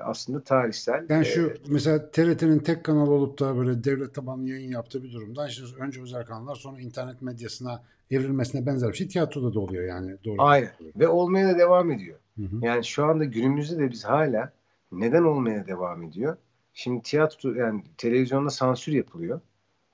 aslında 0.00 0.44
tarihsel. 0.44 1.06
Yani 1.08 1.24
şu 1.24 1.46
e, 1.46 1.54
mesela 1.68 2.10
TRT'nin 2.10 2.58
tek 2.58 2.84
kanal 2.84 3.08
olup 3.08 3.40
da 3.40 3.56
böyle 3.56 3.84
devlet 3.84 4.14
tabanlı 4.14 4.48
yayın 4.48 4.70
yaptığı 4.70 5.02
bir 5.02 5.12
durumdan 5.12 5.48
işte 5.48 5.62
önce 5.78 6.02
özel 6.02 6.24
kanallar 6.24 6.54
sonra 6.54 6.80
internet 6.80 7.22
medyasına 7.22 7.82
evrilmesine 8.10 8.66
benzer 8.66 8.88
bir 8.88 8.96
şey 8.96 9.08
tiyatroda 9.08 9.54
da 9.54 9.60
oluyor 9.60 9.84
yani. 9.84 10.16
Doğru. 10.24 10.36
Aynen 10.38 10.70
ve 10.96 11.08
olmaya 11.08 11.54
da 11.54 11.58
devam 11.58 11.90
ediyor. 11.90 12.18
Hı 12.36 12.42
hı. 12.42 12.56
Yani 12.62 12.84
şu 12.84 13.04
anda 13.04 13.24
günümüzde 13.24 13.78
de 13.78 13.90
biz 13.90 14.04
hala 14.04 14.52
neden 14.92 15.22
olmaya 15.22 15.66
devam 15.66 16.02
ediyor? 16.02 16.36
Şimdi 16.74 17.02
tiyatro 17.02 17.54
yani 17.54 17.82
televizyonda 17.98 18.50
sansür 18.50 18.92
yapılıyor. 18.92 19.40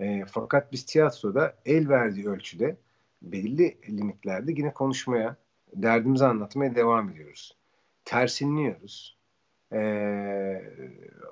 E, 0.01 0.25
fakat 0.25 0.73
biz 0.73 0.85
tiyatroda 0.85 1.55
el 1.66 1.89
verdiği 1.89 2.29
ölçüde 2.29 2.77
belli 3.23 3.79
limitlerde 3.89 4.53
yine 4.53 4.73
konuşmaya, 4.73 5.37
derdimizi 5.75 6.25
anlatmaya 6.25 6.75
devam 6.75 7.11
ediyoruz. 7.11 7.58
Tersinliyoruz. 8.09 9.17
E, 9.73 9.79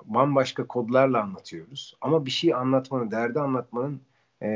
bambaşka 0.05 0.67
kodlarla 0.67 1.23
anlatıyoruz. 1.23 1.97
Ama 2.01 2.25
bir 2.25 2.31
şey 2.31 2.53
anlatmanın, 2.53 3.11
derdi 3.11 3.39
anlatmanın 3.39 4.01
e, 4.41 4.49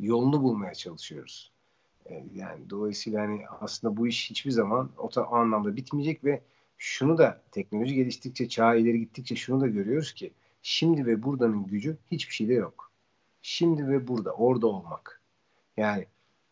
yolunu 0.00 0.42
bulmaya 0.42 0.74
çalışıyoruz. 0.74 1.52
E, 2.06 2.24
yani 2.34 2.70
dolayısıyla 2.70 3.22
hani 3.22 3.42
aslında 3.60 3.96
bu 3.96 4.08
iş 4.08 4.30
hiçbir 4.30 4.50
zaman 4.50 4.90
o, 4.98 5.10
o 5.16 5.34
anlamda 5.34 5.76
bitmeyecek 5.76 6.24
ve 6.24 6.42
şunu 6.78 7.18
da 7.18 7.42
teknoloji 7.52 7.94
geliştikçe, 7.94 8.48
çağ 8.48 8.74
ileri 8.74 9.00
gittikçe 9.00 9.36
şunu 9.36 9.60
da 9.60 9.66
görüyoruz 9.66 10.12
ki 10.12 10.32
şimdi 10.62 11.06
ve 11.06 11.22
buradanın 11.22 11.66
gücü 11.66 11.96
hiçbir 12.10 12.34
şeyde 12.34 12.54
yok. 12.54 12.90
Şimdi 13.42 13.88
ve 13.88 14.08
burada, 14.08 14.32
orada 14.32 14.66
olmak. 14.66 15.20
Yani 15.76 16.06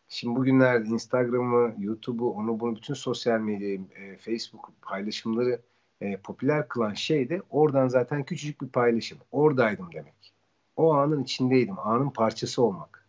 şimdi 0.09 0.35
bugünlerde 0.35 0.89
Instagram'ı, 0.89 1.75
YouTube'u, 1.79 2.29
onu 2.29 2.59
bunu 2.59 2.75
bütün 2.75 2.93
sosyal 2.93 3.39
medyayı, 3.39 3.81
e, 3.95 4.17
Facebook 4.17 4.71
paylaşımları 4.81 5.59
e, 6.01 6.17
popüler 6.17 6.67
kılan 6.67 6.93
şey 6.93 7.29
de 7.29 7.41
oradan 7.49 7.87
zaten 7.87 8.23
küçücük 8.23 8.61
bir 8.61 8.67
paylaşım. 8.67 9.17
Oradaydım 9.31 9.89
demek. 9.93 10.33
O 10.75 10.93
anın 10.93 11.23
içindeydim. 11.23 11.79
Anın 11.79 12.09
parçası 12.09 12.61
olmak. 12.61 13.05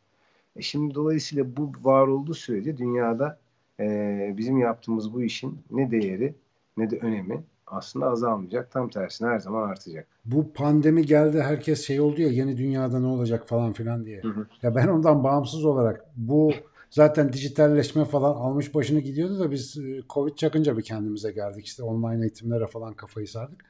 E 0.56 0.62
şimdi 0.62 0.94
dolayısıyla 0.94 1.56
bu 1.56 1.72
var 1.82 2.06
olduğu 2.06 2.34
sürece 2.34 2.76
dünyada 2.76 3.38
e, 3.80 4.34
bizim 4.36 4.58
yaptığımız 4.58 5.14
bu 5.14 5.22
işin 5.22 5.58
ne 5.70 5.90
değeri 5.90 6.34
ne 6.76 6.90
de 6.90 6.98
önemi 6.98 7.44
aslında 7.66 8.06
azalmayacak. 8.06 8.70
Tam 8.70 8.88
tersine 8.88 9.28
her 9.28 9.38
zaman 9.38 9.68
artacak. 9.68 10.06
Bu 10.24 10.52
pandemi 10.52 11.06
geldi 11.06 11.42
herkes 11.42 11.86
şey 11.86 12.00
oldu 12.00 12.22
ya 12.22 12.28
yeni 12.28 12.56
dünyada 12.56 13.00
ne 13.00 13.06
olacak 13.06 13.48
falan 13.48 13.72
filan 13.72 14.04
diye. 14.04 14.22
Hı 14.22 14.28
hı. 14.28 14.46
Ya 14.62 14.74
ben 14.74 14.88
ondan 14.88 15.24
bağımsız 15.24 15.64
olarak 15.64 16.04
bu 16.16 16.52
zaten 16.90 17.32
dijitalleşme 17.32 18.04
falan 18.04 18.34
almış 18.34 18.74
başını 18.74 19.00
gidiyordu 19.00 19.40
da 19.40 19.50
biz 19.50 19.78
e, 19.78 20.02
Covid 20.10 20.34
çakınca 20.36 20.78
bir 20.78 20.82
kendimize 20.82 21.32
geldik. 21.32 21.66
işte 21.66 21.82
online 21.82 22.22
eğitimlere 22.22 22.66
falan 22.66 22.94
kafayı 22.94 23.28
sardık. 23.28 23.64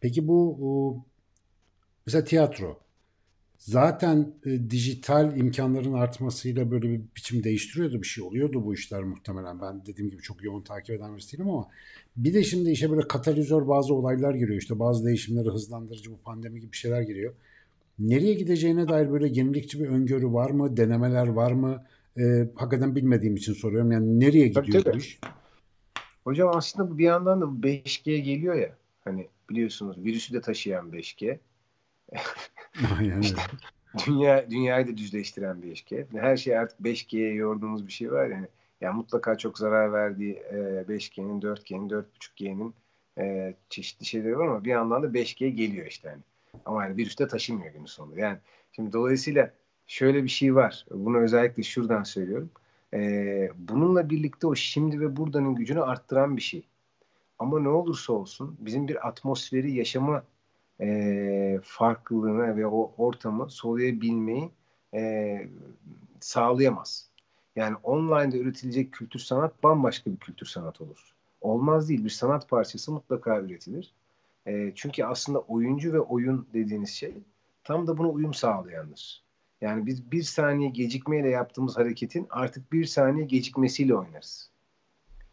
Peki 0.00 0.28
bu, 0.28 1.04
mesela 2.06 2.24
tiyatro 2.24 2.78
zaten 3.58 4.32
e, 4.46 4.70
dijital 4.70 5.36
imkanların 5.36 5.92
artmasıyla 5.92 6.70
böyle 6.70 6.88
bir 6.88 7.00
biçim 7.16 7.44
değiştiriyordu 7.44 8.02
bir 8.02 8.06
şey 8.06 8.24
oluyordu 8.24 8.64
bu 8.64 8.74
işler 8.74 9.02
muhtemelen. 9.02 9.60
Ben 9.60 9.86
dediğim 9.86 10.10
gibi 10.10 10.22
çok 10.22 10.44
yoğun 10.44 10.62
takip 10.62 10.96
eden 10.96 11.14
birisi 11.14 11.32
değilim 11.32 11.50
ama 11.50 11.68
bir 12.16 12.34
de 12.34 12.44
şimdi 12.44 12.70
işe 12.70 12.90
böyle 12.90 13.08
katalizör 13.08 13.68
bazı 13.68 13.94
olaylar 13.94 14.34
giriyor. 14.34 14.58
İşte 14.58 14.78
bazı 14.78 15.06
değişimleri 15.06 15.48
hızlandırıcı 15.48 16.12
bu 16.12 16.18
pandemi 16.18 16.60
gibi 16.60 16.76
şeyler 16.76 17.02
giriyor. 17.02 17.34
Nereye 17.98 18.34
gideceğine 18.34 18.88
dair 18.88 19.10
böyle 19.12 19.28
yenilikçi 19.28 19.80
bir 19.80 19.86
öngörü 19.88 20.32
var 20.32 20.50
mı? 20.50 20.76
Denemeler 20.76 21.26
var 21.26 21.52
mı? 21.52 21.84
E, 22.18 22.22
hakikaten 22.54 22.96
bilmediğim 22.96 23.36
için 23.36 23.52
soruyorum. 23.52 23.92
Yani 23.92 24.20
nereye 24.20 24.48
gidiyor 24.48 24.84
tabii, 24.84 24.94
bu 24.94 24.98
iş? 24.98 25.20
Hocam 26.24 26.50
aslında 26.56 26.98
bir 26.98 27.04
yandan 27.04 27.40
da 27.40 27.44
5G 27.44 28.16
geliyor 28.18 28.54
ya. 28.54 28.76
Hani 29.04 29.28
biliyorsunuz 29.50 30.04
virüsü 30.04 30.34
de 30.34 30.40
taşıyan 30.40 30.90
5G. 30.92 31.38
Aynen 32.98 33.20
işte, 33.20 33.42
dünya 34.06 34.50
dünyayı 34.50 34.86
da 34.86 34.96
düzleştiren 34.96 35.56
5G. 35.56 36.20
Her 36.20 36.36
şey 36.36 36.58
artık 36.58 36.80
5G'ye 36.80 37.34
yorduğumuz 37.34 37.86
bir 37.86 37.92
şey 37.92 38.12
var 38.12 38.26
yani. 38.26 38.46
Yani 38.80 38.96
mutlaka 38.96 39.38
çok 39.38 39.58
zarar 39.58 39.92
verdiği 39.92 40.34
e, 40.34 40.56
5G'nin, 40.88 41.40
4G'nin, 41.40 41.88
4.5G'nin 41.88 42.74
e, 43.18 43.54
çeşitli 43.68 44.06
şeyleri 44.06 44.38
var 44.38 44.46
ama 44.46 44.64
bir 44.64 44.70
yandan 44.70 45.02
da 45.02 45.06
5G 45.06 45.48
geliyor 45.48 45.86
işte 45.86 46.08
hani. 46.08 46.22
Ama 46.64 46.84
yani 46.84 46.96
virüs 46.96 47.18
de 47.18 47.28
taşımıyor 47.28 47.72
günün 47.72 47.86
sonunda. 47.86 48.20
Yani 48.20 48.38
şimdi 48.72 48.92
dolayısıyla 48.92 49.52
şöyle 49.90 50.24
bir 50.24 50.28
şey 50.28 50.54
var. 50.54 50.86
Bunu 50.90 51.18
özellikle 51.18 51.62
şuradan 51.62 52.02
söylüyorum. 52.02 52.50
E, 52.94 52.98
bununla 53.58 54.10
birlikte 54.10 54.46
o 54.46 54.54
şimdi 54.54 55.00
ve 55.00 55.16
buradanın 55.16 55.54
gücünü 55.54 55.82
arttıran 55.82 56.36
bir 56.36 56.42
şey. 56.42 56.66
Ama 57.38 57.60
ne 57.60 57.68
olursa 57.68 58.12
olsun 58.12 58.56
bizim 58.60 58.88
bir 58.88 59.08
atmosferi 59.08 59.72
yaşama 59.72 60.24
e, 60.80 61.60
farklılığını 61.62 62.56
ve 62.56 62.66
o 62.66 62.92
ortamı 62.98 63.50
soluyabilmeyi 63.50 64.50
e, 64.94 65.40
sağlayamaz. 66.20 67.10
Yani 67.56 67.76
online'da 67.82 68.36
üretilecek 68.36 68.92
kültür 68.92 69.20
sanat 69.20 69.62
bambaşka 69.62 70.12
bir 70.12 70.16
kültür 70.16 70.46
sanat 70.46 70.80
olur. 70.80 71.14
Olmaz 71.40 71.88
değil. 71.88 72.04
Bir 72.04 72.10
sanat 72.10 72.48
parçası 72.48 72.92
mutlaka 72.92 73.40
üretilir. 73.40 73.92
E, 74.46 74.72
çünkü 74.74 75.04
aslında 75.04 75.40
oyuncu 75.40 75.92
ve 75.92 76.00
oyun 76.00 76.46
dediğiniz 76.54 76.90
şey 76.90 77.14
tam 77.64 77.86
da 77.86 77.98
buna 77.98 78.08
uyum 78.08 78.34
sağlayandır. 78.34 79.29
Yani 79.60 79.86
biz 79.86 80.12
bir 80.12 80.22
saniye 80.22 80.70
gecikmeyle 80.70 81.30
yaptığımız 81.30 81.76
hareketin 81.76 82.26
artık 82.30 82.72
bir 82.72 82.84
saniye 82.84 83.26
gecikmesiyle 83.26 83.94
oynarız. 83.94 84.50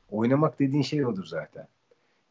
Oynamak 0.09 0.59
dediğin 0.59 0.83
şey 0.83 1.05
odur 1.05 1.25
zaten. 1.25 1.67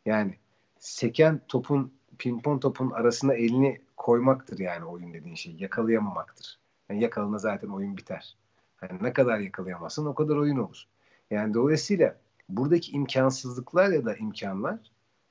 Yani 0.06 0.34
seken 0.78 1.40
topun 1.48 1.92
pimpon 2.18 2.58
topun 2.58 2.90
arasına 2.90 3.34
elini 3.34 3.80
koymaktır 3.96 4.58
yani 4.58 4.84
oyun 4.84 5.14
dediğin 5.14 5.34
şey. 5.34 5.56
Yakalayamamaktır. 5.58 6.58
Yani 6.88 7.02
yakalına 7.02 7.38
zaten 7.38 7.68
oyun 7.68 7.96
biter. 7.96 8.36
Yani 8.82 9.02
ne 9.02 9.12
kadar 9.12 9.38
yakalayamazsın 9.38 10.06
o 10.06 10.14
kadar 10.14 10.36
oyun 10.36 10.56
olur. 10.56 10.84
Yani 11.30 11.54
dolayısıyla 11.54 12.16
buradaki 12.48 12.92
imkansızlıklar 12.92 13.90
ya 13.90 14.04
da 14.04 14.16
imkanlar 14.16 14.78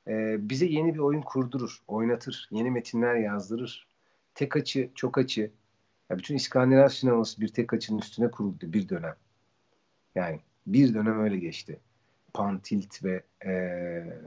e, 0.08 0.38
bize 0.50 0.66
yeni 0.66 0.94
bir 0.94 1.00
oyun 1.00 1.22
kurdurur, 1.22 1.82
oynatır, 1.88 2.48
yeni 2.52 2.72
metinler 2.72 3.16
yazdırır. 3.16 3.88
Tek 4.36 4.56
açı, 4.56 4.90
çok 4.96 5.18
açı. 5.18 5.52
Ya 6.10 6.18
bütün 6.18 6.36
İskandinav 6.36 6.88
sineması 6.88 7.42
bir 7.42 7.48
tek 7.48 7.74
açının 7.74 8.00
üstüne 8.00 8.32
kuruldu 8.32 8.74
bir 8.74 8.90
dönem. 8.90 9.16
Yani 10.16 10.40
bir 10.68 10.94
dönem 10.94 11.20
öyle 11.20 11.38
geçti 11.40 11.80
pantilt 12.36 13.04
ve 13.04 13.24
e, 13.46 13.52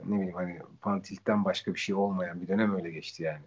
ne 0.04 0.16
bileyim 0.16 0.34
hani 0.34 0.58
pantiltten 0.80 1.44
başka 1.44 1.74
bir 1.74 1.78
şey 1.78 1.94
olmayan 1.94 2.40
bir 2.40 2.48
dönem 2.48 2.74
öyle 2.74 2.90
geçti 2.90 3.22
yani. 3.22 3.44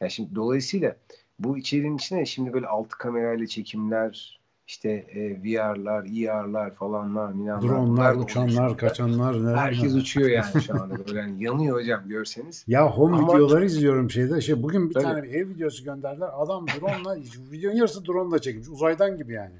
Yani 0.00 0.10
şimdi 0.10 0.34
dolayısıyla 0.34 0.96
bu 1.38 1.58
içeriğin 1.58 1.96
içine 1.96 2.26
şimdi 2.26 2.52
böyle 2.52 2.66
altı 2.66 2.98
kamerayla 2.98 3.46
çekimler, 3.46 4.37
işte 4.68 4.90
e, 4.90 5.42
VR'lar, 5.42 6.04
ER'lar 6.04 6.74
falanlar, 6.74 7.32
minanlar. 7.32 7.68
Dronlar, 7.68 8.14
uçanlar, 8.14 8.76
kaçanlar. 8.76 9.44
Neler 9.44 9.56
Herkes 9.56 9.82
neler. 9.82 10.00
uçuyor 10.00 10.30
yani 10.30 10.62
şu 10.62 10.82
anda. 10.82 11.06
Böyle 11.06 11.18
yani 11.18 11.44
yanıyor 11.44 11.76
hocam 11.76 12.08
görseniz. 12.08 12.64
Ya 12.66 12.90
home 12.90 13.16
Ama, 13.16 13.34
videoları 13.34 13.64
izliyorum 13.64 14.10
şeyde. 14.10 14.40
Şey, 14.40 14.62
bugün 14.62 14.88
bir 14.88 14.94
tabii. 14.94 15.04
tane 15.04 15.22
bir 15.22 15.28
ev 15.28 15.48
videosu 15.48 15.84
gönderdiler. 15.84 16.28
Adam 16.32 16.66
drone'la, 16.66 17.16
videonun 17.52 17.76
yarısı 17.76 18.06
drone'la 18.06 18.38
çekmiş. 18.38 18.68
Uzaydan 18.68 19.16
gibi 19.16 19.32
yani. 19.32 19.54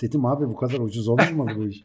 Dedim 0.00 0.26
abi 0.26 0.46
bu 0.48 0.56
kadar 0.56 0.78
ucuz 0.78 1.08
olur 1.08 1.30
mu 1.30 1.48
bu 1.56 1.64
iş? 1.64 1.82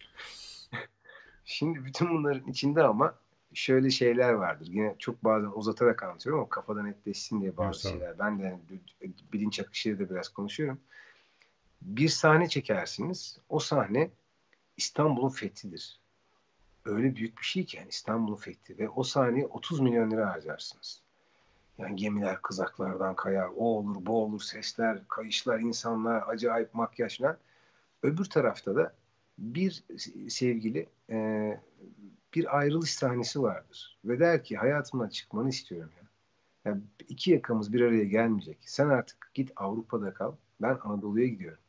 Şimdi 1.45 1.85
bütün 1.85 2.09
bunların 2.09 2.47
içinde 2.47 2.83
ama 2.83 3.13
şöyle 3.53 3.89
şeyler 3.89 4.33
vardır. 4.33 4.67
Yine 4.71 4.95
çok 4.99 5.23
bazen 5.23 5.51
uzatarak 5.55 6.03
anlatıyorum 6.03 6.39
ama 6.39 6.49
kafadan 6.49 6.85
netleşsin 6.85 7.41
diye 7.41 7.57
bazı 7.57 7.89
evet, 7.89 7.99
şeyler. 7.99 8.19
Ben 8.19 8.39
de 8.39 8.59
bilinç 9.33 9.59
akışıyla 9.59 9.99
da 9.99 10.09
biraz 10.09 10.29
konuşuyorum. 10.29 10.79
Bir 11.81 12.09
sahne 12.09 12.49
çekersiniz. 12.49 13.39
O 13.49 13.59
sahne 13.59 14.09
İstanbul'un 14.77 15.29
fethidir. 15.29 15.99
Öyle 16.85 17.15
büyük 17.15 17.37
bir 17.37 17.43
şey 17.43 17.65
ki 17.65 17.77
yani 17.77 17.89
İstanbul'un 17.89 18.35
fethi 18.35 18.77
ve 18.77 18.89
o 18.89 19.03
sahneye 19.03 19.47
30 19.47 19.79
milyon 19.79 20.11
lira 20.11 20.33
harcarsınız. 20.33 21.01
Yani 21.77 21.95
gemiler 21.95 22.41
kızaklardan 22.41 23.15
kayar, 23.15 23.49
o 23.55 23.63
olur, 23.63 24.05
bu 24.05 24.23
olur, 24.23 24.41
sesler, 24.41 25.07
kayışlar, 25.07 25.59
insanlar, 25.59 26.23
acayip 26.27 26.73
makyaj 26.73 27.19
falan. 27.19 27.37
Öbür 28.03 28.25
tarafta 28.25 28.75
da 28.75 28.93
bir 29.37 29.83
sevgili 30.29 30.87
e, 31.09 31.59
bir 32.33 32.57
ayrılış 32.57 32.93
sahnesi 32.93 33.41
vardır. 33.41 33.97
Ve 34.05 34.19
der 34.19 34.43
ki 34.43 34.57
hayatımdan 34.57 35.09
çıkmanı 35.09 35.49
istiyorum 35.49 35.91
ya. 35.97 36.09
Yani 36.65 36.81
iki 37.09 37.31
yakamız 37.31 37.73
bir 37.73 37.81
araya 37.81 38.03
gelmeyecek. 38.03 38.57
Sen 38.61 38.89
artık 38.89 39.31
git 39.33 39.51
Avrupa'da 39.55 40.13
kal. 40.13 40.33
Ben 40.61 40.77
Anadolu'ya 40.83 41.27
gidiyorum. 41.27 41.59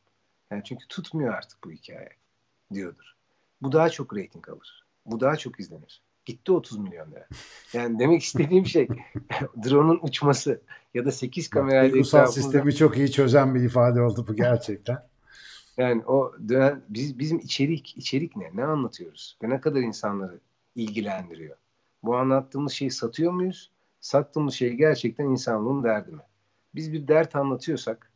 Yani 0.51 0.63
çünkü 0.63 0.87
tutmuyor 0.87 1.33
artık 1.33 1.63
bu 1.63 1.71
hikaye 1.71 2.09
diyordur. 2.73 3.15
Bu 3.61 3.71
daha 3.71 3.89
çok 3.89 4.15
reyting 4.15 4.49
alır. 4.49 4.85
Bu 5.05 5.19
daha 5.19 5.37
çok 5.37 5.59
izlenir. 5.59 6.01
Gitti 6.25 6.51
30 6.51 6.77
milyon 6.77 7.11
lira. 7.11 7.27
Yani 7.73 7.99
demek 7.99 8.23
istediğim 8.23 8.65
şey 8.65 8.87
drone'un 9.63 9.99
uçması 10.01 10.61
ya 10.93 11.05
da 11.05 11.11
8 11.11 11.49
kamerayla 11.49 11.91
Duygusal 11.91 12.27
sistemi 12.27 12.75
çok 12.75 12.97
iyi 12.97 13.11
çözen 13.11 13.55
bir 13.55 13.61
ifade 13.61 14.01
oldu 14.01 14.25
bu 14.27 14.35
gerçekten. 14.35 14.97
Yani 15.77 16.05
o 16.05 16.33
dönem 16.49 16.81
biz, 16.89 17.19
bizim 17.19 17.39
içerik 17.39 17.97
içerik 17.97 18.35
ne? 18.35 18.51
Ne 18.53 18.63
anlatıyoruz? 18.63 19.37
Ve 19.43 19.49
ne 19.49 19.61
kadar 19.61 19.79
insanları 19.79 20.39
ilgilendiriyor? 20.75 21.57
Bu 22.03 22.17
anlattığımız 22.17 22.71
şeyi 22.71 22.91
satıyor 22.91 23.31
muyuz? 23.31 23.71
Sattığımız 24.01 24.53
şey 24.53 24.73
gerçekten 24.73 25.25
insanlığın 25.25 25.83
derdi 25.83 26.11
mi? 26.11 26.21
Biz 26.75 26.93
bir 26.93 27.07
dert 27.07 27.35
anlatıyorsak 27.35 28.10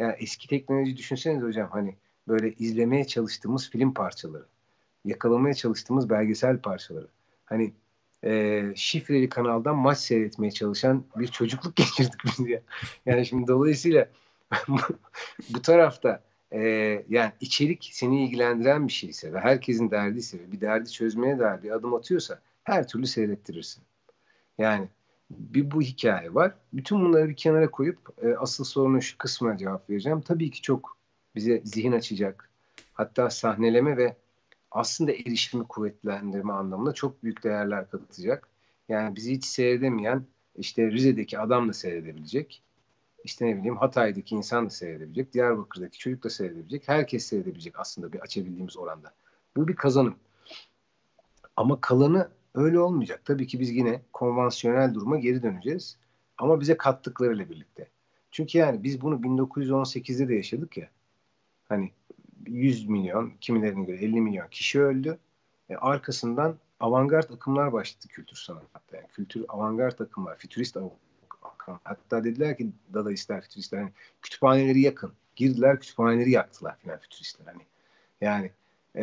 yani 0.00 0.14
eski 0.18 0.48
teknoloji 0.48 0.96
düşünseniz 0.96 1.42
hocam 1.42 1.68
hani 1.70 1.94
böyle 2.28 2.52
izlemeye 2.52 3.06
çalıştığımız 3.06 3.70
film 3.70 3.94
parçaları, 3.94 4.46
yakalamaya 5.04 5.54
çalıştığımız 5.54 6.10
belgesel 6.10 6.58
parçaları. 6.58 7.08
Hani 7.44 7.72
e, 8.24 8.62
şifreli 8.76 9.28
kanaldan 9.28 9.76
maç 9.76 9.98
seyretmeye 9.98 10.50
çalışan 10.50 11.04
bir 11.16 11.28
çocukluk 11.28 11.76
geçirdik 11.76 12.20
biz 12.24 12.48
ya. 12.48 12.60
Yani 13.06 13.26
şimdi 13.26 13.46
dolayısıyla 13.46 14.08
bu 15.50 15.62
tarafta 15.62 16.22
e, 16.52 16.60
yani 17.08 17.32
içerik 17.40 17.90
seni 17.92 18.24
ilgilendiren 18.24 18.88
bir 18.88 18.92
şeyse 18.92 19.32
ve 19.32 19.40
herkesin 19.40 19.90
derdiyse 19.90 20.38
ve 20.38 20.52
bir 20.52 20.60
derdi 20.60 20.92
çözmeye 20.92 21.38
dair 21.38 21.62
bir 21.62 21.70
adım 21.70 21.94
atıyorsa 21.94 22.40
her 22.64 22.88
türlü 22.88 23.06
seyrettirirsin. 23.06 23.82
Yani 24.58 24.88
bir 25.30 25.70
bu 25.70 25.82
hikaye 25.82 26.34
var. 26.34 26.54
Bütün 26.72 27.00
bunları 27.00 27.28
bir 27.28 27.36
kenara 27.36 27.70
koyup 27.70 27.98
e, 28.22 28.34
asıl 28.36 28.64
sorunun 28.64 28.98
şu 28.98 29.18
kısmına 29.18 29.56
cevap 29.56 29.90
vereceğim. 29.90 30.20
Tabii 30.20 30.50
ki 30.50 30.62
çok 30.62 30.96
bize 31.34 31.62
zihin 31.64 31.92
açacak. 31.92 32.50
Hatta 32.92 33.30
sahneleme 33.30 33.96
ve 33.96 34.16
aslında 34.70 35.12
erişimi 35.12 35.64
kuvvetlendirme 35.64 36.52
anlamında 36.52 36.92
çok 36.92 37.22
büyük 37.22 37.44
değerler 37.44 37.90
katacak. 37.90 38.48
Yani 38.88 39.16
bizi 39.16 39.32
hiç 39.32 39.44
seyredemeyen 39.44 40.24
işte 40.56 40.90
Rize'deki 40.90 41.38
adam 41.38 41.68
da 41.68 41.72
seyredebilecek. 41.72 42.62
İşte 43.24 43.46
ne 43.46 43.56
bileyim 43.56 43.76
Hatay'daki 43.76 44.34
insan 44.34 44.66
da 44.66 44.70
seyredebilecek. 44.70 45.32
Diyarbakır'daki 45.32 45.98
çocuk 45.98 46.24
da 46.24 46.30
seyredebilecek. 46.30 46.88
Herkes 46.88 47.26
seyredebilecek 47.26 47.80
aslında 47.80 48.12
bir 48.12 48.20
açabildiğimiz 48.20 48.76
oranda. 48.76 49.12
Bu 49.56 49.68
bir 49.68 49.76
kazanım. 49.76 50.14
Ama 51.56 51.80
kalanı 51.80 52.28
öyle 52.54 52.80
olmayacak. 52.80 53.20
Tabii 53.24 53.46
ki 53.46 53.60
biz 53.60 53.70
yine 53.70 54.02
konvansiyonel 54.12 54.94
duruma 54.94 55.18
geri 55.18 55.42
döneceğiz. 55.42 55.96
Ama 56.38 56.60
bize 56.60 56.76
kattıklarıyla 56.76 57.50
birlikte. 57.50 57.88
Çünkü 58.30 58.58
yani 58.58 58.82
biz 58.82 59.00
bunu 59.00 59.14
1918'de 59.14 60.28
de 60.28 60.34
yaşadık 60.34 60.76
ya. 60.76 60.88
Hani 61.68 61.92
100 62.46 62.88
milyon, 62.88 63.32
kimilerine 63.40 63.84
göre 63.84 63.96
50 63.96 64.20
milyon 64.20 64.48
kişi 64.48 64.80
öldü. 64.80 65.18
E, 65.68 65.76
arkasından 65.76 66.56
avantgard 66.80 67.30
akımlar 67.30 67.72
başladı 67.72 68.08
kültür 68.08 68.36
sanatta. 68.36 68.96
Yani 68.96 69.06
kültür 69.08 69.44
avantgard 69.48 69.98
akımlar, 69.98 70.36
fütürist 70.36 70.76
akım. 70.76 71.80
Hatta 71.84 72.24
dediler 72.24 72.56
ki 72.56 72.70
dadaistler, 72.94 73.40
fütüristler 73.42 73.78
hani 73.78 73.92
kütüphaneleri 74.22 74.80
yakın. 74.80 75.12
Girdiler 75.36 75.80
kütüphaneleri 75.80 76.30
yaktılar 76.30 76.78
filan 76.78 76.98
fütüristler 76.98 77.46
hani. 77.46 77.62
Yani 78.20 78.50
e, 78.96 79.02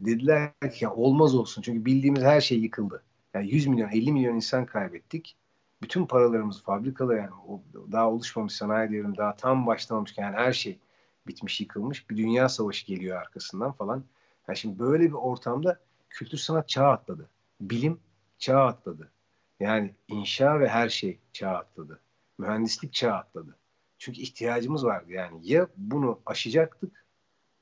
dediler 0.00 0.52
ki 0.72 0.84
ya 0.84 0.94
olmaz 0.94 1.34
olsun 1.34 1.62
çünkü 1.62 1.84
bildiğimiz 1.84 2.22
her 2.22 2.40
şey 2.40 2.58
yıkıldı. 2.58 3.02
Yani 3.34 3.50
100 3.50 3.66
milyon, 3.66 3.88
50 3.88 4.12
milyon 4.12 4.34
insan 4.34 4.66
kaybettik. 4.66 5.36
Bütün 5.82 6.06
paralarımız 6.06 6.62
fabrikalar 6.62 7.16
yani 7.16 7.30
o 7.48 7.62
daha 7.92 8.10
oluşmamış 8.10 8.52
sanayi 8.52 8.90
devrim 8.90 9.16
daha 9.16 9.36
tam 9.36 9.66
başlamamışken 9.66 10.22
yani 10.22 10.36
her 10.36 10.52
şey 10.52 10.78
bitmiş, 11.26 11.60
yıkılmış. 11.60 12.10
Bir 12.10 12.16
dünya 12.16 12.48
savaşı 12.48 12.86
geliyor 12.86 13.16
arkasından 13.16 13.72
falan. 13.72 14.04
Yani 14.48 14.58
şimdi 14.58 14.78
böyle 14.78 15.04
bir 15.04 15.12
ortamda 15.12 15.80
kültür 16.10 16.38
sanat 16.38 16.68
çağ 16.68 16.88
atladı. 16.88 17.28
Bilim 17.60 18.00
çağ 18.38 18.64
atladı. 18.66 19.12
Yani 19.60 19.94
inşa 20.08 20.60
ve 20.60 20.68
her 20.68 20.88
şey 20.88 21.18
çağ 21.32 21.50
atladı. 21.50 22.00
Mühendislik 22.38 22.92
çağ 22.92 23.12
atladı. 23.12 23.56
Çünkü 23.98 24.20
ihtiyacımız 24.20 24.84
vardı 24.84 25.12
yani. 25.12 25.40
Ya 25.42 25.68
bunu 25.76 26.20
aşacaktık 26.26 27.06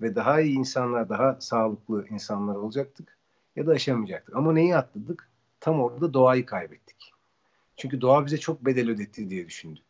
ve 0.01 0.15
daha 0.15 0.41
iyi 0.41 0.57
insanlar, 0.57 1.09
daha 1.09 1.41
sağlıklı 1.41 2.07
insanlar 2.11 2.55
olacaktık 2.55 3.19
ya 3.57 3.67
da 3.67 3.73
aşamayacaktık. 3.73 4.37
Ama 4.37 4.53
neyi 4.53 4.77
atladık? 4.77 5.31
Tam 5.61 5.81
orada 5.81 6.15
doğayı 6.15 6.47
kaybettik. 6.47 7.13
Çünkü 7.77 8.01
doğa 8.01 8.27
bize 8.27 8.39
çok 8.39 8.65
bedel 8.65 8.91
ödetti 8.91 9.31
diye 9.31 9.47
düşündük. 9.47 9.85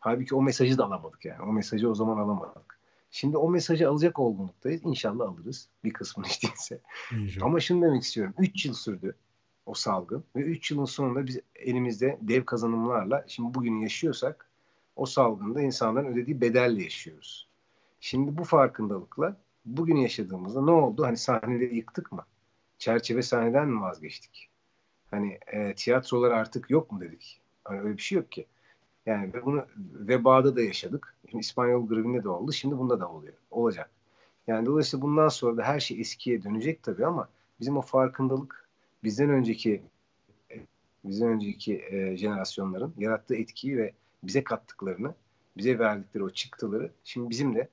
Halbuki 0.00 0.34
o 0.34 0.42
mesajı 0.42 0.78
da 0.78 0.84
alamadık 0.84 1.24
yani. 1.24 1.42
O 1.42 1.52
mesajı 1.52 1.90
o 1.90 1.94
zaman 1.94 2.16
alamadık. 2.16 2.78
Şimdi 3.10 3.36
o 3.36 3.50
mesajı 3.50 3.88
alacak 3.88 4.18
olgunluktayız. 4.18 4.84
İnşallah 4.84 5.28
alırız. 5.28 5.68
Bir 5.84 5.92
kısmını 5.92 6.26
hiç 6.26 6.42
değilse. 6.42 6.80
Ama 7.42 7.60
şunu 7.60 7.82
demek 7.82 8.02
istiyorum. 8.02 8.34
3 8.38 8.66
yıl 8.66 8.74
sürdü 8.74 9.16
o 9.66 9.74
salgın. 9.74 10.24
Ve 10.36 10.40
3 10.40 10.70
yılın 10.70 10.84
sonunda 10.84 11.26
biz 11.26 11.40
elimizde 11.54 12.18
dev 12.20 12.44
kazanımlarla 12.44 13.24
şimdi 13.28 13.54
bugün 13.54 13.80
yaşıyorsak 13.80 14.50
o 14.96 15.06
salgında 15.06 15.62
insanların 15.62 16.06
ödediği 16.06 16.40
bedelle 16.40 16.82
yaşıyoruz. 16.82 17.48
Şimdi 18.04 18.38
bu 18.38 18.44
farkındalıkla 18.44 19.36
bugün 19.64 19.96
yaşadığımızda 19.96 20.62
ne 20.62 20.70
oldu? 20.70 21.04
Hani 21.04 21.16
sahneleri 21.16 21.76
yıktık 21.76 22.12
mı? 22.12 22.24
Çerçeve 22.78 23.22
sahneden 23.22 23.68
mi 23.68 23.80
vazgeçtik? 23.80 24.48
Hani 25.10 25.38
e, 25.46 25.74
tiyatrolar 25.74 26.30
artık 26.30 26.70
yok 26.70 26.92
mu 26.92 27.00
dedik? 27.00 27.40
Hani 27.64 27.80
öyle 27.80 27.96
bir 27.96 28.02
şey 28.02 28.16
yok 28.16 28.32
ki. 28.32 28.46
Yani 29.06 29.32
bunu 29.44 29.66
vebada 29.94 30.56
da 30.56 30.62
yaşadık. 30.62 31.14
Şimdi 31.30 31.40
İspanyol 31.40 31.88
grevinde 31.88 32.24
de 32.24 32.28
oldu. 32.28 32.52
Şimdi 32.52 32.78
bunda 32.78 33.00
da 33.00 33.08
oluyor. 33.08 33.34
Olacak. 33.50 33.90
Yani 34.46 34.66
dolayısıyla 34.66 35.02
bundan 35.02 35.28
sonra 35.28 35.56
da 35.56 35.62
her 35.62 35.80
şey 35.80 36.00
eskiye 36.00 36.42
dönecek 36.42 36.82
tabii 36.82 37.06
ama 37.06 37.28
bizim 37.60 37.76
o 37.76 37.82
farkındalık 37.82 38.68
bizden 39.04 39.30
önceki 39.30 39.82
bizden 41.04 41.28
önceki 41.28 41.84
e, 41.90 42.16
jenerasyonların 42.16 42.94
yarattığı 42.98 43.36
etkiyi 43.36 43.76
ve 43.76 43.92
bize 44.22 44.44
kattıklarını, 44.44 45.14
bize 45.56 45.78
verdikleri 45.78 46.24
o 46.24 46.30
çıktıları 46.30 46.90
şimdi 47.04 47.30
bizim 47.30 47.54
de 47.54 47.68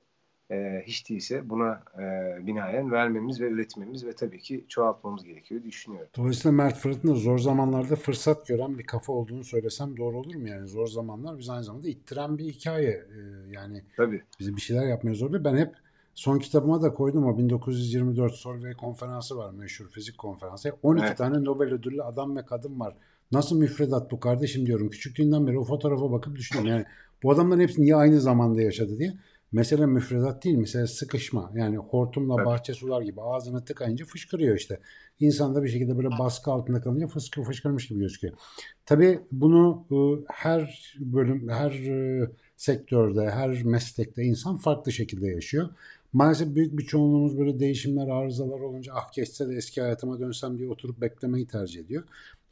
e, 0.50 0.82
hiç 0.86 1.10
değilse 1.10 1.50
buna 1.50 1.82
e, 1.98 2.02
binaen 2.46 2.90
vermemiz 2.90 3.40
ve 3.40 3.50
üretmemiz 3.50 4.06
ve 4.06 4.12
tabii 4.12 4.38
ki 4.38 4.64
çoğaltmamız 4.68 5.24
gerekiyor 5.24 5.62
düşünüyorum. 5.62 6.08
Dolayısıyla 6.16 6.52
Mert 6.52 6.76
Fırat'ın 6.76 7.08
da 7.08 7.14
zor 7.14 7.38
zamanlarda 7.38 7.96
fırsat 7.96 8.46
gören 8.46 8.78
bir 8.78 8.86
kafa 8.86 9.12
olduğunu 9.12 9.44
söylesem 9.44 9.96
doğru 9.96 10.18
olur 10.18 10.34
mu? 10.34 10.48
Yani 10.48 10.68
zor 10.68 10.86
zamanlar 10.86 11.38
biz 11.38 11.50
aynı 11.50 11.64
zamanda 11.64 11.88
ittiren 11.88 12.38
bir 12.38 12.44
hikaye. 12.44 12.90
E, 12.90 13.18
yani 13.50 13.82
tabii. 13.96 14.22
bizi 14.40 14.56
bir 14.56 14.60
şeyler 14.60 14.86
yapmaya 14.86 15.14
zorluyor. 15.14 15.44
Ben 15.44 15.56
hep 15.56 15.74
son 16.14 16.38
kitabıma 16.38 16.82
da 16.82 16.94
koydum 16.94 17.26
o 17.26 17.38
1924 17.38 18.34
Solvay 18.34 18.74
konferansı 18.74 19.36
var 19.36 19.50
meşhur 19.50 19.88
fizik 19.88 20.18
konferansı. 20.18 20.72
12 20.82 21.06
evet. 21.06 21.18
tane 21.18 21.44
Nobel 21.44 21.72
ödüllü 21.72 22.02
adam 22.02 22.36
ve 22.36 22.44
kadın 22.44 22.80
var. 22.80 22.96
Nasıl 23.32 23.58
müfredat 23.58 24.10
bu 24.10 24.20
kardeşim 24.20 24.66
diyorum. 24.66 24.90
Küçüklüğünden 24.90 25.46
beri 25.46 25.58
o 25.58 25.64
fotoğrafa 25.64 26.12
bakıp 26.12 26.36
düşünüyorum. 26.36 26.70
Yani 26.70 26.84
bu 27.22 27.30
adamların 27.30 27.60
hepsi 27.60 27.82
niye 27.82 27.96
aynı 27.96 28.20
zamanda 28.20 28.62
yaşadı 28.62 28.98
diye. 28.98 29.12
Mesele 29.52 29.86
müfredat 29.86 30.44
değil, 30.44 30.56
mesela 30.56 30.86
sıkışma. 30.86 31.52
Yani 31.54 31.76
hortumla 31.76 32.34
evet. 32.36 32.46
bahçe 32.46 32.74
sular 32.74 33.02
gibi 33.02 33.22
ağzını 33.22 33.64
tıkayınca 33.64 34.04
fışkırıyor 34.04 34.56
işte. 34.56 34.80
İnsan 35.20 35.54
da 35.54 35.62
bir 35.62 35.68
şekilde 35.68 35.96
böyle 35.96 36.10
baskı 36.18 36.50
altında 36.50 36.80
kalınca 36.80 37.06
fışkır 37.06 37.44
fışkırmış 37.44 37.88
gibi 37.88 37.98
gözüküyor. 37.98 38.34
Tabii 38.86 39.20
bunu 39.32 39.86
e, 39.90 40.24
her 40.28 40.94
bölüm, 40.98 41.48
her 41.48 41.70
e, 41.70 42.30
sektörde, 42.56 43.30
her 43.30 43.62
meslekte 43.62 44.22
insan 44.22 44.56
farklı 44.56 44.92
şekilde 44.92 45.28
yaşıyor. 45.28 45.68
Maalesef 46.12 46.54
büyük 46.54 46.78
bir 46.78 46.84
çoğunluğumuz 46.84 47.38
böyle 47.38 47.58
değişimler, 47.58 48.08
arızalar 48.08 48.60
olunca 48.60 48.92
ah 48.94 49.12
geçse 49.12 49.48
de 49.48 49.54
eski 49.54 49.80
hayatıma 49.80 50.20
dönsem 50.20 50.58
diye 50.58 50.68
oturup 50.68 51.00
beklemeyi 51.00 51.46
tercih 51.46 51.80
ediyor. 51.80 52.02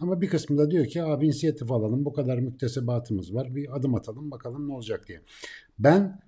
Ama 0.01 0.21
bir 0.21 0.29
kısmı 0.29 0.59
da 0.59 0.71
diyor 0.71 0.87
ki 0.87 1.03
abi 1.03 1.27
inisiyatif 1.27 1.73
alalım 1.73 2.05
bu 2.05 2.13
kadar 2.13 2.39
müktesebatımız 2.39 3.35
var 3.35 3.57
bir 3.57 3.77
adım 3.77 3.95
atalım 3.95 4.31
bakalım 4.31 4.69
ne 4.69 4.73
olacak 4.73 5.09
diye. 5.09 5.21
Ben 5.79 6.21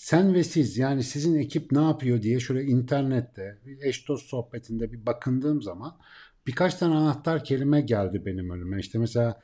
sen 0.00 0.34
ve 0.34 0.44
siz 0.44 0.78
yani 0.78 1.02
sizin 1.02 1.38
ekip 1.38 1.72
ne 1.72 1.82
yapıyor 1.82 2.22
diye 2.22 2.40
şöyle 2.40 2.64
internette 2.64 3.58
eş 3.80 4.08
dost 4.08 4.26
sohbetinde 4.26 4.92
bir 4.92 5.06
bakındığım 5.06 5.62
zaman 5.62 5.96
birkaç 6.46 6.74
tane 6.74 6.94
anahtar 6.94 7.44
kelime 7.44 7.80
geldi 7.80 8.22
benim 8.26 8.50
önüme. 8.50 8.80
İşte 8.80 8.98
mesela 8.98 9.40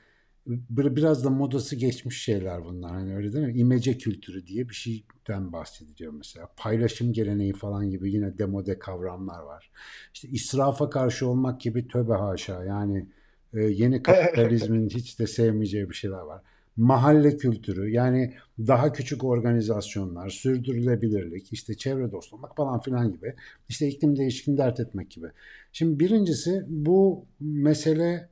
biraz 0.46 1.24
da 1.24 1.30
modası 1.30 1.76
geçmiş 1.76 2.22
şeyler 2.22 2.64
bunlar. 2.64 2.90
Hani 2.90 3.16
öyle 3.16 3.32
değil 3.32 3.46
mi? 3.46 3.60
İmece 3.60 3.98
kültürü 3.98 4.46
diye 4.46 4.68
bir 4.68 4.74
şeyden 4.74 5.52
bahsediliyor 5.52 6.12
mesela. 6.12 6.48
Paylaşım 6.56 7.12
geleneği 7.12 7.52
falan 7.52 7.90
gibi 7.90 8.12
yine 8.12 8.38
demode 8.38 8.78
kavramlar 8.78 9.40
var. 9.40 9.70
İşte 10.14 10.28
israfa 10.28 10.90
karşı 10.90 11.28
olmak 11.28 11.60
gibi 11.60 11.88
töbe 11.88 12.14
haşa 12.14 12.64
yani 12.64 13.06
e, 13.54 13.60
yeni 13.60 14.02
kapitalizmin 14.02 14.88
hiç 14.88 15.18
de 15.18 15.26
sevmeyeceği 15.26 15.90
bir 15.90 15.94
şeyler 15.94 16.18
var 16.18 16.42
mahalle 16.76 17.36
kültürü 17.36 17.90
yani 17.90 18.34
daha 18.58 18.92
küçük 18.92 19.24
organizasyonlar, 19.24 20.30
sürdürülebilirlik, 20.30 21.52
işte 21.52 21.74
çevre 21.74 22.12
dostu 22.12 22.36
olmak 22.36 22.56
falan 22.56 22.80
filan 22.80 23.12
gibi. 23.12 23.34
işte 23.68 23.88
iklim 23.88 24.16
değişikliğini 24.16 24.58
dert 24.58 24.80
etmek 24.80 25.10
gibi. 25.10 25.26
Şimdi 25.72 26.00
birincisi 26.00 26.64
bu 26.68 27.24
mesele 27.40 28.28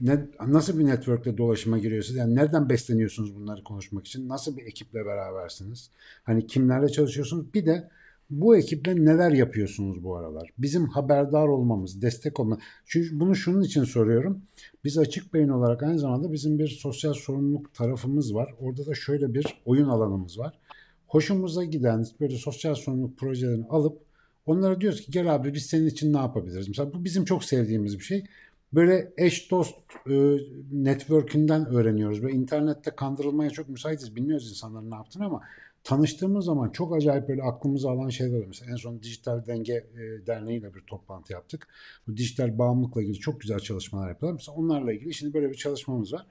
ne, 0.00 0.26
nasıl 0.46 0.78
bir 0.78 0.86
network'te 0.86 1.38
dolaşıma 1.38 1.78
giriyorsunuz? 1.78 2.18
Yani 2.18 2.34
nereden 2.34 2.68
besleniyorsunuz 2.68 3.36
bunları 3.36 3.64
konuşmak 3.64 4.06
için? 4.06 4.28
Nasıl 4.28 4.56
bir 4.56 4.66
ekiple 4.66 5.06
berabersiniz? 5.06 5.90
Hani 6.22 6.46
kimlerle 6.46 6.88
çalışıyorsunuz? 6.88 7.54
Bir 7.54 7.66
de 7.66 7.90
bu 8.30 8.56
ekiple 8.56 9.04
neler 9.04 9.30
yapıyorsunuz 9.30 10.04
bu 10.04 10.16
aralar? 10.16 10.50
Bizim 10.58 10.86
haberdar 10.86 11.48
olmamız, 11.48 12.02
destek 12.02 12.40
olma. 12.40 12.58
Çünkü 12.86 13.20
bunu 13.20 13.34
şunun 13.34 13.62
için 13.62 13.84
soruyorum. 13.84 14.42
Biz 14.84 14.98
Açık 14.98 15.34
Beyin 15.34 15.48
olarak 15.48 15.82
aynı 15.82 15.98
zamanda 15.98 16.32
bizim 16.32 16.58
bir 16.58 16.68
sosyal 16.68 17.14
sorumluluk 17.14 17.74
tarafımız 17.74 18.34
var. 18.34 18.54
Orada 18.60 18.86
da 18.86 18.94
şöyle 18.94 19.34
bir 19.34 19.46
oyun 19.64 19.88
alanımız 19.88 20.38
var. 20.38 20.58
Hoşumuza 21.06 21.64
giden 21.64 22.04
böyle 22.20 22.36
sosyal 22.36 22.74
sorumluluk 22.74 23.18
projelerini 23.18 23.66
alıp 23.66 23.98
onlara 24.46 24.80
diyoruz 24.80 25.00
ki 25.00 25.12
gel 25.12 25.34
abi 25.34 25.54
biz 25.54 25.66
senin 25.66 25.86
için 25.86 26.12
ne 26.12 26.18
yapabiliriz? 26.18 26.68
Mesela 26.68 26.92
bu 26.92 27.04
bizim 27.04 27.24
çok 27.24 27.44
sevdiğimiz 27.44 27.98
bir 27.98 28.04
şey. 28.04 28.24
Böyle 28.72 29.12
eş 29.16 29.50
dost 29.50 29.74
e, 30.06 30.36
network'ünden 30.72 31.66
öğreniyoruz. 31.66 32.22
Böyle 32.22 32.34
internette 32.34 32.90
kandırılmaya 32.90 33.50
çok 33.50 33.68
müsaitiz. 33.68 34.16
Bilmiyoruz 34.16 34.50
insanların 34.50 34.90
ne 34.90 34.94
yaptığını 34.94 35.24
ama 35.24 35.42
tanıştığımız 35.84 36.44
zaman 36.44 36.70
çok 36.70 36.96
acayip 36.96 37.28
böyle 37.28 37.42
aklımıza 37.42 37.90
alan 37.90 38.08
şeyler 38.08 38.32
oluyor. 38.32 38.46
Mesela 38.46 38.70
en 38.70 38.76
son 38.76 39.02
Dijital 39.02 39.46
Denge 39.46 39.72
e, 39.74 40.26
Derneği 40.26 40.60
ile 40.60 40.74
bir 40.74 40.80
toplantı 40.80 41.32
yaptık. 41.32 41.68
Bu 42.08 42.16
dijital 42.16 42.58
bağımlılıkla 42.58 43.02
ilgili 43.02 43.18
çok 43.18 43.40
güzel 43.40 43.58
çalışmalar 43.58 44.08
yapıyorlar. 44.08 44.36
Mesela 44.36 44.56
onlarla 44.56 44.92
ilgili 44.92 45.14
şimdi 45.14 45.34
böyle 45.34 45.50
bir 45.50 45.56
çalışmamız 45.56 46.12
var. 46.12 46.26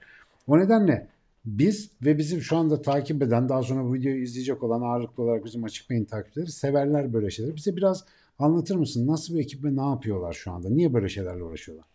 O 0.46 0.58
nedenle 0.58 1.08
biz 1.44 1.90
ve 2.02 2.18
bizim 2.18 2.40
şu 2.40 2.56
anda 2.56 2.82
takip 2.82 3.22
eden, 3.22 3.48
daha 3.48 3.62
sonra 3.62 3.84
bu 3.84 3.94
videoyu 3.94 4.22
izleyecek 4.22 4.62
olan 4.62 4.82
ağırlıklı 4.82 5.22
olarak 5.22 5.44
bizim 5.44 5.64
Açık 5.64 5.90
Beyin 5.90 6.04
takipçileri 6.04 6.52
severler 6.52 7.12
böyle 7.12 7.30
şeyleri. 7.30 7.56
Bize 7.56 7.76
biraz 7.76 8.04
anlatır 8.38 8.76
mısın? 8.76 9.06
Nasıl 9.06 9.34
bir 9.34 9.40
ekip 9.40 9.64
ve 9.64 9.76
ne 9.76 9.88
yapıyorlar 9.88 10.32
şu 10.32 10.52
anda? 10.52 10.70
Niye 10.70 10.94
böyle 10.94 11.08
şeylerle 11.08 11.42
uğraşıyorlar? 11.42 11.86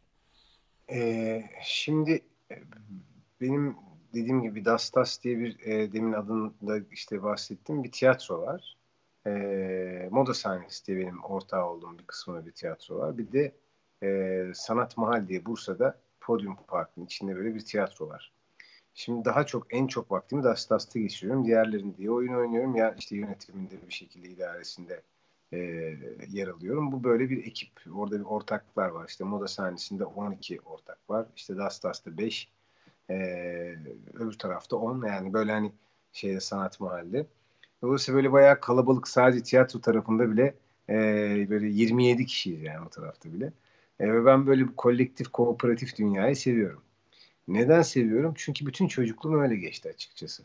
Ee, 0.91 1.43
şimdi 1.63 2.21
benim 3.41 3.75
dediğim 4.15 4.41
gibi 4.41 4.65
Dastas 4.65 5.23
diye 5.23 5.39
bir 5.39 5.59
e, 5.59 5.93
demin 5.93 6.13
adında 6.13 6.79
işte 6.91 7.23
bahsettiğim 7.23 7.83
bir 7.83 7.91
tiyatro 7.91 8.41
var. 8.41 8.77
E, 9.27 10.09
Moda 10.11 10.33
sahnesi 10.33 10.87
diye 10.87 10.97
benim 10.97 11.23
ortağı 11.23 11.65
olduğum 11.65 11.99
bir 11.99 12.03
kısmında 12.03 12.45
bir 12.45 12.51
tiyatro 12.51 12.97
var. 12.97 13.17
Bir 13.17 13.31
de 13.31 13.55
e, 14.03 14.51
Sanat 14.53 14.97
Mahal 14.97 15.27
diye 15.27 15.45
Bursa'da 15.45 15.99
Podium 16.21 16.57
Park'ın 16.67 17.05
içinde 17.05 17.35
böyle 17.35 17.55
bir 17.55 17.65
tiyatro 17.65 18.09
var. 18.09 18.31
Şimdi 18.93 19.25
daha 19.25 19.45
çok 19.45 19.73
en 19.73 19.87
çok 19.87 20.11
vaktimi 20.11 20.43
Dastas'ta 20.43 20.99
geçiriyorum. 20.99 21.45
Diğerlerinde 21.45 21.97
diye 21.97 22.11
oyun 22.11 22.33
oynuyorum 22.33 22.75
ya 22.75 22.95
işte 22.99 23.15
yönetiminde 23.15 23.87
bir 23.87 23.93
şekilde 23.93 24.29
idaresinde 24.29 25.01
e, 25.53 25.57
yer 26.29 26.47
alıyorum. 26.47 26.91
Bu 26.91 27.03
böyle 27.03 27.29
bir 27.29 27.45
ekip. 27.45 27.69
Orada 27.95 28.19
bir 28.19 28.25
ortaklar 28.25 28.89
var. 28.89 29.07
İşte 29.07 29.23
moda 29.23 29.47
sahnesinde 29.47 30.05
12 30.05 30.61
ortak 30.61 31.09
var. 31.09 31.25
İşte 31.35 31.57
Dastas'ta 31.57 32.17
5. 32.17 32.49
E, 33.09 33.15
öbür 34.13 34.33
tarafta 34.33 34.75
10. 34.75 35.07
Yani 35.07 35.33
böyle 35.33 35.51
hani 35.51 35.71
şeyde 36.13 36.39
sanat 36.39 36.79
mahalli. 36.79 37.25
Dolayısıyla 37.81 38.17
böyle 38.17 38.31
bayağı 38.31 38.59
kalabalık 38.59 39.07
sadece 39.07 39.43
tiyatro 39.43 39.81
tarafında 39.81 40.31
bile 40.31 40.55
e, 40.89 40.95
böyle 41.49 41.67
27 41.67 42.25
kişiyiz 42.25 42.61
yani 42.63 42.85
o 42.87 42.89
tarafta 42.89 43.33
bile. 43.33 43.53
E, 43.99 44.13
ve 44.13 44.25
ben 44.25 44.47
böyle 44.47 44.67
bir 44.67 44.75
kolektif, 44.75 45.27
kooperatif 45.27 45.97
dünyayı 45.97 46.35
seviyorum. 46.35 46.81
Neden 47.47 47.81
seviyorum? 47.81 48.33
Çünkü 48.37 48.65
bütün 48.65 48.87
çocukluğum 48.87 49.41
öyle 49.41 49.55
geçti 49.55 49.89
açıkçası. 49.89 50.43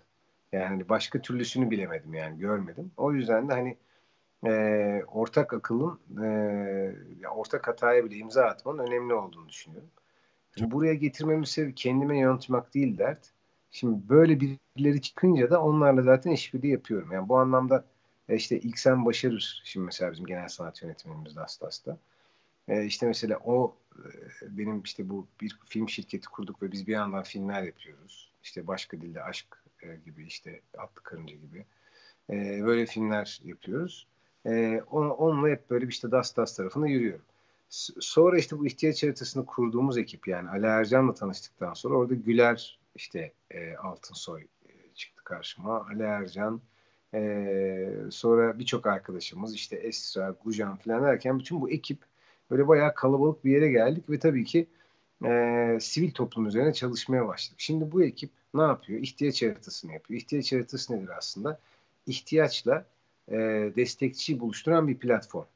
Yani 0.53 0.89
başka 0.89 1.23
türlüsünü 1.23 1.71
bilemedim 1.71 2.15
yani 2.15 2.39
görmedim. 2.39 2.93
O 2.97 3.13
yüzden 3.13 3.49
de 3.49 3.53
hani 3.53 3.77
e, 4.47 5.05
ortak 5.07 5.55
akılın 5.55 6.01
e, 6.25 7.29
ortak 7.29 7.69
hataya 7.69 8.05
bile 8.05 8.17
imza 8.17 8.45
atmanın 8.45 8.79
önemli 8.87 9.15
olduğunu 9.15 9.49
düşünüyorum. 9.49 9.91
Buraya 10.61 10.95
getirmemin 10.95 11.45
sebebi 11.45 11.75
kendime 11.75 12.19
yönetmek 12.19 12.75
değil 12.75 12.99
dert. 12.99 13.31
Şimdi 13.71 14.09
böyle 14.09 14.41
birileri 14.41 15.01
çıkınca 15.03 15.51
da 15.51 15.63
onlarla 15.63 16.03
zaten 16.03 16.31
işbirliği 16.31 16.73
yapıyorum. 16.73 17.13
Yani 17.13 17.29
bu 17.29 17.39
anlamda 17.39 17.85
e, 18.29 18.37
işte 18.37 18.61
ilk 18.61 18.79
sen 18.79 19.07
başarır. 19.07 19.63
Şimdi 19.65 19.87
mesela 19.87 20.13
bizim 20.13 20.27
genel 20.27 20.49
sanat 20.49 20.83
yönetmenimiz 20.83 21.37
de 21.37 21.41
hasta. 21.41 21.99
E, 22.69 22.85
işte 22.85 23.07
mesela 23.07 23.39
o 23.45 23.77
e, 23.99 24.09
benim 24.59 24.83
işte 24.83 25.09
bu 25.09 25.27
bir 25.41 25.59
film 25.69 25.89
şirketi 25.89 26.29
kurduk 26.29 26.63
ve 26.63 26.73
biz 26.73 26.87
bir 26.87 26.93
yandan 26.93 27.23
filmler 27.23 27.63
yapıyoruz. 27.63 28.33
İşte 28.43 28.67
başka 28.67 29.01
dilde 29.01 29.23
aşk 29.23 29.47
e, 29.83 29.97
gibi 30.05 30.25
işte 30.27 30.61
atlı 30.79 31.03
karınca 31.03 31.37
gibi. 31.37 31.65
Böyle 32.65 32.87
filmler 32.87 33.41
yapıyoruz. 33.45 34.07
On, 34.91 35.09
onunla 35.09 35.49
hep 35.49 35.71
böyle 35.71 35.87
işte 35.87 36.11
Das 36.11 36.33
tarafına 36.33 36.89
yürüyorum. 36.89 37.25
Sonra 38.01 38.39
işte 38.39 38.59
bu 38.59 38.67
ihtiyaç 38.67 39.03
haritasını 39.03 39.47
kurduğumuz 39.47 39.99
ekip 39.99 40.29
yani 40.29 40.49
Ali 40.51 40.67
Ercan'la 40.67 41.15
tanıştıktan 41.15 41.75
sonra 41.75 41.95
orada 41.95 42.15
Güler 42.15 42.79
işte 42.95 43.33
e, 43.51 43.77
Altınsoy 43.77 44.43
e, 44.43 44.71
çıktı 44.95 45.25
karşıma. 45.25 45.87
Ali 45.91 46.03
Ercan 46.03 46.61
e, 47.15 47.89
sonra 48.11 48.59
birçok 48.59 48.87
arkadaşımız 48.87 49.55
işte 49.55 49.77
Esra, 49.77 50.37
Gujan 50.45 50.77
falan 50.77 51.03
derken 51.03 51.39
bütün 51.39 51.61
bu 51.61 51.71
ekip 51.71 51.99
böyle 52.51 52.69
bayağı 52.69 52.95
kalabalık 52.95 53.45
bir 53.45 53.51
yere 53.51 53.69
geldik 53.69 54.11
ve 54.11 54.19
tabii 54.19 54.45
ki 54.45 54.67
e, 55.25 55.79
sivil 55.81 56.11
toplum 56.11 56.47
üzerine 56.47 56.73
çalışmaya 56.73 57.29
başladık. 57.29 57.61
Şimdi 57.61 57.93
bu 57.93 58.03
ekip 58.03 58.31
ne 58.55 58.63
yapıyor? 58.63 59.01
İhtiyaç 59.01 59.43
haritasını 59.43 59.93
yapıyor. 59.93 60.21
İhtiyaç 60.21 60.53
haritası 60.53 60.93
nedir 60.93 61.11
aslında? 61.19 61.61
İhtiyaçla 62.07 62.87
e, 63.29 63.37
destekçi 63.77 64.41
buluşturan 64.41 64.89
bir 64.89 64.99
platform. 64.99 65.47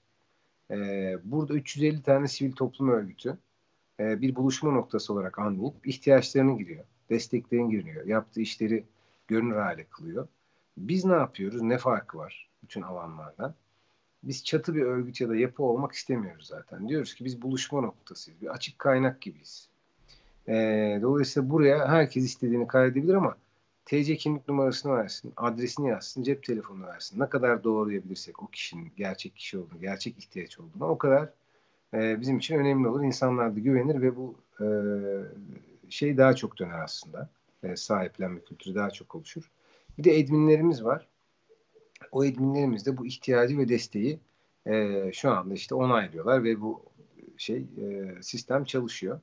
E, 0.71 0.77
burada 1.25 1.55
350 1.55 2.03
tane 2.03 2.29
sivil 2.29 2.53
toplum 2.53 2.89
örgütü 2.89 3.39
e, 4.01 4.21
bir 4.21 4.37
buluşma 4.37 4.71
noktası 4.71 5.13
olarak 5.13 5.39
anlayıp 5.39 5.87
ihtiyaçlarını 5.87 6.59
giriyor. 6.59 6.85
Desteklerini 7.11 7.71
giriyor. 7.71 8.07
Yaptığı 8.07 8.41
işleri 8.41 8.85
görünür 9.29 9.57
hale 9.57 9.85
kılıyor. 9.85 10.29
Biz 10.77 11.05
ne 11.05 11.13
yapıyoruz? 11.13 11.63
Ne 11.63 11.79
farkı 11.79 12.19
var 12.19 12.51
bütün 12.63 12.83
alanlardan? 12.83 13.55
Biz 14.23 14.45
çatı 14.45 14.75
bir 14.75 14.83
örgüt 14.83 15.21
ya 15.21 15.29
da 15.29 15.37
yapı 15.37 15.63
olmak 15.63 15.93
istemiyoruz 15.93 16.47
zaten. 16.47 16.89
Diyoruz 16.89 17.15
ki 17.15 17.25
biz 17.25 17.43
buluşma 17.43 17.81
noktasıyız. 17.81 18.41
Bir 18.41 18.47
açık 18.47 18.79
kaynak 18.79 19.21
gibiyiz. 19.21 19.69
E, 20.49 20.55
dolayısıyla 21.03 21.51
buraya 21.51 21.89
herkes 21.89 22.25
istediğini 22.25 22.67
kaydedebilir 22.67 23.15
ama 23.15 23.37
TC 23.85 24.17
kimlik 24.17 24.49
numarasını 24.49 24.97
versin, 24.97 25.33
adresini 25.37 25.89
yazsın, 25.89 26.23
cep 26.23 26.43
telefonunu 26.43 26.87
versin. 26.87 27.21
Ne 27.21 27.29
kadar 27.29 27.65
doğrulayabilirsek 27.65 28.43
o 28.43 28.47
kişinin 28.47 28.93
gerçek 28.97 29.37
kişi 29.37 29.59
olduğunu, 29.59 29.81
gerçek 29.81 30.19
ihtiyaç 30.19 30.61
olduğunu 30.61 30.85
o 30.85 30.99
kadar 30.99 31.29
e, 31.95 32.21
bizim 32.21 32.39
için 32.39 32.59
önemli 32.59 32.89
olur. 32.89 33.03
İnsanlar 33.03 33.57
da 33.57 33.61
güvenir 33.61 34.03
ve 34.03 34.17
bu 34.17 34.35
e, 34.61 34.67
şey 35.89 36.17
daha 36.17 36.37
çok 36.37 36.59
döner 36.59 36.79
aslında. 36.79 37.31
E, 37.63 37.77
sahiplenme 37.77 38.41
kültürü 38.41 38.75
daha 38.75 38.91
çok 38.91 39.15
oluşur. 39.15 39.51
Bir 39.99 40.05
de 40.05 40.19
edminlerimiz 40.19 40.85
var. 40.85 41.09
O 42.13 42.25
edminlerimiz 42.25 42.87
de 42.87 42.97
bu 42.97 43.07
ihtiyacı 43.07 43.59
ve 43.59 43.69
desteği 43.69 44.21
e, 44.67 45.11
şu 45.13 45.31
anda 45.31 45.55
işte 45.55 45.75
onaylıyorlar 45.75 46.45
ve 46.45 46.61
bu 46.61 46.83
şey 47.37 47.57
e, 47.57 48.15
sistem 48.23 48.65
çalışıyor. 48.65 49.21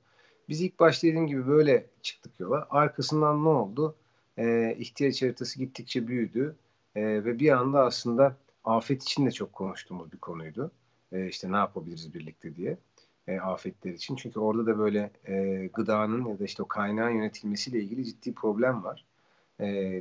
Biz 0.49 0.62
ilk 0.62 0.80
başta 0.80 1.07
dediğim 1.07 1.28
gibi 1.28 1.47
böyle 1.47 1.86
çıktık 2.01 2.39
yola. 2.39 2.68
Arkasından 2.70 3.43
ne 3.43 3.49
oldu? 3.49 3.95
E, 4.42 4.76
ihtiyaç 4.80 5.22
haritası 5.22 5.60
gittikçe 5.60 6.08
büyüdü 6.08 6.56
e, 6.96 7.02
ve 7.04 7.39
bir 7.39 7.52
anda 7.52 7.84
aslında 7.84 8.36
afet 8.64 9.04
için 9.04 9.26
de 9.26 9.32
çok 9.32 9.54
konuştuğumuz 9.54 10.12
bir 10.12 10.18
konuydu. 10.18 10.72
E, 11.12 11.28
işte 11.28 11.52
ne 11.52 11.56
yapabiliriz 11.56 12.14
birlikte 12.14 12.56
diye 12.56 12.78
e, 13.28 13.39
afetler 13.39 13.94
için. 13.94 14.16
Çünkü 14.16 14.39
orada 14.39 14.66
da 14.66 14.80
böyle 14.80 15.12
e, 15.26 15.68
gıdanın 15.74 16.26
ya 16.26 16.39
da 16.39 16.44
işte 16.44 16.64
o 16.64 16.68
kaynağın 16.68 17.10
yönetilmesiyle 17.10 17.80
ilgili 17.80 18.06
ciddi 18.06 18.34
problem 18.34 18.84
var. 18.84 19.06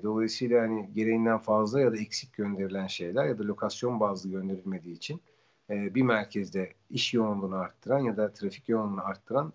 Dolayısıyla 0.03 0.63
hani 0.63 0.91
gereğinden 0.95 1.39
fazla 1.39 1.81
ya 1.81 1.93
da 1.93 1.97
eksik 1.97 2.33
gönderilen 2.33 2.87
şeyler 2.87 3.25
ya 3.25 3.39
da 3.39 3.45
lokasyon 3.45 4.01
bazlı 4.01 4.31
gönderilmediği 4.31 4.97
için 4.97 5.21
bir 5.69 6.03
merkezde 6.03 6.73
iş 6.91 7.15
yoğunluğunu 7.15 7.57
arttıran 7.57 7.99
ya 7.99 8.17
da 8.17 8.33
trafik 8.33 8.69
yoğunluğunu 8.69 9.05
arttıran 9.05 9.53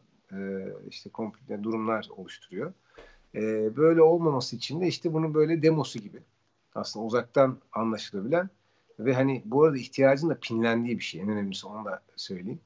işte 0.89 1.09
komplike 1.09 1.63
durumlar 1.63 2.09
oluşturuyor. 2.17 2.73
E, 3.35 3.75
böyle 3.75 4.01
olmaması 4.01 4.55
için 4.55 4.81
de 4.81 4.87
işte 4.87 5.13
bunun 5.13 5.33
böyle 5.33 5.61
demosu 5.61 5.99
gibi. 5.99 6.19
Aslında 6.75 7.05
uzaktan 7.05 7.57
anlaşılabilen 7.73 8.49
ve 8.99 9.13
hani 9.13 9.41
bu 9.45 9.63
arada 9.63 9.77
ihtiyacın 9.77 10.29
da 10.29 10.39
pinlendiği 10.39 10.97
bir 10.97 11.03
şey. 11.03 11.21
En 11.21 11.29
önemlisi 11.29 11.67
onu 11.67 11.85
da 11.85 12.01
söyleyeyim. 12.15 12.59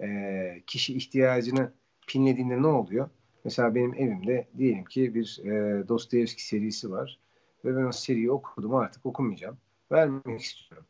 E, 0.00 0.62
kişi 0.66 0.96
ihtiyacını 0.96 1.72
pinlediğinde 2.06 2.62
ne 2.62 2.66
oluyor? 2.66 3.08
Mesela 3.44 3.74
benim 3.74 3.94
evimde 3.94 4.48
diyelim 4.58 4.84
ki 4.84 5.14
bir 5.14 5.40
e, 5.44 5.88
Dostoyevski 5.88 6.46
serisi 6.46 6.90
var 6.90 7.18
ve 7.64 7.76
ben 7.76 7.84
o 7.84 7.92
seriyi 7.92 8.30
okudum 8.30 8.74
artık 8.74 9.06
okumayacağım. 9.06 9.56
Vermek 9.92 10.40
istiyorum. 10.40 10.86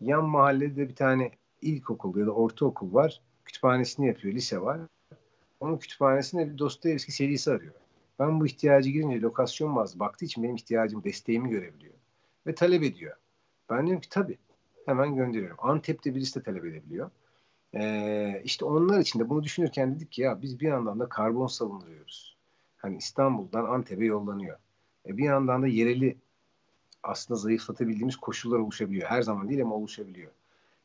Yan 0.00 0.24
mahallede 0.24 0.88
bir 0.88 0.94
tane 0.94 1.30
ilkokul 1.62 2.18
ya 2.18 2.26
da 2.26 2.30
ortaokul 2.30 2.94
var. 2.94 3.20
Kütüphanesini 3.44 4.06
yapıyor, 4.06 4.34
lise 4.34 4.60
var. 4.60 4.80
Onun 5.60 5.78
kütüphanesinde 5.78 6.52
bir 6.52 6.58
Dostoyevski 6.58 7.12
serisi 7.12 7.50
arıyor. 7.50 7.74
Ben 8.20 8.40
bu 8.40 8.46
ihtiyacı 8.46 8.90
girince 8.90 9.20
lokasyon 9.20 9.76
bazlı 9.76 10.00
baktığı 10.00 10.24
için 10.24 10.42
benim 10.42 10.56
ihtiyacım, 10.56 11.04
desteğimi 11.04 11.50
görebiliyor. 11.50 11.94
Ve 12.46 12.54
talep 12.54 12.82
ediyor. 12.82 13.16
Ben 13.70 13.86
diyorum 13.86 14.00
ki 14.00 14.08
tabii. 14.08 14.38
Hemen 14.86 15.14
gönderiyorum. 15.14 15.56
Antep'te 15.60 16.14
birisi 16.14 16.40
de 16.40 16.42
talep 16.42 16.64
edebiliyor. 16.64 17.10
Ee, 17.74 18.42
işte 18.44 18.64
onlar 18.64 19.00
için 19.00 19.20
de 19.20 19.28
bunu 19.28 19.42
düşünürken 19.42 19.94
dedik 19.94 20.12
ki 20.12 20.22
ya 20.22 20.42
biz 20.42 20.60
bir 20.60 20.68
yandan 20.68 21.00
da 21.00 21.08
karbon 21.08 21.46
savunuyoruz. 21.46 22.36
Hani 22.76 22.96
İstanbul'dan 22.96 23.64
Antep'e 23.64 24.04
yollanıyor. 24.04 24.58
E 25.06 25.16
bir 25.16 25.24
yandan 25.24 25.62
da 25.62 25.66
yereli 25.66 26.16
aslında 27.02 27.40
zayıflatabildiğimiz 27.40 28.16
koşullar 28.16 28.58
oluşabiliyor. 28.58 29.08
Her 29.08 29.22
zaman 29.22 29.48
değil 29.48 29.62
ama 29.62 29.74
oluşabiliyor. 29.74 30.30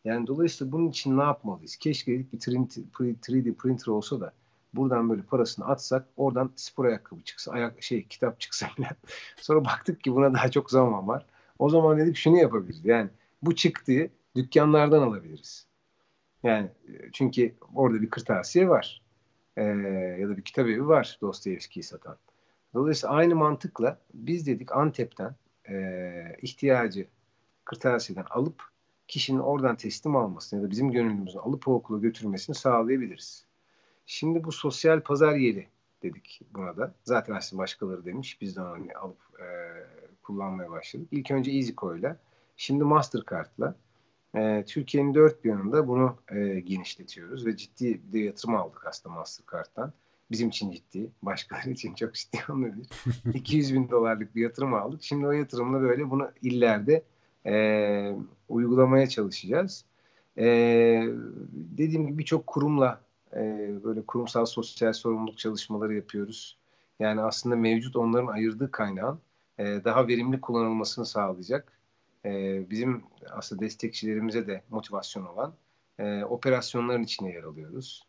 Yani 0.05 0.27
dolayısıyla 0.27 0.71
bunun 0.71 0.89
için 0.89 1.17
ne 1.17 1.23
yapmalıyız? 1.23 1.75
Keşke 1.75 2.11
bir 2.11 2.25
3D 2.25 3.53
printer 3.53 3.87
olsa 3.87 4.21
da 4.21 4.33
buradan 4.75 5.09
böyle 5.09 5.21
parasını 5.21 5.65
atsak 5.67 6.05
oradan 6.17 6.51
spor 6.55 6.85
ayakkabı 6.85 7.21
çıksa 7.21 7.51
ayak 7.51 7.83
şey 7.83 8.07
kitap 8.07 8.39
çıksa 8.39 8.67
bile. 8.77 8.89
Sonra 9.37 9.65
baktık 9.65 10.03
ki 10.03 10.15
buna 10.15 10.33
daha 10.33 10.51
çok 10.51 10.71
zaman 10.71 11.07
var. 11.07 11.25
O 11.59 11.69
zaman 11.69 11.97
dedik 11.97 12.17
şunu 12.17 12.37
yapabiliriz. 12.37 12.85
Yani 12.85 13.09
bu 13.41 13.55
çıktığı 13.55 14.09
dükkanlardan 14.35 15.01
alabiliriz. 15.01 15.67
Yani 16.43 16.69
e, 16.87 17.11
çünkü 17.13 17.55
orada 17.75 18.01
bir 18.01 18.09
kırtasiye 18.09 18.69
var. 18.69 19.01
Ee, 19.57 19.63
ya 20.19 20.29
da 20.29 20.37
bir 20.37 20.41
kitap 20.41 20.67
evi 20.67 20.87
var 20.87 21.17
Dostoyevski'yi 21.21 21.83
satan. 21.83 22.17
Dolayısıyla 22.73 23.15
aynı 23.15 23.35
mantıkla 23.35 23.99
biz 24.13 24.47
dedik 24.47 24.71
Antep'ten 24.71 25.35
e, 25.69 26.37
ihtiyacı 26.41 27.07
kırtasiyeden 27.65 28.25
alıp 28.29 28.63
kişinin 29.07 29.39
oradan 29.39 29.75
teslim 29.75 30.15
almasını 30.15 30.59
ya 30.59 30.65
da 30.65 30.71
bizim 30.71 30.91
gönüllümüzün 30.91 31.39
alıp 31.39 31.67
o 31.67 31.73
okula 31.73 31.99
götürmesini 31.99 32.55
sağlayabiliriz. 32.55 33.44
Şimdi 34.05 34.43
bu 34.43 34.51
sosyal 34.51 35.01
pazar 35.01 35.35
yeri 35.35 35.67
dedik 36.03 36.41
buna 36.53 36.77
da. 36.77 36.93
Zaten 37.03 37.33
aslında 37.33 37.61
başkaları 37.61 38.05
demiş. 38.05 38.41
Biz 38.41 38.55
de 38.55 38.61
onu 38.61 38.75
alıp 39.01 39.17
e, 39.39 39.45
kullanmaya 40.23 40.71
başladık. 40.71 41.07
İlk 41.11 41.31
önce 41.31 41.51
EasyCo'yla, 41.51 42.17
şimdi 42.57 42.83
Mastercard'la 42.83 43.75
e, 44.35 44.63
Türkiye'nin 44.67 45.13
dört 45.13 45.43
bir 45.43 45.49
yanında 45.49 45.87
bunu 45.87 46.15
e, 46.31 46.59
genişletiyoruz 46.59 47.45
ve 47.45 47.57
ciddi 47.57 48.01
bir 48.13 48.23
yatırım 48.23 48.55
aldık 48.55 48.87
aslında 48.87 49.15
Mastercard'dan. 49.15 49.93
Bizim 50.31 50.49
için 50.49 50.71
ciddi, 50.71 51.11
başkaları 51.21 51.69
için 51.69 51.93
çok 51.93 52.13
ciddi 52.13 52.37
olmayabilir. 52.49 52.87
200 53.33 53.73
bin 53.73 53.89
dolarlık 53.89 54.35
bir 54.35 54.41
yatırım 54.41 54.73
aldık. 54.73 55.03
Şimdi 55.03 55.27
o 55.27 55.31
yatırımla 55.31 55.81
böyle 55.81 56.09
bunu 56.09 56.31
illerde 56.41 57.03
e, 57.45 58.15
uygulamaya 58.49 59.07
çalışacağız. 59.07 59.85
E, 60.37 60.45
dediğim 61.53 62.07
gibi 62.07 62.17
birçok 62.17 62.47
kurumla 62.47 63.04
e, 63.35 63.69
böyle 63.83 64.01
kurumsal 64.01 64.45
sosyal 64.45 64.93
sorumluluk 64.93 65.37
çalışmaları 65.37 65.95
yapıyoruz. 65.95 66.57
Yani 66.99 67.21
aslında 67.21 67.55
mevcut 67.55 67.95
onların 67.95 68.27
ayırdığı 68.27 68.71
kaynağın 68.71 69.19
e, 69.57 69.63
daha 69.63 70.07
verimli 70.07 70.41
kullanılmasını 70.41 71.05
sağlayacak. 71.05 71.71
E, 72.25 72.29
bizim 72.69 73.03
aslında 73.31 73.61
destekçilerimize 73.61 74.47
de 74.47 74.63
motivasyon 74.69 75.25
olan 75.25 75.53
operasyonların 76.29 77.03
içine 77.03 77.31
yer 77.31 77.43
alıyoruz. 77.43 78.07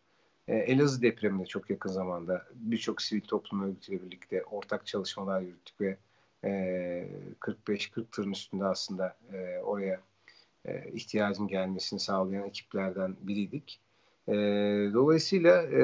E, 0.49 0.57
Elazığ 0.57 1.03
depreminde 1.03 1.47
çok 1.47 1.71
yakın 1.71 1.91
zamanda 1.91 2.47
birçok 2.55 3.03
sivil 3.03 3.21
toplum 3.21 3.63
örgütüyle 3.63 4.03
birlikte 4.03 4.45
ortak 4.45 4.87
çalışmalar 4.87 5.41
yürüttük 5.41 5.81
ve 5.81 5.97
e, 6.45 7.09
45-40 7.41 8.05
tırın 8.13 8.33
üstünde 8.33 8.65
aslında 8.65 9.17
oraya 9.65 10.01
ihtiyacın 10.93 11.49
gelmesini 11.49 12.01
sağlayan 12.01 12.45
ekiplerden 12.45 13.17
biriydik. 13.21 13.81
E, 14.29 14.35
dolayısıyla 14.95 15.63
e, 15.63 15.81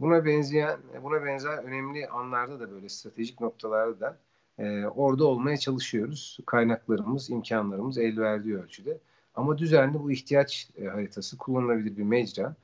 buna 0.00 0.24
benzeyen, 0.24 0.78
buna 1.02 1.24
benzer 1.24 1.58
önemli 1.58 2.08
anlarda 2.08 2.60
da 2.60 2.70
böyle 2.70 2.88
stratejik 2.88 3.40
noktalarda 3.40 4.00
da 4.00 4.18
e, 4.58 4.86
orada 4.86 5.24
olmaya 5.24 5.56
çalışıyoruz. 5.56 6.38
Kaynaklarımız, 6.46 7.30
imkanlarımız 7.30 7.98
el 7.98 8.18
verdiği 8.18 8.56
ölçüde. 8.56 8.98
Ama 9.34 9.58
düzenli 9.58 10.02
bu 10.02 10.12
ihtiyaç 10.12 10.70
e, 10.78 10.84
haritası 10.84 11.38
kullanılabilir 11.38 11.96
bir 11.96 12.02
mecra. 12.02 12.54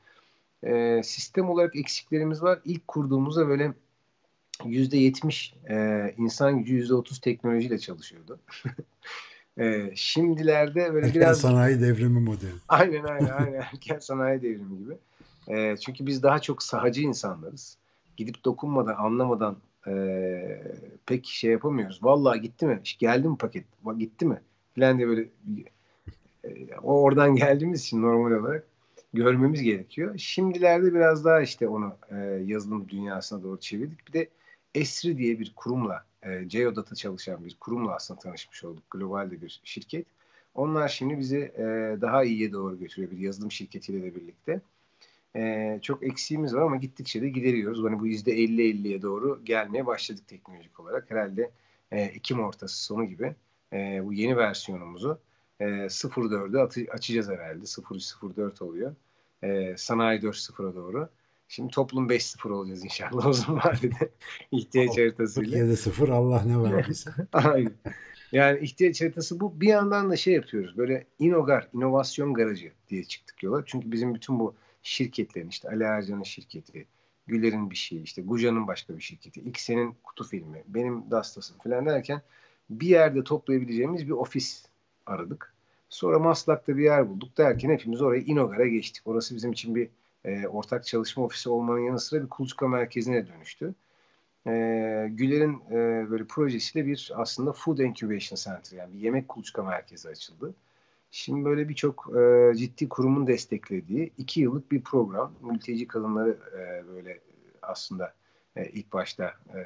E, 0.64 1.02
sistem 1.04 1.50
olarak 1.50 1.76
eksiklerimiz 1.76 2.42
var. 2.42 2.60
İlk 2.64 2.88
kurduğumuzda 2.88 3.48
böyle 3.48 3.72
yüzde 4.64 4.96
yetmiş 4.96 5.54
insan 6.16 6.58
gücü 6.58 6.74
yüzde 6.74 6.94
otuz 6.94 7.18
teknolojiyle 7.20 7.78
çalışıyordu. 7.78 8.40
e, 9.58 9.90
şimdilerde 9.94 10.94
böyle 10.94 11.06
erken 11.06 11.20
biraz... 11.20 11.40
sanayi 11.40 11.80
devrimi 11.80 12.20
modeli. 12.20 12.50
Aynen 12.68 13.04
aynen 13.04 13.30
aynen 13.30 13.52
erken 13.72 13.98
sanayi 13.98 14.42
devrimi 14.42 14.78
gibi. 14.78 14.96
E, 15.48 15.76
çünkü 15.76 16.06
biz 16.06 16.22
daha 16.22 16.38
çok 16.38 16.62
sahacı 16.62 17.02
insanlarız. 17.02 17.76
Gidip 18.16 18.44
dokunmadan, 18.44 18.94
anlamadan 18.94 19.56
e, 19.86 20.62
pek 21.06 21.26
şey 21.26 21.50
yapamıyoruz. 21.50 21.98
Vallahi 22.02 22.40
gitti 22.40 22.66
mi? 22.66 22.80
Geldi 22.98 23.28
mi 23.28 23.36
paket? 23.36 23.64
Gitti 23.98 24.26
mi? 24.26 24.40
Filan 24.74 24.98
diye 24.98 25.08
böyle 25.08 25.28
e, 26.44 26.76
oradan 26.82 27.36
geldiğimiz 27.36 27.80
için 27.80 28.02
normal 28.02 28.30
olarak 28.40 28.66
görmemiz 29.14 29.62
gerekiyor. 29.62 30.18
Şimdilerde 30.18 30.94
biraz 30.94 31.24
daha 31.24 31.40
işte 31.40 31.68
onu 31.68 31.96
e, 32.10 32.16
yazılım 32.46 32.88
dünyasına 32.88 33.42
doğru 33.42 33.60
çevirdik. 33.60 34.08
Bir 34.08 34.12
de 34.12 34.28
Esri 34.74 35.18
diye 35.18 35.38
bir 35.38 35.52
kurumla, 35.56 36.04
e, 36.22 36.44
Geodat'a 36.44 36.94
çalışan 36.94 37.44
bir 37.44 37.56
kurumla 37.60 37.94
aslında 37.94 38.20
tanışmış 38.20 38.64
olduk. 38.64 38.90
Globalde 38.90 39.42
bir 39.42 39.60
şirket. 39.64 40.06
Onlar 40.54 40.88
şimdi 40.88 41.18
bizi 41.18 41.38
e, 41.38 41.96
daha 42.00 42.24
iyiye 42.24 42.52
doğru 42.52 42.78
götürüyor 42.78 43.10
bir 43.10 43.18
yazılım 43.18 43.52
şirketiyle 43.52 44.02
de 44.02 44.14
birlikte. 44.14 44.60
E, 45.36 45.78
çok 45.82 46.02
eksiğimiz 46.02 46.54
var 46.54 46.62
ama 46.62 46.76
gittikçe 46.76 47.22
de 47.22 47.28
gideriyoruz. 47.28 47.84
Hani 47.84 48.00
bu 48.00 48.06
yüzde 48.06 48.32
50-50'ye 48.32 49.02
doğru 49.02 49.44
gelmeye 49.44 49.86
başladık 49.86 50.28
teknolojik 50.28 50.80
olarak. 50.80 51.10
Herhalde 51.10 51.50
e, 51.92 52.00
Ekim 52.00 52.40
ortası 52.40 52.84
sonu 52.84 53.04
gibi 53.04 53.34
e, 53.72 54.00
bu 54.04 54.12
yeni 54.12 54.36
versiyonumuzu 54.36 55.18
e, 55.60 55.64
04'ü 55.64 56.90
açacağız 56.90 57.28
herhalde. 57.28 57.64
0304 57.94 58.62
oluyor. 58.62 58.94
E, 59.42 59.74
sanayi 59.76 60.20
4.0'a 60.20 60.74
doğru. 60.74 61.08
Şimdi 61.48 61.70
toplum 61.70 62.08
5-0 62.08 62.52
olacağız 62.52 62.84
inşallah 62.84 63.26
o 63.26 63.32
zaman 63.32 63.60
vadede 63.64 64.10
ihtiyaç 64.52 64.98
haritasıyla. 64.98 65.58
7-0 65.58 66.12
Allah 66.12 66.42
ne 66.42 66.62
verdiyse. 66.72 67.10
Aynen. 67.32 67.72
Yani 68.32 68.58
ihtiyaç 68.58 69.00
haritası 69.00 69.40
bu. 69.40 69.60
Bir 69.60 69.68
yandan 69.68 70.10
da 70.10 70.16
şey 70.16 70.34
yapıyoruz. 70.34 70.76
Böyle 70.76 71.06
inogar, 71.18 71.68
inovasyon 71.74 72.34
garajı 72.34 72.72
diye 72.88 73.04
çıktık 73.04 73.42
yola. 73.42 73.62
Çünkü 73.66 73.92
bizim 73.92 74.14
bütün 74.14 74.40
bu 74.40 74.54
şirketlerin 74.82 75.48
işte 75.48 75.68
Ali 75.68 75.84
Ercan'ın 75.84 76.22
şirketi, 76.22 76.86
Güler'in 77.26 77.70
bir 77.70 77.76
şeyi, 77.76 78.02
işte 78.02 78.22
Guja'nın 78.22 78.66
başka 78.66 78.96
bir 78.96 79.02
şirketi, 79.02 79.40
X'enin 79.40 79.96
kutu 80.02 80.24
filmi, 80.24 80.62
benim 80.66 81.10
Dastas'ım 81.10 81.58
falan 81.58 81.86
derken 81.86 82.22
bir 82.70 82.86
yerde 82.86 83.24
toplayabileceğimiz 83.24 84.06
bir 84.06 84.12
ofis 84.12 84.66
aradık. 85.06 85.54
Sonra 85.88 86.18
Maslak'ta 86.18 86.76
bir 86.76 86.84
yer 86.84 87.08
bulduk 87.08 87.38
derken 87.38 87.70
hepimiz 87.70 88.02
oraya 88.02 88.22
Inogar'a 88.22 88.66
geçtik. 88.66 89.02
Orası 89.06 89.36
bizim 89.36 89.52
için 89.52 89.74
bir 89.74 89.88
e, 90.24 90.46
ortak 90.46 90.86
çalışma 90.86 91.24
ofisi 91.24 91.50
olmanın 91.50 91.80
yanı 91.80 92.00
sıra 92.00 92.22
bir 92.22 92.28
kuluçka 92.28 92.68
merkezine 92.68 93.26
dönüştü. 93.26 93.74
E, 94.46 94.50
Güler'in 95.10 95.60
e, 95.70 96.10
böyle 96.10 96.24
projesiyle 96.24 96.86
bir 96.86 97.12
aslında 97.14 97.52
Food 97.52 97.78
Incubation 97.78 98.36
Center 98.36 98.76
yani 98.76 98.92
bir 98.92 98.98
yemek 98.98 99.28
kuluçka 99.28 99.62
merkezi 99.62 100.08
açıldı. 100.08 100.54
Şimdi 101.14 101.44
böyle 101.44 101.68
birçok 101.68 102.10
e, 102.16 102.52
ciddi 102.56 102.88
kurumun 102.88 103.26
desteklediği 103.26 104.12
iki 104.18 104.40
yıllık 104.40 104.72
bir 104.72 104.82
program. 104.82 105.32
Mülteci 105.42 105.86
kadınları 105.86 106.38
e, 106.52 106.88
böyle 106.94 107.20
aslında 107.62 108.14
e, 108.56 108.66
ilk 108.68 108.92
başta 108.92 109.24
e, 109.54 109.60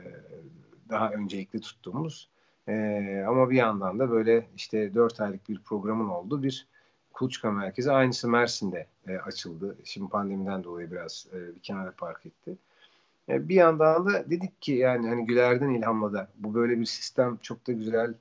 daha 0.89 1.11
öncelikli 1.11 1.61
tuttuğumuz 1.61 2.29
e, 2.69 3.25
ama 3.29 3.51
bir 3.51 3.57
yandan 3.57 3.99
da 3.99 4.11
böyle 4.11 4.47
işte 4.57 4.95
dört 4.95 5.21
aylık 5.21 5.49
bir 5.49 5.59
programın 5.59 6.09
olduğu 6.09 6.43
bir 6.43 6.67
kuluçka 7.13 7.51
merkezi. 7.51 7.93
Aynısı 7.93 8.29
Mersin'de 8.29 8.87
e, 9.09 9.17
açıldı. 9.17 9.77
Şimdi 9.85 10.11
pandemiden 10.11 10.65
dolayı 10.65 10.91
biraz 10.91 11.27
e, 11.33 11.55
bir 11.55 11.61
kenara 11.61 11.93
park 11.97 12.27
etti. 12.27 12.57
E, 13.29 13.49
bir 13.49 13.55
yandan 13.55 14.07
da 14.07 14.31
dedik 14.31 14.63
ki 14.63 14.73
yani 14.73 15.09
hani 15.09 15.27
Güler'den 15.27 15.71
ilhamla 15.71 16.13
da 16.13 16.29
bu 16.37 16.55
böyle 16.55 16.81
bir 16.81 16.85
sistem 16.87 17.39
çok 17.43 17.67
da 17.67 17.73
güzel 17.73 18.15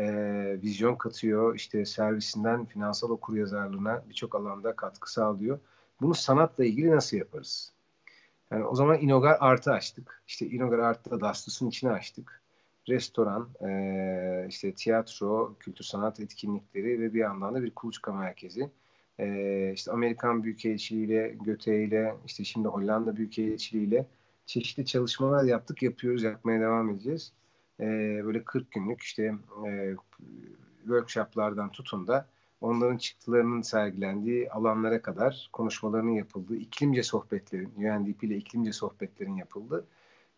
e, 0.00 0.62
vizyon 0.62 0.96
katıyor. 0.96 1.54
İşte 1.54 1.84
servisinden 1.84 2.64
finansal 2.64 3.10
okur 3.10 3.36
yazarlığına 3.36 4.02
birçok 4.08 4.34
alanda 4.34 4.76
katkı 4.76 5.12
sağlıyor. 5.12 5.58
Bunu 6.00 6.14
sanatla 6.14 6.64
ilgili 6.64 6.90
nasıl 6.90 7.16
yaparız? 7.16 7.72
Yani 8.50 8.64
o 8.64 8.74
zaman 8.74 9.00
Inogar 9.00 9.36
Art'ı 9.40 9.72
açtık. 9.72 10.22
İşte 10.26 10.46
Inogar 10.46 10.78
Art'ta 10.78 11.10
da 11.10 11.20
Dastus'un 11.20 11.68
içine 11.68 11.90
açtık. 11.90 12.40
Restoran, 12.88 13.48
e, 13.68 14.46
işte 14.48 14.72
tiyatro, 14.72 15.54
kültür 15.60 15.84
sanat 15.84 16.20
etkinlikleri 16.20 17.00
ve 17.00 17.14
bir 17.14 17.18
yandan 17.18 17.54
da 17.54 17.62
bir 17.62 17.70
kuluçka 17.70 18.12
merkezi. 18.12 18.70
E, 19.18 19.72
işte 19.74 19.92
Amerikan 19.92 20.42
Büyükelçiliğiyle, 20.42 21.36
Göte 21.44 21.84
ile, 21.84 22.14
işte 22.26 22.44
şimdi 22.44 22.68
Hollanda 22.68 23.16
Büyükelçiliğiyle 23.16 24.06
çeşitli 24.46 24.86
çalışmalar 24.86 25.44
yaptık, 25.44 25.82
yapıyoruz, 25.82 26.22
yapmaya 26.22 26.60
devam 26.60 26.90
edeceğiz 26.90 27.32
e, 27.80 27.86
böyle 28.24 28.44
40 28.44 28.70
günlük 28.70 29.00
işte 29.00 29.34
e, 29.66 29.94
workshoplardan 30.82 31.72
tutun 31.72 32.06
da 32.06 32.26
onların 32.60 32.96
çıktılarının 32.96 33.62
sergilendiği 33.62 34.50
alanlara 34.50 35.02
kadar 35.02 35.48
konuşmalarının 35.52 36.10
yapıldığı, 36.10 36.56
iklimce 36.56 37.02
sohbetlerin, 37.02 37.72
UNDP 37.76 38.24
ile 38.24 38.36
iklimce 38.36 38.72
sohbetlerin 38.72 39.36
yapıldığı 39.36 39.86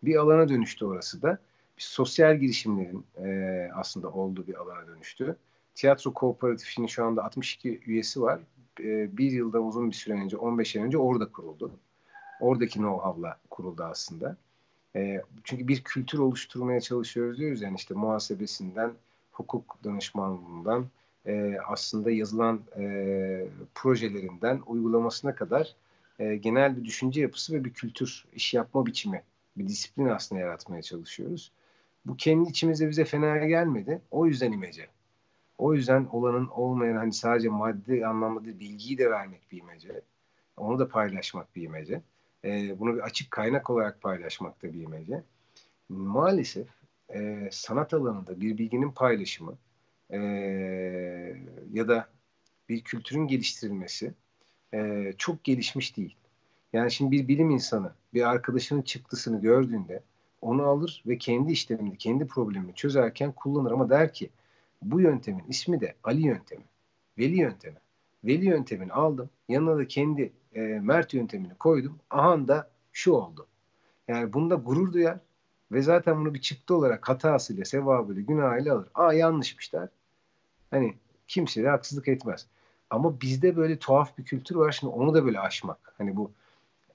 bir 0.02 0.16
alana 0.16 0.48
dönüştü 0.48 0.84
orası 0.84 1.22
da. 1.22 1.38
Bir 1.78 1.82
sosyal 1.82 2.36
girişimlerin 2.36 3.06
e, 3.24 3.68
aslında 3.74 4.10
olduğu 4.10 4.46
bir 4.46 4.54
alana 4.54 4.86
dönüştü. 4.86 5.36
Tiyatro 5.74 6.12
Kooperatifinin 6.12 6.86
şu 6.86 7.04
anda 7.04 7.24
62 7.24 7.80
üyesi 7.86 8.22
var. 8.22 8.40
E, 8.80 9.16
bir 9.16 9.30
yıldan 9.30 9.66
uzun 9.66 9.90
bir 9.90 9.96
süre 9.96 10.14
önce, 10.14 10.36
15 10.36 10.76
ay 10.76 10.82
önce 10.82 10.98
orada 10.98 11.32
kuruldu. 11.32 11.70
Oradaki 12.40 12.78
know-how'la 12.78 13.36
kuruldu 13.50 13.82
aslında. 13.82 14.36
E, 14.96 15.22
çünkü 15.44 15.68
bir 15.68 15.82
kültür 15.82 16.18
oluşturmaya 16.18 16.80
çalışıyoruz 16.80 17.38
diyoruz 17.38 17.62
yani 17.62 17.76
işte 17.76 17.94
muhasebesinden, 17.94 18.92
hukuk 19.32 19.78
danışmanlığından, 19.84 20.86
e, 21.26 21.56
aslında 21.66 22.10
yazılan 22.10 22.60
e, 22.78 23.46
projelerinden 23.74 24.62
uygulamasına 24.66 25.34
kadar 25.34 25.74
e, 26.18 26.36
genel 26.36 26.76
bir 26.76 26.84
düşünce 26.84 27.20
yapısı 27.20 27.54
ve 27.54 27.64
bir 27.64 27.72
kültür, 27.72 28.24
iş 28.34 28.54
yapma 28.54 28.86
biçimi, 28.86 29.22
bir 29.56 29.68
disiplin 29.68 30.06
aslında 30.06 30.40
yaratmaya 30.40 30.82
çalışıyoruz. 30.82 31.52
Bu 32.06 32.16
kendi 32.16 32.50
içimizde 32.50 32.88
bize 32.88 33.04
fena 33.04 33.46
gelmedi. 33.46 34.00
O 34.10 34.26
yüzden 34.26 34.52
imece. 34.52 34.86
O 35.58 35.74
yüzden 35.74 36.08
olanın 36.12 36.48
olmayan 36.48 36.96
hani 36.96 37.12
sadece 37.12 37.48
maddi 37.48 38.06
anlamda 38.06 38.44
değil, 38.44 38.60
bilgiyi 38.60 38.98
de 38.98 39.10
vermek 39.10 39.52
bir 39.52 39.58
imece. 39.58 40.00
Onu 40.56 40.78
da 40.78 40.88
paylaşmak 40.88 41.56
bir 41.56 41.62
imece 41.62 42.00
e, 42.44 42.78
bunu 42.78 42.94
bir 42.94 43.00
açık 43.00 43.30
kaynak 43.30 43.70
olarak 43.70 44.02
paylaşmakta 44.02 44.72
bir 44.72 44.80
imece. 44.80 45.22
Maalesef 45.88 46.68
e, 47.14 47.48
sanat 47.52 47.94
alanında 47.94 48.40
bir 48.40 48.58
bilginin 48.58 48.90
paylaşımı 48.90 49.58
e, 50.10 50.18
ya 51.72 51.88
da 51.88 52.08
bir 52.68 52.84
kültürün 52.84 53.26
geliştirilmesi 53.26 54.14
e, 54.74 55.12
çok 55.18 55.44
gelişmiş 55.44 55.96
değil. 55.96 56.16
Yani 56.72 56.90
şimdi 56.90 57.12
bir 57.12 57.28
bilim 57.28 57.50
insanı 57.50 57.92
bir 58.14 58.28
arkadaşının 58.30 58.82
çıktısını 58.82 59.40
gördüğünde 59.40 60.02
onu 60.40 60.62
alır 60.62 61.02
ve 61.06 61.18
kendi 61.18 61.52
işlemini, 61.52 61.98
kendi 61.98 62.26
problemini 62.26 62.74
çözerken 62.74 63.32
kullanır 63.32 63.70
ama 63.70 63.90
der 63.90 64.12
ki 64.12 64.30
bu 64.82 65.00
yöntemin 65.00 65.44
ismi 65.48 65.80
de 65.80 65.94
Ali 66.04 66.26
yöntemi, 66.26 66.64
Veli 67.18 67.40
yöntemi. 67.40 67.76
Veli 68.24 68.44
yöntemini 68.44 68.92
aldım, 68.92 69.30
yanına 69.48 69.78
da 69.78 69.88
kendi 69.88 70.32
e, 70.54 70.60
Mert 70.60 71.14
yöntemini 71.14 71.54
koydum. 71.54 71.98
Aha 72.10 72.48
da 72.48 72.70
şu 72.92 73.12
oldu. 73.12 73.46
Yani 74.08 74.32
bunda 74.32 74.54
gurur 74.54 74.92
duyar 74.92 75.18
ve 75.72 75.82
zaten 75.82 76.20
bunu 76.20 76.34
bir 76.34 76.40
çıktı 76.40 76.76
olarak 76.76 77.08
hatasıyla, 77.08 77.64
sevabıyla, 77.64 78.22
günahıyla 78.22 78.74
alır. 78.74 78.88
Aa 78.94 79.12
yanlışmış 79.12 79.72
der. 79.72 79.88
Hani 80.70 80.94
kimse 81.28 81.62
de 81.62 81.68
haksızlık 81.68 82.08
etmez. 82.08 82.46
Ama 82.90 83.20
bizde 83.20 83.56
böyle 83.56 83.78
tuhaf 83.78 84.18
bir 84.18 84.24
kültür 84.24 84.56
var. 84.56 84.72
Şimdi 84.72 84.92
onu 84.92 85.14
da 85.14 85.24
böyle 85.24 85.40
aşmak. 85.40 85.94
Hani 85.98 86.16
bu 86.16 86.30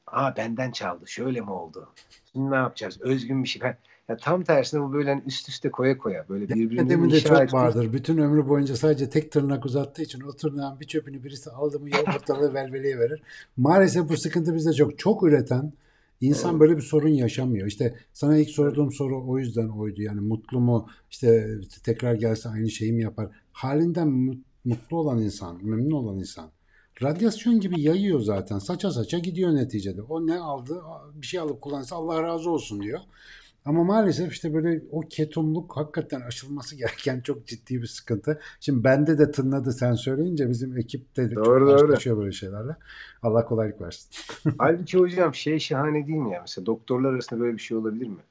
aa 0.08 0.36
benden 0.38 0.72
çaldı 0.72 1.08
şöyle 1.08 1.41
mi 1.41 1.51
oldu? 1.51 1.89
Şimdi 2.32 2.51
ne 2.51 2.55
yapacağız? 2.55 3.01
Özgün 3.01 3.43
bir 3.43 3.49
şey. 3.49 3.62
Ya 4.10 4.18
tam 4.18 4.43
tersine 4.43 4.82
bu 4.82 4.93
böyle 4.93 5.10
hani 5.10 5.24
üst 5.26 5.49
üste 5.49 5.72
koya 5.72 5.97
koya 5.97 6.26
böyle 6.30 6.49
birbirini 6.49 6.89
Demin 6.89 7.10
de 7.10 7.20
çok 7.20 7.53
vardır. 7.53 7.93
Bütün 7.93 8.18
ömrü 8.18 8.47
boyunca 8.47 8.76
sadece 8.76 9.10
tek 9.10 9.32
tırnak 9.32 9.66
uzattığı 9.66 10.01
için 10.01 10.22
o 10.22 10.34
tırnağın 10.34 10.80
bir 10.80 10.88
çöpünü 10.88 11.24
birisi 11.24 11.49
aldı 11.49 11.80
mı 11.80 11.89
ortalığı 12.16 12.53
velveleye 12.53 12.99
verir. 12.99 13.22
Maalesef 13.58 14.10
bu 14.10 14.18
sıkıntı 14.18 14.55
bizde 14.55 14.74
çok. 14.74 14.99
Çok 14.99 15.24
üreten 15.24 15.74
insan 16.22 16.51
evet. 16.51 16.60
böyle 16.60 16.78
bir 16.78 16.82
sorun 16.82 17.10
yaşamıyor. 17.10 17.68
İşte 17.68 17.95
sana 18.14 18.38
ilk 18.38 18.49
sorduğum 18.49 18.91
soru 18.91 19.28
o 19.28 19.39
yüzden 19.39 19.68
oydu. 19.68 20.01
Yani 20.01 20.22
mutlu 20.22 20.60
mu? 20.60 20.88
İşte 21.12 21.47
tekrar 21.84 22.14
gelse 22.14 22.49
aynı 22.49 22.70
şeyi 22.70 22.93
mi 22.93 23.03
yapar? 23.03 23.30
Halinden 23.51 24.08
mutlu 24.66 24.97
olan 24.97 25.22
insan, 25.22 25.66
memnun 25.66 25.91
olan 25.91 26.18
insan 26.18 26.49
radyasyon 27.01 27.60
gibi 27.60 27.82
yayıyor 27.82 28.20
zaten. 28.20 28.60
Saça 28.60 28.91
saça 28.91 29.18
gidiyor 29.18 29.55
neticede. 29.55 30.01
O 30.01 30.28
ne 30.28 30.39
aldı? 30.39 30.82
Bir 31.14 31.28
şey 31.28 31.39
alıp 31.39 31.62
kullansa 31.62 31.95
Allah 31.95 32.24
razı 32.24 32.49
olsun 32.49 32.82
diyor. 32.82 32.99
Ama 33.68 33.84
maalesef 33.84 34.34
işte 34.34 34.53
böyle 34.53 34.82
o 34.91 35.01
ketumluk 35.01 35.78
hakikaten 35.78 36.22
aşılması 36.22 36.76
gereken 36.78 37.22
çok 37.22 37.47
ciddi 37.47 37.82
bir 37.82 37.88
sıkıntı. 37.88 38.39
Şimdi 38.59 38.84
bende 38.84 39.18
de 39.18 39.32
tınladı 39.32 39.72
sen 39.72 39.93
söyleyince 39.93 40.49
bizim 40.49 40.78
ekipte 40.78 41.32
de 41.32 41.36
doğru, 41.36 41.68
çok 41.68 41.84
başlaşıyor 41.84 42.18
böyle 42.18 42.32
şeylerle. 42.32 42.76
Allah 43.24 43.45
kolaylık 43.45 43.82
versin. 43.82 44.09
Halbuki 44.57 44.97
hocam 44.97 45.34
şey 45.34 45.59
şahane 45.59 46.07
değil 46.07 46.18
mi 46.18 46.34
ya? 46.34 46.41
Mesela 46.41 46.65
doktorlar 46.65 47.13
arasında 47.13 47.39
böyle 47.39 47.57
bir 47.57 47.61
şey 47.61 47.78
olabilir 47.78 48.07
mi? 48.07 48.22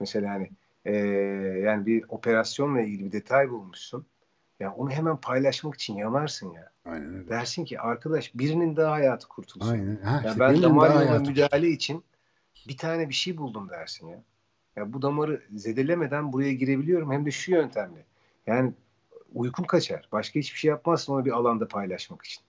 Mesela 0.00 0.30
hani 0.30 0.50
ee, 0.84 0.96
yani 1.64 1.86
bir 1.86 2.04
operasyonla 2.08 2.80
ilgili 2.80 3.04
bir 3.04 3.12
detay 3.12 3.50
bulmuşsun. 3.50 4.06
Ya 4.60 4.72
onu 4.72 4.90
hemen 4.90 5.16
paylaşmak 5.16 5.74
için 5.74 5.94
yanarsın 5.94 6.52
ya. 6.52 6.70
Aynen 6.84 7.14
öyle. 7.14 7.28
Dersin 7.28 7.64
ki 7.64 7.80
arkadaş 7.80 8.34
birinin 8.34 8.76
daha 8.76 8.92
hayatı 8.92 9.28
kurtulsun. 9.28 9.72
Aynen. 9.72 9.96
Ha, 9.96 10.20
ya 10.24 10.30
işte 10.30 10.40
ben 10.40 10.62
damar 10.62 11.06
yolu 11.06 11.20
müdahale 11.20 11.68
için 11.68 12.04
bir 12.68 12.76
tane 12.76 13.08
bir 13.08 13.14
şey 13.14 13.36
buldum 13.36 13.68
dersin 13.70 14.08
ya. 14.08 14.22
Ya 14.76 14.92
bu 14.92 15.02
damarı 15.02 15.42
zedelemeden 15.54 16.32
buraya 16.32 16.52
girebiliyorum 16.52 17.12
hem 17.12 17.26
de 17.26 17.30
şu 17.30 17.52
yöntemle. 17.52 18.04
Yani 18.46 18.72
uykum 19.34 19.64
kaçar. 19.64 20.08
Başka 20.12 20.40
hiçbir 20.40 20.58
şey 20.58 20.68
yapmazsın 20.68 21.12
onu 21.12 21.24
bir 21.24 21.30
alanda 21.30 21.68
paylaşmak 21.68 22.24
için. 22.24 22.42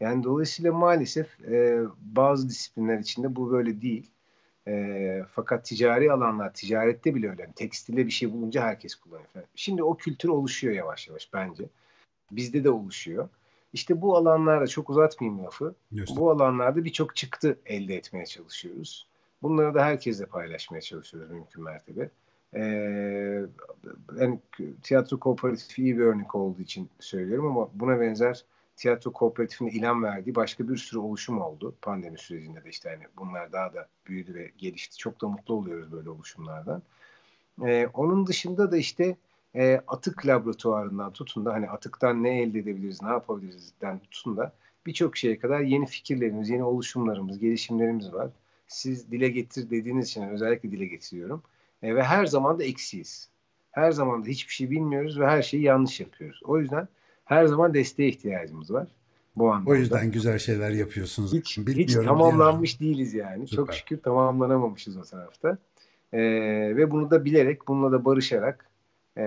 Yani 0.00 0.24
dolayısıyla 0.24 0.72
maalesef 0.72 1.40
e, 1.40 1.80
bazı 2.00 2.48
disiplinler 2.48 2.98
içinde 2.98 3.36
bu 3.36 3.50
böyle 3.50 3.82
değil. 3.82 4.10
E, 4.66 5.22
fakat 5.30 5.64
ticari 5.64 6.12
alanlar, 6.12 6.54
ticarette 6.54 7.14
bile 7.14 7.30
öyle. 7.30 7.42
Yani 7.42 7.54
tekstilde 7.54 8.06
bir 8.06 8.10
şey 8.10 8.32
bulunca 8.32 8.62
herkes 8.62 8.94
kullanıyor. 8.94 9.28
Falan. 9.28 9.46
Şimdi 9.54 9.82
o 9.82 9.96
kültür 9.96 10.28
oluşuyor 10.28 10.74
yavaş 10.74 11.08
yavaş 11.08 11.32
bence. 11.32 11.64
Bizde 12.30 12.64
de 12.64 12.70
oluşuyor. 12.70 13.28
İşte 13.72 14.02
bu 14.02 14.16
alanlarda 14.16 14.66
çok 14.66 14.90
uzatmayayım 14.90 15.44
lafı. 15.44 15.74
Just. 15.92 16.16
Bu 16.16 16.30
alanlarda 16.30 16.84
birçok 16.84 17.16
çıktı 17.16 17.58
elde 17.66 17.96
etmeye 17.96 18.26
çalışıyoruz. 18.26 19.07
Bunları 19.42 19.74
da 19.74 19.84
herkesle 19.84 20.26
paylaşmaya 20.26 20.80
çalışıyoruz 20.80 21.30
mümkün 21.30 21.64
mertebe. 21.64 22.10
Ee, 22.54 22.60
yani 24.20 24.38
tiyatro 24.82 25.18
kooperatifi 25.18 25.82
iyi 25.82 25.98
bir 25.98 26.02
örnek 26.02 26.34
olduğu 26.34 26.62
için 26.62 26.90
söylüyorum 27.00 27.46
ama 27.46 27.68
buna 27.74 28.00
benzer 28.00 28.44
tiyatro 28.76 29.12
kooperatifinde 29.12 29.70
ilan 29.70 30.02
verdiği 30.02 30.34
başka 30.34 30.68
bir 30.68 30.76
sürü 30.76 30.98
oluşum 30.98 31.40
oldu 31.40 31.74
pandemi 31.82 32.18
sürecinde 32.18 32.64
de 32.64 32.68
işte 32.68 32.90
yani 32.90 33.04
bunlar 33.16 33.52
daha 33.52 33.74
da 33.74 33.88
büyüdü 34.06 34.34
ve 34.34 34.50
gelişti. 34.58 34.96
Çok 34.96 35.22
da 35.22 35.28
mutlu 35.28 35.54
oluyoruz 35.54 35.92
böyle 35.92 36.10
oluşumlardan. 36.10 36.82
Ee, 37.64 37.88
onun 37.94 38.26
dışında 38.26 38.72
da 38.72 38.76
işte 38.76 39.16
e, 39.54 39.80
atık 39.86 40.26
laboratuvarından 40.26 41.12
tutun 41.12 41.44
da 41.44 41.52
hani 41.52 41.70
atıktan 41.70 42.22
ne 42.22 42.42
elde 42.42 42.58
edebiliriz, 42.58 43.02
ne 43.02 43.08
yapabilirizden 43.08 43.98
tutun 43.98 44.36
da 44.36 44.52
birçok 44.86 45.16
şeye 45.16 45.38
kadar 45.38 45.60
yeni 45.60 45.86
fikirlerimiz, 45.86 46.50
yeni 46.50 46.64
oluşumlarımız, 46.64 47.38
gelişimlerimiz 47.38 48.12
var. 48.12 48.30
Siz 48.68 49.10
dile 49.10 49.28
getir 49.28 49.70
dediğiniz 49.70 50.08
için 50.08 50.28
özellikle 50.28 50.70
dile 50.70 50.86
getiriyorum. 50.86 51.42
E, 51.82 51.94
ve 51.94 52.02
her 52.02 52.26
zaman 52.26 52.58
da 52.58 52.64
eksiyiz. 52.64 53.28
Her 53.70 53.90
zaman 53.92 54.24
da 54.24 54.28
hiçbir 54.28 54.52
şey 54.52 54.70
bilmiyoruz 54.70 55.20
ve 55.20 55.26
her 55.26 55.42
şeyi 55.42 55.62
yanlış 55.62 56.00
yapıyoruz. 56.00 56.40
O 56.44 56.58
yüzden 56.58 56.88
her 57.24 57.46
zaman 57.46 57.74
desteğe 57.74 58.08
ihtiyacımız 58.08 58.72
var. 58.72 58.88
Bu 59.36 59.50
anlamda. 59.50 59.70
O 59.70 59.74
yüzden 59.74 60.10
güzel 60.12 60.38
şeyler 60.38 60.70
yapıyorsunuz. 60.70 61.32
Hiç, 61.32 61.58
hiç 61.58 61.94
tamamlanmış 61.94 62.80
değiliz 62.80 63.14
yani. 63.14 63.46
Süper. 63.46 63.56
Çok 63.56 63.74
şükür 63.74 63.98
tamamlanamamışız 63.98 64.96
o 64.96 65.02
tarafta. 65.02 65.58
Ee, 66.12 66.20
ve 66.76 66.90
bunu 66.90 67.10
da 67.10 67.24
bilerek, 67.24 67.68
bununla 67.68 67.92
da 67.92 68.04
barışarak 68.04 68.70
e, 69.16 69.22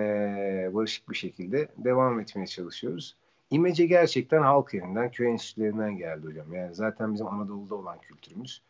barışık 0.74 1.10
bir 1.10 1.16
şekilde 1.16 1.68
devam 1.78 2.20
etmeye 2.20 2.48
çalışıyoruz. 2.48 3.16
İmece 3.52 3.86
gerçekten 3.86 4.42
halk 4.42 4.74
yerinden, 4.74 5.12
köy 5.12 5.28
enstitülerinden 5.28 5.98
geldi 5.98 6.28
hocam. 6.28 6.54
Yani 6.54 6.76
zaten 6.76 7.14
bizim 7.14 7.28
Anadolu'da 7.28 7.76
olan 7.76 8.00
kültürümüz. 8.02 8.62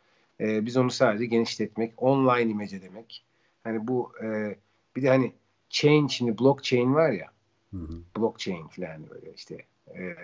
Ee, 0.42 0.66
biz 0.66 0.78
onu 0.78 0.92
sadece 0.92 1.26
genişletmek, 1.26 2.04
online 2.04 2.52
imece 2.52 2.82
demek. 2.82 3.24
Hani 3.64 3.88
bu 3.88 4.12
e, 4.24 4.56
bir 4.96 5.04
de 5.04 5.10
hani 5.10 5.34
chain 5.70 6.08
şimdi 6.08 6.38
blockchain 6.38 6.94
var 6.94 7.12
ya. 7.12 7.28
Hı 7.72 7.78
hı. 7.78 7.98
Blockchain 8.18 8.68
falan 8.68 9.10
böyle 9.10 9.34
işte 9.34 9.66
e, 9.96 10.16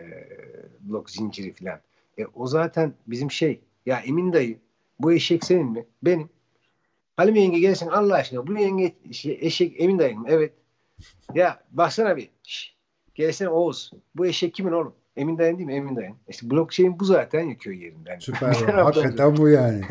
blok 0.81 1.09
zinciri 1.09 1.53
falan. 1.53 1.79
E, 2.17 2.25
o 2.25 2.47
zaten 2.47 2.93
bizim 3.07 3.31
şey 3.31 3.59
ya 3.85 3.99
Emin 3.99 4.33
dayı 4.33 4.59
bu 4.99 5.13
eşek 5.13 5.43
senin 5.43 5.71
mi? 5.71 5.85
Benim. 6.03 6.29
Halime 7.17 7.39
yenge 7.39 7.59
gelsin 7.59 7.87
Allah 7.87 8.15
aşkına 8.15 8.47
bu 8.47 8.53
yenge 8.53 8.93
şey, 9.11 9.37
eşek 9.41 9.81
Emin 9.81 9.99
dayın 9.99 10.19
mı? 10.19 10.27
Evet. 10.29 10.53
Ya 11.33 11.63
baksana 11.71 12.17
bir. 12.17 12.29
Şş, 12.43 12.73
gelsene 13.15 13.49
Oğuz. 13.49 13.91
Bu 14.15 14.25
eşek 14.25 14.53
kimin 14.53 14.71
oğlum? 14.71 14.95
Emin 15.17 15.37
dayın 15.37 15.57
değil 15.57 15.67
mi? 15.67 15.73
Emin 15.73 15.95
dayın. 15.95 16.15
İşte 16.27 16.49
blockchain 16.49 16.99
bu 16.99 17.05
zaten 17.05 17.41
ya 17.41 17.57
köy 17.57 17.83
yerinden. 17.83 18.19
Süper. 18.19 18.53
Hakikaten 18.53 19.37
bu 19.37 19.49
yani. 19.49 19.81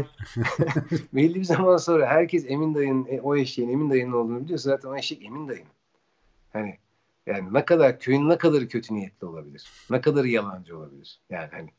Belli 1.12 1.34
bir 1.34 1.44
zaman 1.44 1.76
sonra 1.76 2.06
herkes 2.06 2.44
Emin 2.48 2.74
dayın, 2.74 3.06
e, 3.10 3.20
o 3.20 3.36
eşeğin 3.36 3.68
Emin 3.68 3.90
dayının 3.90 4.12
olduğunu 4.12 4.40
biliyorsa 4.40 4.70
zaten 4.70 4.88
o 4.88 4.96
eşek 4.96 5.24
Emin 5.24 5.48
dayın. 5.48 5.66
Hani 6.52 6.78
yani 7.26 7.54
ne 7.54 7.64
kadar 7.64 7.98
köyün 7.98 8.28
ne 8.28 8.38
kadar 8.38 8.68
kötü 8.68 8.94
niyetli 8.94 9.26
olabilir? 9.26 9.70
Ne 9.90 10.00
kadar 10.00 10.24
yalancı 10.24 10.78
olabilir? 10.78 11.20
Yani 11.30 11.48
hani 11.52 11.70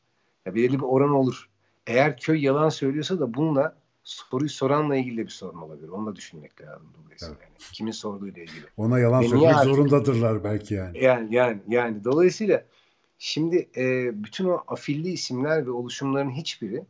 ya 0.46 0.54
belirli 0.54 0.78
bir 0.78 0.84
oran 0.84 1.10
olur. 1.10 1.48
Eğer 1.86 2.18
köy 2.18 2.44
yalan 2.44 2.68
söylüyorsa 2.68 3.20
da 3.20 3.34
bununla 3.34 3.76
soruyu 4.04 4.50
soranla 4.50 4.96
ilgili 4.96 5.18
bir 5.18 5.28
sorun 5.28 5.58
olabilir. 5.58 5.88
Onu 5.88 6.06
da 6.06 6.16
düşünmek 6.16 6.60
lazım 6.60 6.88
dolayısıyla. 7.02 7.34
Evet. 7.38 7.48
Yani 7.50 7.72
kimin 7.72 7.92
sorduğuyla 7.92 8.42
ilgili. 8.42 8.66
Ona 8.76 8.98
yalan 8.98 9.22
söylemek 9.22 9.56
zorundadırlar 9.56 10.44
belki 10.44 10.74
yani. 10.74 11.04
Yani 11.04 11.34
yani 11.34 11.60
yani 11.68 12.04
dolayısıyla 12.04 12.64
şimdi 13.18 13.68
e, 13.76 14.10
bütün 14.24 14.44
o 14.44 14.64
afilli 14.68 15.08
isimler 15.08 15.66
ve 15.66 15.70
oluşumların 15.70 16.30
hiçbiri 16.30 16.84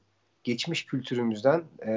geçmiş 0.44 0.86
kültürümüzden 0.86 1.62
e, 1.78 1.90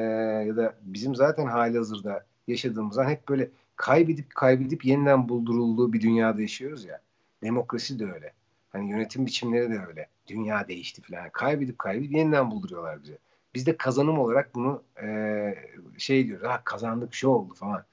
ya 0.48 0.58
da 0.58 0.76
bizim 0.82 1.16
zaten 1.16 1.46
hali 1.46 1.78
hazırda 1.78 2.26
yaşadığımızdan 2.48 3.10
hep 3.10 3.30
böyle 3.30 3.50
kaybedip 3.76 4.36
kaybedip 4.36 4.86
yeniden 4.86 5.30
buldurulduğu 5.30 5.94
bir 5.94 6.02
dünyada 6.02 6.42
yaşıyoruz 6.42 6.86
ya. 6.86 7.02
Demokrasi 7.44 8.00
de 8.00 8.06
öyle. 8.06 8.34
Hani 8.70 8.90
yönetim 8.90 9.26
biçimleri 9.26 9.70
de 9.72 9.80
öyle. 9.88 10.08
Dünya 10.28 10.68
değişti 10.68 11.02
falan. 11.02 11.30
Kaybedip 11.30 11.80
kaybedip 11.80 12.12
yeniden 12.12 12.52
bulduruyorlar 12.52 13.04
bize. 13.04 13.18
Biz 13.56 13.66
de 13.66 13.78
kazanım 13.78 14.20
olarak 14.20 14.56
bunu 14.56 14.84
e, 15.04 15.56
şey 15.98 16.28
diyoruz. 16.28 16.48
Ha 16.48 16.62
kazandık 16.64 17.14
şu 17.14 17.28
oldu 17.28 17.54
falan. 17.54 17.84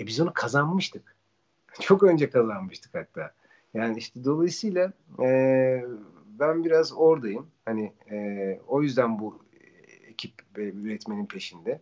E 0.00 0.06
biz 0.06 0.20
onu 0.20 0.32
kazanmıştık. 0.34 1.16
Çok 1.80 2.02
önce 2.02 2.30
kazanmıştık 2.30 2.94
hatta. 2.94 3.34
Yani 3.76 3.98
işte 3.98 4.24
dolayısıyla 4.24 4.92
e, 5.22 5.28
ben 6.38 6.64
biraz 6.64 6.92
oradayım. 6.92 7.46
Hani 7.64 7.92
e, 8.10 8.60
o 8.68 8.82
yüzden 8.82 9.18
bu 9.18 9.38
ekip 10.08 10.32
üretmenin 10.56 11.26
peşinde. 11.26 11.80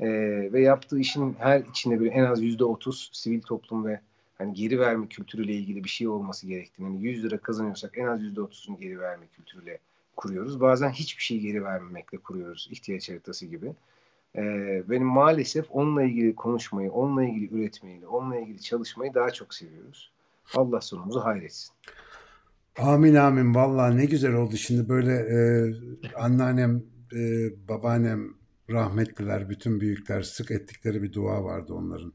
E, 0.00 0.08
ve 0.52 0.60
yaptığı 0.60 0.98
işin 0.98 1.36
her 1.38 1.60
içinde 1.60 2.00
bir 2.00 2.12
en 2.12 2.24
az 2.24 2.42
yüzde 2.42 2.64
otuz 2.64 3.10
sivil 3.12 3.42
toplum 3.42 3.86
ve 3.86 4.00
hani 4.38 4.54
geri 4.54 4.80
verme 4.80 5.06
kültürüyle 5.06 5.52
ilgili 5.52 5.84
bir 5.84 5.88
şey 5.88 6.08
olması 6.08 6.46
gerektiğini. 6.46 6.86
Yani 6.86 7.02
100 7.02 7.24
lira 7.24 7.38
kazanıyorsak 7.38 7.98
en 7.98 8.06
az 8.06 8.22
yüzde 8.22 8.40
otuzun 8.40 8.76
geri 8.76 9.00
verme 9.00 9.26
kültürüyle 9.26 9.78
kuruyoruz. 10.16 10.60
Bazen 10.60 10.90
hiçbir 10.90 11.22
şey 11.22 11.40
geri 11.40 11.64
vermemekle 11.64 12.18
kuruyoruz 12.18 12.68
ihtiyaç 12.70 13.10
haritası 13.10 13.46
gibi. 13.46 13.72
Ee, 14.36 14.82
benim 14.88 15.06
maalesef 15.06 15.66
onunla 15.70 16.02
ilgili 16.02 16.34
konuşmayı, 16.34 16.92
onunla 16.92 17.24
ilgili 17.24 17.54
üretmeyi, 17.54 18.06
onunla 18.06 18.36
ilgili 18.36 18.60
çalışmayı 18.60 19.14
daha 19.14 19.30
çok 19.30 19.54
seviyoruz. 19.54 20.12
Allah 20.54 20.80
sonumuzu 20.80 21.20
hayretsin. 21.20 21.74
Amin 22.78 23.14
amin. 23.14 23.54
Vallahi 23.54 23.96
ne 23.96 24.04
güzel 24.04 24.34
oldu. 24.34 24.56
Şimdi 24.56 24.88
böyle 24.88 25.12
e, 25.12 25.38
anneannem, 26.16 26.82
e, 27.12 27.50
babaannem 27.68 28.34
rahmetliler, 28.70 29.48
bütün 29.50 29.80
büyükler 29.80 30.22
sık 30.22 30.50
ettikleri 30.50 31.02
bir 31.02 31.12
dua 31.12 31.44
vardı 31.44 31.74
onların. 31.74 32.12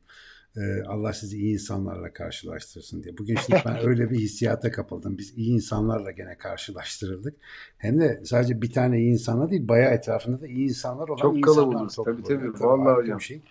E, 0.58 0.84
Allah 0.88 1.14
sizi 1.14 1.38
iyi 1.38 1.54
insanlarla 1.54 2.14
karşılaştırsın 2.14 3.04
diye. 3.04 3.18
Bugün 3.18 3.36
şimdi 3.36 3.62
ben 3.66 3.78
öyle 3.88 4.10
bir 4.10 4.20
hissiyata 4.20 4.72
kapıldım. 4.72 5.18
Biz 5.18 5.38
iyi 5.38 5.52
insanlarla 5.52 6.12
gene 6.12 6.38
karşılaştırıldık. 6.38 7.36
Hem 7.78 8.00
de 8.00 8.22
sadece 8.26 8.62
bir 8.62 8.72
tane 8.72 9.00
iyi 9.00 9.12
insanla 9.12 9.52
değil, 9.52 9.68
bayağı 9.68 9.94
etrafında 9.94 10.42
da 10.42 10.48
iyi 10.48 10.70
insanlar 10.70 11.08
olan 11.08 11.22
Çok 11.22 11.38
insanlar 11.38 11.66
kalabalığız. 11.72 11.96
Tabii 12.06 12.24
tabii. 12.24 12.54
Tabii 12.54 12.64
Vallahi 12.64 12.96
hocam. 12.96 13.22
şey. 13.22 13.42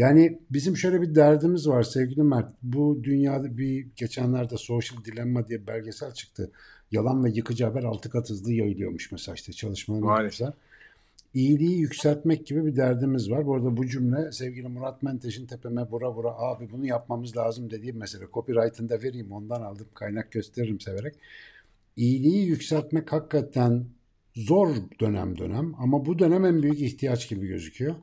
Yani 0.00 0.38
bizim 0.50 0.76
şöyle 0.76 1.02
bir 1.02 1.14
derdimiz 1.14 1.68
var 1.68 1.82
sevgili 1.82 2.22
Mert. 2.22 2.48
Bu 2.62 3.00
dünyada 3.02 3.58
bir 3.58 3.86
geçenlerde 3.96 4.56
Social 4.56 5.04
Dilemma 5.04 5.48
diye 5.48 5.62
bir 5.62 5.66
belgesel 5.66 6.12
çıktı. 6.12 6.50
Yalan 6.90 7.24
ve 7.24 7.30
yıkıcı 7.30 7.64
haber 7.64 7.82
altı 7.82 8.10
kat 8.10 8.30
hızlı 8.30 8.52
yayılıyormuş 8.52 9.12
mesela 9.12 9.34
işte 9.34 9.52
çalışmalar 9.52 10.00
Maalesef. 10.00 10.40
yapmışlar. 10.40 10.54
İyiliği 11.34 11.78
yükseltmek 11.78 12.46
gibi 12.46 12.66
bir 12.66 12.76
derdimiz 12.76 13.30
var. 13.30 13.46
Bu 13.46 13.54
arada 13.54 13.76
bu 13.76 13.86
cümle 13.86 14.32
sevgili 14.32 14.68
Murat 14.68 15.02
Menteş'in 15.02 15.46
tepeme 15.46 15.82
vura 15.82 16.12
vura 16.14 16.30
abi 16.30 16.70
bunu 16.72 16.86
yapmamız 16.86 17.36
lazım 17.36 17.70
dediği 17.70 17.92
mesele. 17.92 18.24
Copyright'ını 18.32 18.88
da 18.88 19.02
vereyim 19.02 19.32
ondan 19.32 19.62
aldım 19.62 19.86
kaynak 19.94 20.32
gösteririm 20.32 20.80
severek. 20.80 21.14
İyiliği 21.96 22.46
yükseltmek 22.46 23.12
hakikaten 23.12 23.84
zor 24.34 24.76
dönem 25.00 25.38
dönem 25.38 25.74
ama 25.78 26.06
bu 26.06 26.18
dönem 26.18 26.44
en 26.44 26.62
büyük 26.62 26.80
ihtiyaç 26.80 27.28
gibi 27.28 27.46
gözüküyor. 27.46 27.94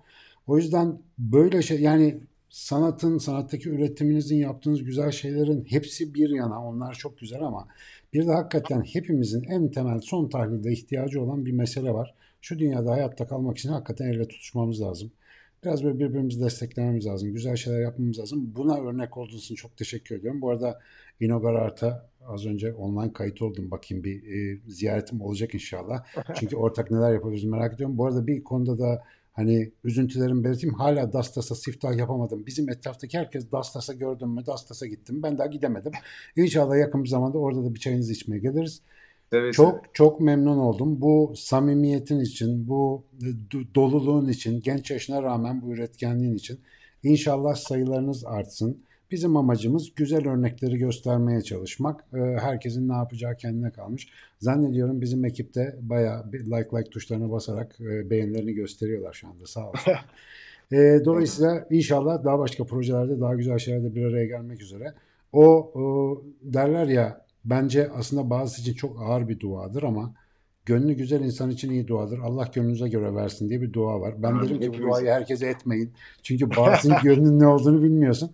O 0.47 0.57
yüzden 0.57 0.99
böyle 1.17 1.61
şey 1.61 1.81
yani 1.81 2.17
sanatın, 2.49 3.17
sanattaki 3.17 3.69
üretiminizin 3.69 4.37
yaptığınız 4.37 4.83
güzel 4.83 5.11
şeylerin 5.11 5.65
hepsi 5.69 6.13
bir 6.13 6.29
yana 6.29 6.65
onlar 6.67 6.93
çok 6.93 7.19
güzel 7.19 7.41
ama 7.41 7.67
bir 8.13 8.27
de 8.27 8.31
hakikaten 8.31 8.81
hepimizin 8.81 9.43
en 9.43 9.71
temel 9.71 9.99
son 9.99 10.29
tahlilde 10.29 10.71
ihtiyacı 10.71 11.21
olan 11.21 11.45
bir 11.45 11.51
mesele 11.51 11.91
var. 11.93 12.15
Şu 12.41 12.59
dünyada 12.59 12.91
hayatta 12.91 13.27
kalmak 13.27 13.57
için 13.57 13.69
hakikaten 13.69 14.05
elle 14.05 14.27
tutuşmamız 14.27 14.81
lazım. 14.81 15.11
Biraz 15.63 15.83
böyle 15.83 15.99
birbirimizi 15.99 16.41
desteklememiz 16.41 17.05
lazım. 17.05 17.33
Güzel 17.33 17.55
şeyler 17.55 17.81
yapmamız 17.81 18.19
lazım. 18.19 18.53
Buna 18.55 18.77
örnek 18.77 19.17
olduğunuz 19.17 19.43
için 19.43 19.55
çok 19.55 19.77
teşekkür 19.77 20.15
ediyorum. 20.15 20.41
Bu 20.41 20.49
arada 20.49 20.79
Inogar 21.19 21.53
Art'a 21.53 22.09
az 22.27 22.45
önce 22.45 22.73
online 22.73 23.13
kayıt 23.13 23.41
oldum. 23.41 23.71
Bakayım 23.71 24.03
bir 24.03 24.23
e, 24.23 24.59
ziyaretim 24.67 25.21
olacak 25.21 25.53
inşallah. 25.53 26.05
Çünkü 26.35 26.55
ortak 26.55 26.91
neler 26.91 27.13
yapabiliriz 27.13 27.43
merak 27.43 27.73
ediyorum. 27.73 27.97
Bu 27.97 28.05
arada 28.05 28.27
bir 28.27 28.43
konuda 28.43 28.79
da 28.79 29.03
hani 29.37 29.71
üzüntülerimi 29.83 30.43
belirteyim. 30.43 30.75
Hala 30.75 31.13
Dastas'a 31.13 31.55
siftah 31.55 31.97
yapamadım. 31.97 32.45
Bizim 32.45 32.69
etraftaki 32.69 33.17
herkes 33.17 33.51
Dastas'a 33.51 33.93
gördüm 33.93 34.29
mü 34.29 34.45
Dastas'a 34.45 34.87
gittim. 34.87 35.23
Ben 35.23 35.37
daha 35.37 35.47
gidemedim. 35.47 35.91
İnşallah 36.35 36.77
yakın 36.77 37.03
bir 37.03 37.09
zamanda 37.09 37.37
orada 37.37 37.63
da 37.63 37.75
bir 37.75 37.79
çayınızı 37.79 38.13
içmeye 38.13 38.39
geliriz. 38.39 38.81
Seve. 39.31 39.51
Çok 39.51 39.85
çok 39.93 40.19
memnun 40.21 40.57
oldum. 40.57 41.01
Bu 41.01 41.33
samimiyetin 41.35 42.19
için, 42.19 42.67
bu 42.67 43.03
do- 43.21 43.75
doluluğun 43.75 44.29
için, 44.29 44.61
genç 44.61 44.91
yaşına 44.91 45.23
rağmen 45.23 45.61
bu 45.61 45.73
üretkenliğin 45.73 46.35
için 46.35 46.59
inşallah 47.03 47.55
sayılarınız 47.55 48.25
artsın. 48.25 48.86
Bizim 49.11 49.37
amacımız 49.37 49.95
güzel 49.95 50.27
örnekleri 50.27 50.77
göstermeye 50.77 51.41
çalışmak. 51.41 52.05
Ee, 52.13 52.17
Herkesin 52.17 52.89
ne 52.89 52.93
yapacağı 52.93 53.37
kendine 53.37 53.71
kalmış. 53.71 54.07
Zannediyorum 54.39 55.01
bizim 55.01 55.25
ekipte 55.25 55.75
bayağı 55.81 56.33
bir 56.33 56.39
like 56.39 56.77
like 56.77 56.89
tuşlarına 56.89 57.31
basarak 57.31 57.81
e, 57.81 58.09
beğenilerini 58.09 58.53
gösteriyorlar 58.53 59.13
şu 59.13 59.27
anda 59.27 59.45
sağ 59.45 59.69
olsun. 59.69 59.93
Ee, 60.71 60.99
dolayısıyla 61.05 61.67
inşallah 61.69 62.23
daha 62.23 62.39
başka 62.39 62.63
projelerde 62.63 63.19
daha 63.19 63.35
güzel 63.35 63.57
şeylerde 63.57 63.95
bir 63.95 64.05
araya 64.05 64.25
gelmek 64.25 64.61
üzere. 64.61 64.93
O, 65.33 65.71
o 65.73 66.23
derler 66.41 66.87
ya 66.87 67.25
bence 67.45 67.89
aslında 67.89 68.29
bazısı 68.29 68.61
için 68.61 68.73
çok 68.73 69.01
ağır 69.01 69.29
bir 69.29 69.39
duadır 69.39 69.83
ama 69.83 70.13
gönlü 70.65 70.93
güzel 70.93 71.21
insan 71.21 71.49
için 71.49 71.71
iyi 71.71 71.87
duadır. 71.87 72.19
Allah 72.19 72.49
gönlünüze 72.53 72.89
göre 72.89 73.15
versin 73.15 73.49
diye 73.49 73.61
bir 73.61 73.73
dua 73.73 74.01
var. 74.01 74.13
Ben 74.17 74.31
Amin. 74.31 74.49
derim 74.49 74.59
ki 74.59 74.73
bu 74.73 74.83
duayı 74.83 75.07
herkese 75.09 75.47
etmeyin. 75.47 75.91
Çünkü 76.23 76.49
bazısının 76.49 76.97
gönlünün 77.03 77.39
ne 77.39 77.47
olduğunu 77.47 77.83
bilmiyorsun. 77.83 78.31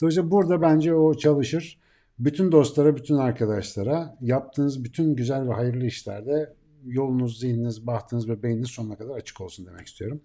Dolayısıyla 0.00 0.30
burada 0.30 0.62
bence 0.62 0.94
o 0.94 1.14
çalışır. 1.14 1.78
Bütün 2.18 2.52
dostlara, 2.52 2.96
bütün 2.96 3.16
arkadaşlara 3.16 4.16
yaptığınız 4.20 4.84
bütün 4.84 5.16
güzel 5.16 5.48
ve 5.48 5.52
hayırlı 5.52 5.86
işlerde 5.86 6.52
yolunuz, 6.86 7.40
zihniniz, 7.40 7.86
bahtınız 7.86 8.28
ve 8.28 8.42
beyniniz 8.42 8.68
sonuna 8.68 8.96
kadar 8.96 9.14
açık 9.16 9.40
olsun 9.40 9.66
demek 9.66 9.86
istiyorum. 9.86 10.20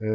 Ee, 0.00 0.06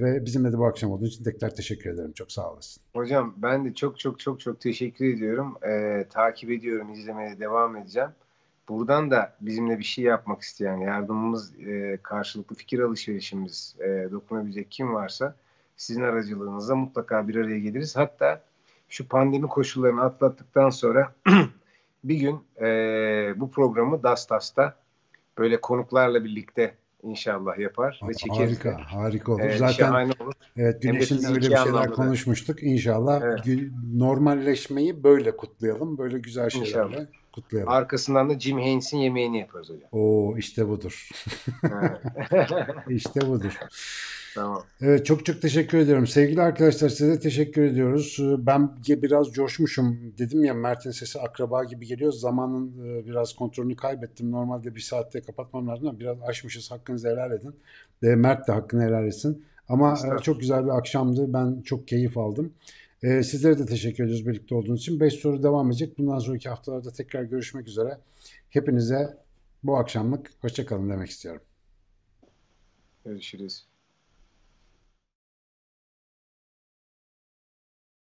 ve 0.00 0.24
bizimle 0.24 0.52
de 0.52 0.58
bu 0.58 0.66
akşam 0.66 0.90
olduğu 0.90 1.06
için 1.06 1.24
tekrar 1.24 1.54
teşekkür 1.54 1.90
ederim. 1.90 2.12
Çok 2.12 2.32
sağ 2.32 2.52
olasın. 2.52 2.82
Hocam 2.94 3.34
ben 3.36 3.64
de 3.64 3.74
çok 3.74 3.98
çok 3.98 4.20
çok 4.20 4.40
çok 4.40 4.60
teşekkür 4.60 5.14
ediyorum. 5.14 5.54
Ee, 5.68 6.06
takip 6.10 6.50
ediyorum, 6.50 6.92
izlemeye 6.92 7.40
devam 7.40 7.76
edeceğim. 7.76 8.10
Buradan 8.68 9.10
da 9.10 9.36
bizimle 9.40 9.78
bir 9.78 9.84
şey 9.84 10.04
yapmak 10.04 10.42
isteyen, 10.42 10.76
yardımımız, 10.76 11.60
e, 11.60 11.98
karşılıklı 12.02 12.56
fikir 12.56 12.78
alışverişimiz 12.78 13.76
e, 13.80 14.08
dokunabilecek 14.12 14.70
kim 14.70 14.94
varsa 14.94 15.34
sizin 15.78 16.02
aracılığınızla 16.02 16.74
mutlaka 16.76 17.28
bir 17.28 17.34
araya 17.36 17.58
geliriz. 17.58 17.96
Hatta 17.96 18.42
şu 18.88 19.08
pandemi 19.08 19.46
koşullarını 19.48 20.02
atlattıktan 20.02 20.70
sonra 20.70 21.14
bir 22.04 22.16
gün 22.16 22.40
e, 22.60 22.66
bu 23.36 23.50
programı 23.50 24.02
Dastas'ta 24.02 24.74
böyle 25.38 25.60
konuklarla 25.60 26.24
birlikte 26.24 26.74
inşallah 27.02 27.58
yapar 27.58 28.00
ve 28.08 28.14
çekeriz. 28.14 28.64
de. 28.64 28.70
Harika, 28.70 28.92
harika 28.94 29.32
olur. 29.32 29.40
Ee, 29.40 29.56
Zaten 29.58 30.10
olur. 30.20 30.32
evet 30.56 30.82
Güneş'in 30.82 31.24
öyle 31.24 31.50
bir 31.50 31.56
şeyler 31.56 31.90
konuşmuştuk. 31.90 32.62
İnşallah 32.62 33.20
Evet. 33.22 33.40
normalleşmeyi 33.94 35.04
böyle 35.04 35.36
kutlayalım. 35.36 35.98
Böyle 35.98 36.18
güzel 36.18 36.50
şeylerle 36.50 36.68
İnşallah. 36.68 37.06
kutlayalım. 37.32 37.72
Arkasından 37.72 38.30
da 38.30 38.40
Jim 38.40 38.58
Haynes'in 38.58 38.98
yemeğini 38.98 39.38
yaparız 39.38 39.68
hocam. 39.70 39.88
Oo 39.92 40.36
işte 40.36 40.68
budur. 40.68 41.08
İşte 42.88 43.20
budur. 43.28 43.58
Tamam. 44.34 44.62
Evet 44.80 45.06
çok 45.06 45.26
çok 45.26 45.42
teşekkür 45.42 45.78
ediyorum. 45.78 46.06
Sevgili 46.06 46.42
arkadaşlar 46.42 46.88
size 46.88 47.20
teşekkür 47.20 47.62
ediyoruz. 47.62 48.16
Ee, 48.20 48.46
Ben 48.46 48.70
biraz 48.88 49.32
coşmuşum. 49.32 50.14
Dedim 50.18 50.44
ya 50.44 50.54
Mert'in 50.54 50.90
sesi 50.90 51.20
akraba 51.20 51.64
gibi 51.64 51.86
geliyor. 51.86 52.12
Zamanın 52.12 52.72
e, 52.86 53.06
biraz 53.06 53.32
kontrolünü 53.36 53.76
kaybettim. 53.76 54.30
Normalde 54.30 54.74
bir 54.74 54.80
saatte 54.80 55.20
kapatmam 55.20 55.68
lazım 55.68 55.88
ama 55.88 55.98
biraz 56.00 56.16
aşmışız. 56.22 56.70
Hakkınızı 56.70 57.08
helal 57.08 57.32
edin. 57.32 57.54
Ve 58.02 58.16
Mert 58.16 58.48
de 58.48 58.52
hakkını 58.52 58.82
helal 58.82 59.06
etsin. 59.06 59.44
Ama 59.68 59.90
e, 59.90 59.92
Estağfurullah. 59.92 60.22
çok 60.22 60.40
güzel 60.40 60.64
bir 60.64 60.70
akşamdı. 60.70 61.32
Ben 61.32 61.62
çok 61.62 61.88
keyif 61.88 62.18
aldım. 62.18 62.52
Ee, 63.02 63.22
Sizlere 63.22 63.58
de 63.58 63.66
teşekkür 63.66 64.04
ediyoruz 64.04 64.26
birlikte 64.26 64.54
olduğunuz 64.54 64.80
için. 64.80 65.00
5 65.00 65.14
soru 65.14 65.42
devam 65.42 65.68
edecek. 65.70 65.98
Bundan 65.98 66.18
sonraki 66.18 66.48
haftalarda 66.48 66.90
tekrar 66.92 67.22
görüşmek 67.22 67.68
üzere. 67.68 67.98
Hepinize 68.50 69.16
bu 69.62 69.76
akşamlık 69.78 70.30
hoşçakalın 70.40 70.90
demek 70.90 71.10
istiyorum. 71.10 71.42
Görüşürüz. 73.04 73.77